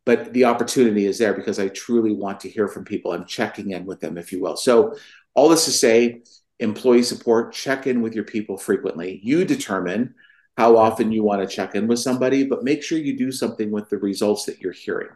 But 0.06 0.34
the 0.34 0.46
opportunity 0.46 1.06
is 1.06 1.18
there 1.18 1.34
because 1.34 1.60
I 1.60 1.70
truly 1.70 2.14
want 2.14 2.42
to 2.42 2.50
hear 2.50 2.68
from 2.68 2.84
people. 2.84 3.12
I'm 3.12 3.26
checking 3.26 3.72
in 3.72 3.86
with 3.86 4.00
them, 4.00 4.18
if 4.18 4.32
you 4.32 4.42
will. 4.42 4.58
So, 4.58 4.96
all 5.34 5.50
this 5.50 5.66
to 5.66 5.72
say, 5.72 6.22
employee 6.60 7.04
support, 7.04 7.54
check 7.54 7.88
in 7.88 8.02
with 8.02 8.14
your 8.14 8.26
people 8.26 8.58
frequently. 8.58 9.20
You 9.24 9.46
determine 9.46 10.14
how 10.58 10.78
often 10.78 11.12
you 11.12 11.24
want 11.24 11.42
to 11.42 11.56
check 11.56 11.76
in 11.76 11.88
with 11.88 12.00
somebody, 12.00 12.46
but 12.46 12.64
make 12.64 12.84
sure 12.84 12.98
you 12.98 13.18
do 13.18 13.32
something 13.32 13.72
with 13.72 13.90
the 13.90 13.98
results 13.98 14.46
that 14.46 14.60
you're 14.60 14.72
hearing. 14.74 15.10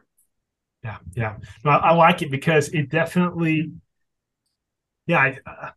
Yeah, 0.83 0.97
yeah. 1.13 1.35
No, 1.63 1.71
I, 1.71 1.89
I 1.89 1.93
like 1.93 2.21
it 2.21 2.31
because 2.31 2.69
it 2.69 2.89
definitely, 2.89 3.71
yeah, 5.07 5.19
I, 5.19 5.37
uh, 5.45 5.69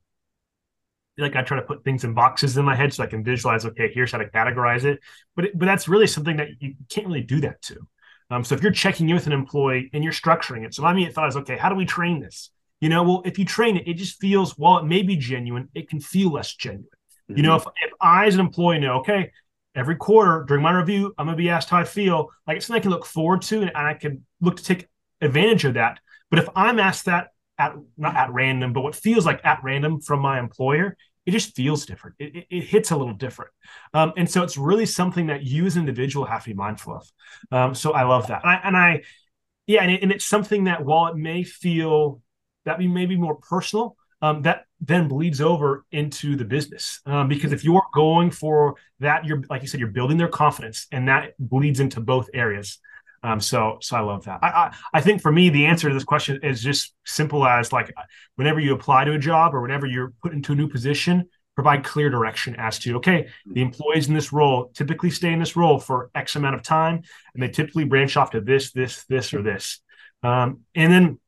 like 1.19 1.37
I 1.37 1.43
try 1.43 1.59
to 1.59 1.67
put 1.67 1.85
things 1.85 2.05
in 2.05 2.15
boxes 2.15 2.57
in 2.57 2.65
my 2.65 2.75
head 2.75 2.93
so 2.93 3.03
I 3.03 3.07
can 3.07 3.23
visualize. 3.25 3.65
Okay, 3.65 3.91
here's 3.93 4.13
how 4.13 4.19
to 4.19 4.29
categorize 4.29 4.85
it. 4.85 5.01
But 5.37 5.47
it, 5.47 5.59
but 5.59 5.67
that's 5.67 5.89
really 5.89 6.07
something 6.07 6.37
that 6.37 6.49
you 6.59 6.75
can't 6.89 7.07
really 7.07 7.23
do 7.23 7.41
that 7.41 7.63
to. 7.63 7.77
Um, 8.31 8.45
so 8.45 8.55
if 8.55 8.63
you're 8.63 8.73
checking 8.73 9.09
in 9.09 9.15
with 9.15 9.27
an 9.27 9.33
employee 9.33 9.91
and 9.93 10.05
you're 10.05 10.13
structuring 10.13 10.65
it, 10.65 10.75
so 10.75 10.83
my 10.83 10.93
mean, 10.93 11.11
thought 11.13 11.29
is 11.29 11.37
okay. 11.37 11.57
How 11.57 11.69
do 11.69 11.75
we 11.75 11.85
train 11.85 12.21
this? 12.21 12.51
You 12.81 12.89
know, 12.89 13.03
well, 13.03 13.23
if 13.25 13.39
you 13.39 13.45
train 13.45 13.77
it, 13.77 13.87
it 13.87 13.95
just 13.95 14.21
feels 14.21 14.57
while 14.57 14.79
it 14.79 14.85
may 14.85 15.03
be 15.03 15.17
genuine, 15.17 15.69
it 15.75 15.89
can 15.89 16.01
feel 16.01 16.33
less 16.33 16.55
genuine. 16.55 16.87
Mm-hmm. 17.31 17.37
You 17.37 17.43
know, 17.43 17.57
if, 17.57 17.65
if 17.83 17.93
I 18.01 18.27
as 18.27 18.35
an 18.35 18.41
employee 18.41 18.79
know, 18.79 19.01
okay, 19.01 19.33
every 19.75 19.97
quarter 19.97 20.45
during 20.47 20.63
my 20.63 20.73
review, 20.73 21.15
I'm 21.19 21.27
gonna 21.27 21.37
be 21.37 21.51
asked 21.51 21.71
how 21.71 21.79
I 21.79 21.85
feel. 21.85 22.31
Like 22.47 22.57
it's 22.57 22.67
something 22.67 22.81
I 22.81 22.83
can 22.83 22.91
look 22.91 23.05
forward 23.05 23.43
to, 23.43 23.63
and 23.63 23.71
I 23.75 23.95
can 23.95 24.25
look 24.41 24.57
to 24.57 24.65
take 24.65 24.89
advantage 25.21 25.65
of 25.65 25.75
that. 25.75 25.99
But 26.31 26.39
if 26.39 26.49
I'm 26.55 26.79
asked 26.79 27.07
that 27.07 27.29
at 27.61 27.75
not 27.97 28.17
at 28.17 28.33
random, 28.33 28.73
but 28.73 28.81
what 28.81 28.97
feels 28.97 29.27
like 29.27 29.41
at 29.45 29.61
random 29.63 30.01
from 30.01 30.21
my 30.21 30.41
employer, 30.41 30.97
it 31.27 31.33
just 31.33 31.55
feels 31.55 31.87
different. 31.87 32.17
It, 32.19 32.35
it, 32.35 32.47
it 32.51 32.65
hits 32.65 32.91
a 32.91 32.97
little 32.97 33.15
different. 33.15 33.53
Um, 33.95 34.13
and 34.17 34.29
so 34.29 34.43
it's 34.43 34.57
really 34.57 34.87
something 34.87 35.27
that 35.27 35.45
you 35.45 35.67
as 35.67 35.77
an 35.77 35.81
individual 35.81 36.25
have 36.27 36.45
to 36.45 36.51
be 36.51 36.55
mindful 36.55 36.97
of. 36.97 37.13
Um, 37.53 37.75
so 37.75 37.93
I 37.93 38.05
love 38.05 38.27
that. 38.29 38.43
And 38.43 38.51
I, 38.51 38.61
and 38.65 38.77
I 38.77 39.03
yeah, 39.67 39.83
and, 39.83 39.93
it, 39.93 40.03
and, 40.03 40.11
it's 40.11 40.25
something 40.25 40.65
that 40.65 40.85
while 40.85 41.07
it 41.13 41.17
may 41.17 41.45
feel 41.45 42.23
that 42.65 42.81
may 42.81 43.07
be 43.07 43.17
more 43.17 43.37
personal, 43.37 43.97
um, 44.23 44.43
that 44.43 44.65
then 44.81 45.09
bleeds 45.09 45.41
over 45.41 45.85
into 45.93 46.37
the 46.37 46.45
business. 46.45 47.01
Um, 47.07 47.29
because 47.29 47.53
if 47.53 47.63
you're 47.65 47.83
going 47.95 48.31
for 48.31 48.75
that, 48.99 49.25
you're 49.25 49.43
like 49.49 49.63
you 49.63 49.69
said, 49.69 49.79
you're 49.81 49.91
building 49.91 50.17
their 50.17 50.29
confidence, 50.29 50.87
and 50.91 51.09
that 51.09 51.35
bleeds 51.39 51.81
into 51.81 52.01
both 52.01 52.29
areas. 52.35 52.81
Um, 53.23 53.41
so 53.41 53.79
so 53.81 53.97
I 53.97 54.01
love 54.01 54.25
that. 54.25 54.39
I, 54.43 54.49
I, 54.49 54.77
I 54.95 55.01
think 55.01 55.21
for 55.21 55.31
me 55.31 55.51
the 55.51 55.67
answer 55.67 55.89
to 55.89 55.95
this 55.95 56.05
question 56.05 56.41
is 56.43 56.63
just 56.63 56.95
simple 57.05 57.47
as 57.47 57.73
like 57.73 57.93
whenever 58.37 58.61
you 58.61 58.75
apply 58.75 59.05
to 59.05 59.13
a 59.13 59.19
job 59.19 59.55
or 59.55 59.61
whenever 59.61 59.87
you're 59.87 60.13
put 60.23 60.33
into 60.33 60.53
a 60.53 60.57
new 60.57 60.69
position, 60.69 61.29
provide 61.55 61.85
clear 61.85 62.09
direction 62.09 62.57
as 62.57 62.79
to 62.79 62.97
okay, 62.97 63.29
the 63.47 63.61
employees 63.61 64.09
in 64.09 64.15
this 64.15 64.33
role 64.33 64.71
typically 64.75 65.11
stay 65.11 65.33
in 65.33 65.39
this 65.39 65.57
role 65.57 65.79
for 65.79 66.11
X 66.15 66.37
amount 66.37 66.55
of 66.55 66.63
time, 66.63 67.03
and 67.35 67.43
they 67.43 67.49
typically 67.49 67.85
branch 67.85 68.17
off 68.17 68.31
to 68.31 68.41
this, 68.41 68.73
this, 68.73 69.05
this, 69.05 69.35
or 69.35 69.43
this. 69.43 69.81
Um, 70.23 70.61
and 70.75 70.93
then 70.93 71.19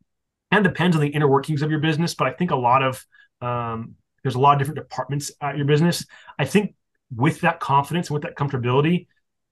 and 0.50 0.64
depends 0.64 0.96
on 0.96 1.02
the 1.02 1.08
inner 1.08 1.28
workings 1.28 1.62
of 1.62 1.70
your 1.70 1.80
business, 1.80 2.14
but 2.14 2.26
I 2.26 2.32
think 2.32 2.50
a 2.50 2.56
lot 2.56 2.82
of 2.82 3.04
um, 3.40 3.94
there's 4.22 4.34
a 4.34 4.38
lot 4.40 4.52
of 4.52 4.58
different 4.58 4.76
departments 4.76 5.32
at 5.40 5.56
your 5.56 5.66
business. 5.66 6.06
I 6.38 6.44
think 6.44 6.74
with 7.14 7.40
that 7.40 7.60
confidence 7.60 8.08
and 8.08 8.14
with 8.14 8.22
that 8.22 8.36
comfortability, 8.36 9.06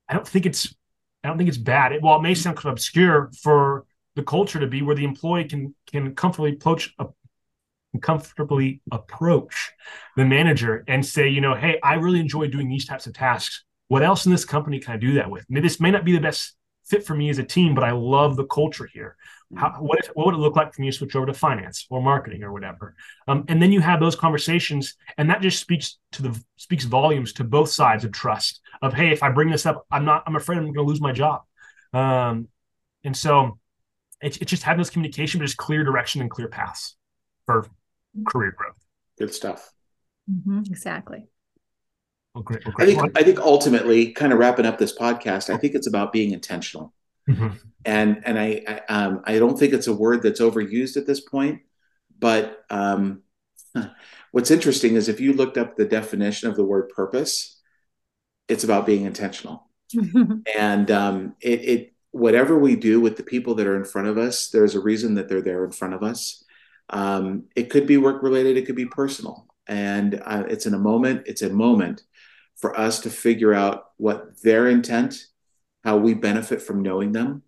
I 0.08 0.14
don't 0.14 0.28
think 0.28 0.46
it's 0.46 0.74
I 1.22 1.28
don't 1.28 1.38
think 1.38 1.48
it's 1.48 1.58
bad. 1.58 1.92
It, 1.92 2.02
while 2.02 2.18
it 2.18 2.22
may 2.22 2.34
sound 2.34 2.56
kind 2.56 2.66
of 2.66 2.72
obscure 2.72 3.30
for 3.42 3.84
the 4.16 4.22
culture 4.22 4.58
to 4.60 4.66
be 4.66 4.82
where 4.82 4.96
the 4.96 5.04
employee 5.04 5.44
can 5.44 5.74
can 5.90 6.14
comfortably 6.14 6.52
approach 6.52 6.94
a, 6.98 7.06
comfortably 8.00 8.80
approach 8.92 9.72
the 10.16 10.24
manager 10.24 10.84
and 10.86 11.04
say, 11.04 11.28
you 11.28 11.40
know, 11.40 11.54
hey, 11.54 11.78
I 11.82 11.94
really 11.94 12.20
enjoy 12.20 12.46
doing 12.48 12.68
these 12.68 12.86
types 12.86 13.06
of 13.06 13.14
tasks. 13.14 13.64
What 13.88 14.02
else 14.02 14.26
in 14.26 14.32
this 14.32 14.44
company 14.44 14.78
can 14.78 14.94
I 14.94 14.96
do 14.96 15.14
that 15.14 15.30
with? 15.30 15.44
Maybe 15.48 15.66
this 15.66 15.80
may 15.80 15.90
not 15.90 16.04
be 16.04 16.12
the 16.12 16.20
best 16.20 16.54
fit 16.84 17.04
for 17.04 17.14
me 17.14 17.30
as 17.30 17.38
a 17.38 17.44
team, 17.44 17.74
but 17.74 17.84
I 17.84 17.90
love 17.92 18.36
the 18.36 18.46
culture 18.46 18.88
here. 18.92 19.16
How, 19.56 19.70
what, 19.80 19.98
if, 19.98 20.06
what 20.14 20.26
would 20.26 20.36
it 20.36 20.38
look 20.38 20.54
like 20.54 20.72
for 20.72 20.80
me 20.80 20.90
to 20.90 20.96
switch 20.96 21.16
over 21.16 21.26
to 21.26 21.34
finance 21.34 21.86
or 21.90 22.00
marketing 22.00 22.44
or 22.44 22.52
whatever? 22.52 22.94
Um, 23.26 23.44
and 23.48 23.60
then 23.60 23.72
you 23.72 23.80
have 23.80 23.98
those 23.98 24.14
conversations, 24.14 24.94
and 25.18 25.28
that 25.28 25.42
just 25.42 25.60
speaks 25.60 25.98
to 26.12 26.22
the 26.22 26.44
speaks 26.56 26.84
volumes 26.84 27.32
to 27.34 27.44
both 27.44 27.68
sides 27.68 28.04
of 28.04 28.12
trust. 28.12 28.60
Of 28.80 28.94
hey, 28.94 29.10
if 29.10 29.22
I 29.22 29.30
bring 29.30 29.50
this 29.50 29.66
up, 29.66 29.86
I'm 29.90 30.04
not. 30.04 30.22
I'm 30.26 30.36
afraid 30.36 30.58
I'm 30.58 30.64
going 30.64 30.74
to 30.74 30.82
lose 30.82 31.00
my 31.00 31.12
job. 31.12 31.42
Um, 31.92 32.48
and 33.02 33.16
so 33.16 33.58
it's, 34.20 34.36
it's 34.36 34.50
just 34.50 34.62
having 34.62 34.78
this 34.78 34.90
communication, 34.90 35.38
but 35.38 35.46
just 35.46 35.56
clear 35.56 35.82
direction 35.82 36.20
and 36.20 36.30
clear 36.30 36.48
paths 36.48 36.96
for 37.46 37.66
career 38.26 38.54
growth. 38.56 38.76
Good 39.18 39.34
stuff. 39.34 39.72
Mm-hmm, 40.30 40.60
exactly. 40.70 41.26
Well, 42.34 42.44
great, 42.44 42.64
well, 42.64 42.74
great. 42.74 42.96
I 42.96 43.00
think 43.00 43.18
I 43.18 43.22
think 43.24 43.40
ultimately, 43.40 44.12
kind 44.12 44.32
of 44.32 44.38
wrapping 44.38 44.66
up 44.66 44.78
this 44.78 44.96
podcast, 44.96 45.52
I 45.52 45.56
think 45.56 45.74
it's 45.74 45.88
about 45.88 46.12
being 46.12 46.30
intentional. 46.30 46.94
Mm-hmm. 47.28 47.48
And 47.84 48.22
and 48.24 48.38
I 48.38 48.62
I, 48.66 48.92
um, 48.92 49.22
I 49.24 49.38
don't 49.38 49.58
think 49.58 49.72
it's 49.72 49.86
a 49.86 49.94
word 49.94 50.22
that's 50.22 50.40
overused 50.40 50.96
at 50.96 51.06
this 51.06 51.20
point. 51.20 51.62
But 52.18 52.64
um, 52.70 53.22
what's 54.30 54.50
interesting 54.50 54.94
is 54.94 55.08
if 55.08 55.20
you 55.20 55.32
looked 55.32 55.56
up 55.56 55.76
the 55.76 55.84
definition 55.84 56.48
of 56.48 56.56
the 56.56 56.64
word 56.64 56.90
purpose, 56.90 57.58
it's 58.48 58.64
about 58.64 58.86
being 58.86 59.04
intentional. 59.04 59.68
and 60.56 60.90
um, 60.90 61.34
it, 61.40 61.60
it 61.60 61.92
whatever 62.12 62.58
we 62.58 62.76
do 62.76 63.00
with 63.00 63.16
the 63.16 63.22
people 63.22 63.54
that 63.54 63.66
are 63.66 63.76
in 63.76 63.84
front 63.84 64.08
of 64.08 64.18
us, 64.18 64.48
there's 64.48 64.74
a 64.74 64.80
reason 64.80 65.14
that 65.14 65.28
they're 65.28 65.42
there 65.42 65.64
in 65.64 65.72
front 65.72 65.94
of 65.94 66.02
us. 66.02 66.44
Um, 66.90 67.44
it 67.54 67.70
could 67.70 67.86
be 67.86 67.96
work 67.96 68.22
related, 68.22 68.56
it 68.56 68.66
could 68.66 68.76
be 68.76 68.86
personal, 68.86 69.46
and 69.66 70.20
uh, 70.24 70.44
it's 70.48 70.66
in 70.66 70.74
a 70.74 70.78
moment. 70.78 71.22
It's 71.26 71.42
a 71.42 71.50
moment 71.50 72.02
for 72.56 72.78
us 72.78 73.00
to 73.00 73.10
figure 73.10 73.54
out 73.54 73.86
what 73.96 74.42
their 74.42 74.68
intent 74.68 75.26
how 75.84 75.96
we 75.96 76.14
benefit 76.14 76.62
from 76.62 76.82
knowing 76.82 77.12
them. 77.12 77.42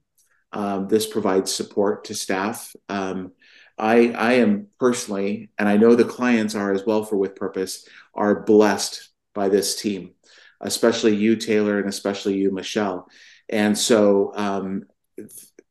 Um, 0.52 0.88
this 0.88 1.06
provides 1.06 1.52
support 1.52 2.04
to 2.04 2.14
staff. 2.14 2.74
Um, 2.88 3.32
I, 3.78 4.10
I 4.12 4.32
am 4.34 4.68
personally, 4.78 5.50
and 5.58 5.68
I 5.68 5.76
know 5.76 5.94
the 5.94 6.04
clients 6.04 6.54
are 6.54 6.72
as 6.72 6.84
well 6.84 7.04
for 7.04 7.16
With 7.16 7.36
Purpose, 7.36 7.88
are 8.14 8.42
blessed 8.42 9.08
by 9.34 9.48
this 9.48 9.80
team, 9.80 10.12
especially 10.60 11.16
you, 11.16 11.36
Taylor, 11.36 11.78
and 11.78 11.88
especially 11.88 12.36
you, 12.36 12.52
Michelle. 12.52 13.08
And 13.48 13.76
so 13.76 14.32
um, 14.34 14.84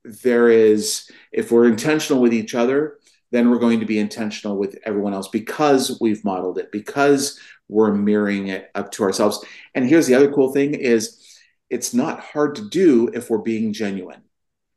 there 0.04 0.50
is, 0.50 1.10
if 1.32 1.52
we're 1.52 1.67
intentional 1.67 2.21
with 2.21 2.34
each 2.34 2.56
other, 2.56 2.97
then 3.32 3.50
we're 3.50 3.60
going 3.60 3.80
to 3.80 3.86
be 3.86 4.00
intentional 4.00 4.58
with 4.58 4.78
everyone 4.84 5.13
else 5.13 5.30
because 5.30 5.97
we've 6.02 6.26
modeled 6.26 6.58
it, 6.58 6.71
because 6.71 7.39
we're 7.69 7.93
mirroring 7.93 8.47
it 8.47 8.69
up 8.76 8.91
to 8.91 9.04
ourselves. 9.04 9.45
And 9.74 9.88
here's 9.88 10.08
the 10.08 10.15
other 10.15 10.32
cool 10.32 10.52
thing 10.52 10.74
is 10.74 11.31
it's 11.72 11.94
not 11.94 12.20
hard 12.20 12.56
to 12.56 12.70
do 12.70 13.10
if 13.14 13.30
we're 13.30 13.38
being 13.40 13.72
genuine. 13.74 14.22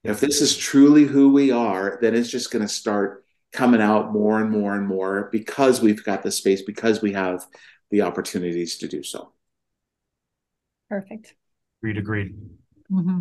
If 0.04 0.20
this 0.20 0.40
is 0.40 0.56
truly 0.56 1.04
who 1.04 1.30
we 1.30 1.50
are, 1.50 1.98
then 2.00 2.14
it's 2.14 2.30
just 2.30 2.50
going 2.50 2.62
to 2.62 2.68
start 2.68 3.24
coming 3.52 3.80
out 3.80 4.12
more 4.12 4.40
and 4.40 4.50
more 4.50 4.74
and 4.76 4.86
more 4.86 5.28
because 5.32 5.80
we've 5.80 6.04
got 6.04 6.22
the 6.22 6.30
space, 6.30 6.62
because 6.62 7.02
we 7.02 7.12
have 7.12 7.44
the 7.90 8.02
opportunities 8.02 8.78
to 8.78 8.88
do 8.88 9.02
so. 9.02 9.32
Perfect. 10.88 11.34
Agreed. 11.80 11.98
Agreed. 11.98 12.34
Mm-hmm. 12.92 13.20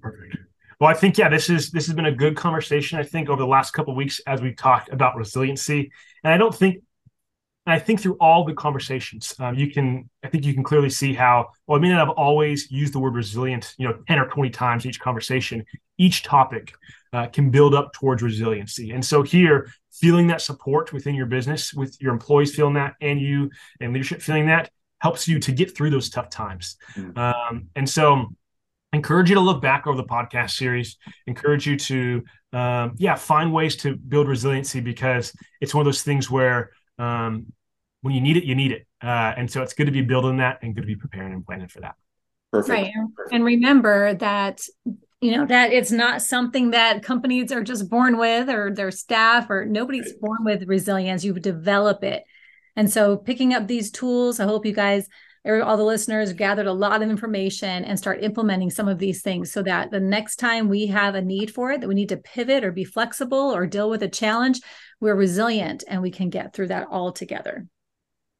Perfect. 0.00 0.36
Well, 0.80 0.90
I 0.90 0.94
think 0.94 1.18
yeah, 1.18 1.28
this 1.28 1.48
is 1.50 1.70
this 1.70 1.86
has 1.86 1.94
been 1.94 2.06
a 2.06 2.14
good 2.14 2.36
conversation. 2.36 2.98
I 2.98 3.04
think 3.04 3.28
over 3.28 3.40
the 3.40 3.48
last 3.48 3.72
couple 3.72 3.94
weeks 3.94 4.20
as 4.26 4.42
we've 4.42 4.56
talked 4.56 4.92
about 4.92 5.16
resiliency, 5.16 5.90
and 6.22 6.32
I 6.32 6.36
don't 6.36 6.54
think 6.54 6.82
and 7.66 7.74
I 7.74 7.78
think 7.78 8.00
through 8.00 8.16
all 8.20 8.44
the 8.44 8.52
conversations, 8.52 9.34
um, 9.38 9.54
you 9.54 9.70
can, 9.70 10.10
I 10.22 10.28
think 10.28 10.44
you 10.44 10.52
can 10.52 10.62
clearly 10.62 10.90
see 10.90 11.14
how, 11.14 11.48
well, 11.66 11.78
I 11.78 11.80
may 11.80 11.88
not 11.88 12.06
have 12.06 12.16
always 12.16 12.70
used 12.70 12.92
the 12.92 12.98
word 12.98 13.14
resilient, 13.14 13.74
you 13.78 13.88
know, 13.88 13.98
10 14.06 14.18
or 14.18 14.28
20 14.28 14.50
times 14.50 14.84
each 14.84 15.00
conversation, 15.00 15.64
each 15.96 16.22
topic 16.22 16.74
uh, 17.14 17.26
can 17.28 17.50
build 17.50 17.74
up 17.74 17.92
towards 17.94 18.22
resiliency. 18.22 18.90
And 18.90 19.02
so 19.04 19.22
here, 19.22 19.72
feeling 19.92 20.26
that 20.26 20.42
support 20.42 20.92
within 20.92 21.14
your 21.14 21.26
business, 21.26 21.72
with 21.72 21.96
your 22.02 22.12
employees 22.12 22.54
feeling 22.54 22.74
that, 22.74 22.94
and 23.00 23.20
you 23.20 23.50
and 23.80 23.92
leadership 23.92 24.20
feeling 24.20 24.46
that, 24.46 24.70
helps 24.98 25.26
you 25.26 25.38
to 25.38 25.52
get 25.52 25.74
through 25.74 25.90
those 25.90 26.10
tough 26.10 26.28
times. 26.28 26.76
Mm-hmm. 26.96 27.18
Um, 27.18 27.68
and 27.76 27.88
so, 27.88 28.26
I 28.92 28.96
encourage 28.96 29.28
you 29.28 29.34
to 29.34 29.40
look 29.40 29.60
back 29.60 29.88
over 29.88 29.96
the 29.96 30.04
podcast 30.04 30.52
series 30.52 30.98
encourage 31.26 31.66
you 31.66 31.76
to 31.76 32.22
um, 32.52 32.94
yeah 32.96 33.16
find 33.16 33.52
ways 33.52 33.74
to 33.78 33.96
build 33.96 34.28
resiliency 34.28 34.78
because 34.78 35.34
it's 35.60 35.74
one 35.74 35.80
of 35.80 35.86
those 35.86 36.02
things 36.02 36.30
where 36.30 36.70
um, 36.98 37.52
when 38.02 38.14
you 38.14 38.20
need 38.20 38.36
it, 38.36 38.44
you 38.44 38.54
need 38.54 38.72
it. 38.72 38.86
Uh, 39.02 39.32
and 39.36 39.50
so 39.50 39.62
it's 39.62 39.72
good 39.72 39.86
to 39.86 39.92
be 39.92 40.02
building 40.02 40.38
that 40.38 40.58
and 40.62 40.74
good 40.74 40.82
to 40.82 40.86
be 40.86 40.96
preparing 40.96 41.32
and 41.32 41.44
planning 41.44 41.68
for 41.68 41.80
that. 41.80 41.94
Perfect. 42.52 42.70
Right. 42.70 42.92
Perfect. 43.16 43.34
And 43.34 43.44
remember 43.44 44.14
that, 44.14 44.66
you 45.20 45.36
know, 45.36 45.46
that 45.46 45.72
it's 45.72 45.90
not 45.90 46.22
something 46.22 46.70
that 46.70 47.02
companies 47.02 47.50
are 47.50 47.62
just 47.62 47.88
born 47.88 48.18
with 48.18 48.48
or 48.50 48.72
their 48.72 48.90
staff 48.90 49.50
or 49.50 49.64
nobody's 49.64 50.06
right. 50.06 50.20
born 50.20 50.44
with 50.44 50.68
resilience. 50.68 51.24
You 51.24 51.34
develop 51.34 52.04
it. 52.04 52.24
And 52.76 52.90
so 52.90 53.16
picking 53.16 53.54
up 53.54 53.66
these 53.66 53.90
tools, 53.90 54.38
I 54.38 54.44
hope 54.44 54.66
you 54.66 54.74
guys 54.74 55.08
all 55.46 55.76
the 55.76 55.84
listeners 55.84 56.32
gathered 56.32 56.66
a 56.66 56.72
lot 56.72 57.02
of 57.02 57.10
information 57.10 57.84
and 57.84 57.98
start 57.98 58.22
implementing 58.22 58.70
some 58.70 58.88
of 58.88 58.98
these 58.98 59.20
things 59.20 59.52
so 59.52 59.62
that 59.62 59.90
the 59.90 60.00
next 60.00 60.36
time 60.36 60.68
we 60.68 60.86
have 60.86 61.14
a 61.14 61.20
need 61.20 61.52
for 61.52 61.70
it 61.70 61.82
that 61.82 61.88
we 61.88 61.94
need 61.94 62.08
to 62.08 62.16
pivot 62.16 62.64
or 62.64 62.72
be 62.72 62.84
flexible 62.84 63.54
or 63.54 63.66
deal 63.66 63.90
with 63.90 64.02
a 64.02 64.08
challenge 64.08 64.60
we're 65.04 65.14
resilient 65.14 65.84
and 65.86 66.00
we 66.00 66.10
can 66.10 66.30
get 66.30 66.54
through 66.54 66.66
that 66.66 66.88
all 66.90 67.12
together 67.12 67.66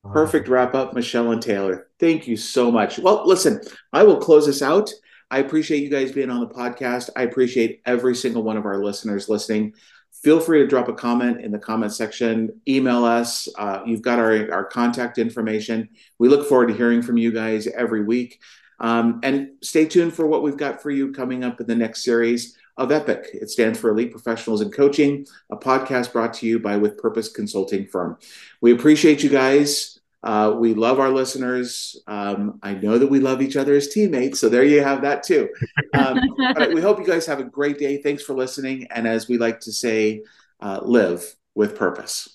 perfect 0.03 0.49
wrap 0.49 0.75
up 0.75 0.95
michelle 0.95 1.31
and 1.31 1.43
taylor 1.43 1.89
thank 2.01 2.27
you 2.27 2.39
so 2.39 2.71
much 2.71 2.99
well 2.99 3.23
listen 3.27 3.61
i 3.93 4.03
will 4.03 4.17
close 4.17 4.47
this 4.47 4.63
out 4.63 4.91
i 5.31 5.41
appreciate 5.41 5.83
you 5.83 5.91
guys 5.91 6.11
being 6.11 6.31
on 6.31 6.41
the 6.41 6.55
podcast 6.55 7.11
i 7.17 7.23
appreciate 7.23 7.83
every 7.85 8.17
single 8.17 8.43
one 8.43 8.57
of 8.57 8.65
our 8.65 8.83
listeners 8.83 9.29
listening 9.29 9.75
feel 10.23 10.41
free 10.41 10.61
to 10.61 10.67
drop 10.67 10.89
a 10.89 10.95
comment 10.95 11.43
in 11.43 11.53
the 11.53 11.59
comment 11.59 11.93
section. 11.93 12.49
Email 12.67 13.05
us. 13.05 13.47
Uh, 13.59 13.83
you've 13.85 14.01
got 14.01 14.19
our, 14.19 14.51
our 14.51 14.65
contact 14.65 15.19
information. 15.19 15.87
We 16.19 16.31
look 16.31 16.49
forward 16.49 16.69
to 16.69 16.75
hearing 16.75 17.03
from 17.03 17.19
you 17.19 17.31
guys 17.31 17.67
every 17.67 18.03
week. 18.03 18.41
Um, 18.81 19.21
and 19.23 19.51
stay 19.61 19.85
tuned 19.85 20.15
for 20.15 20.27
what 20.27 20.43
we've 20.43 20.57
got 20.57 20.81
for 20.81 20.91
you 20.91 21.13
coming 21.13 21.45
up 21.45 21.61
in 21.61 21.67
the 21.67 21.75
next 21.75 22.05
series 22.05 22.57
of 22.77 22.91
EPIC. 22.91 23.31
It 23.35 23.51
stands 23.51 23.79
for 23.79 23.91
Elite 23.91 24.11
Professionals 24.11 24.61
in 24.61 24.71
Coaching, 24.71 25.27
a 25.51 25.57
podcast 25.57 26.13
brought 26.13 26.35
to 26.35 26.47
you 26.47 26.59
by 26.59 26.77
With 26.77 26.99
Purpose 26.99 27.29
Consulting 27.29 27.87
Firm. 27.87 28.19
We 28.61 28.73
appreciate 28.73 29.23
you 29.23 29.31
guys. 29.31 30.01
Uh, 30.23 30.55
we 30.57 30.73
love 30.73 30.99
our 30.99 31.11
listeners. 31.11 32.03
Um, 32.07 32.59
I 32.63 32.73
know 32.75 32.99
that 32.99 33.11
we 33.11 33.21
love 33.21 33.43
each 33.43 33.57
other 33.57 33.75
as 33.75 33.89
teammates, 33.89 34.41
so 34.41 34.49
there 34.49 34.65
you 34.65 34.83
have 34.83 35.03
that 35.03 35.23
too. 35.23 35.51
Um, 35.93 36.19
we 36.75 36.81
hope 36.81 36.99
you 36.99 37.07
guys 37.07 37.27
have 37.27 37.41
a 37.41 37.45
great 37.45 37.79
day. 37.79 38.01
Thanks 38.01 38.23
for 38.23 38.35
listening, 38.35 38.87
and 38.91 39.07
as 39.07 39.29
we 39.29 39.37
like 39.37 39.61
to 39.61 39.73
say, 39.73 40.23
uh, 40.61 40.81
live 40.83 41.37
with 41.55 41.77
purpose. 41.77 42.34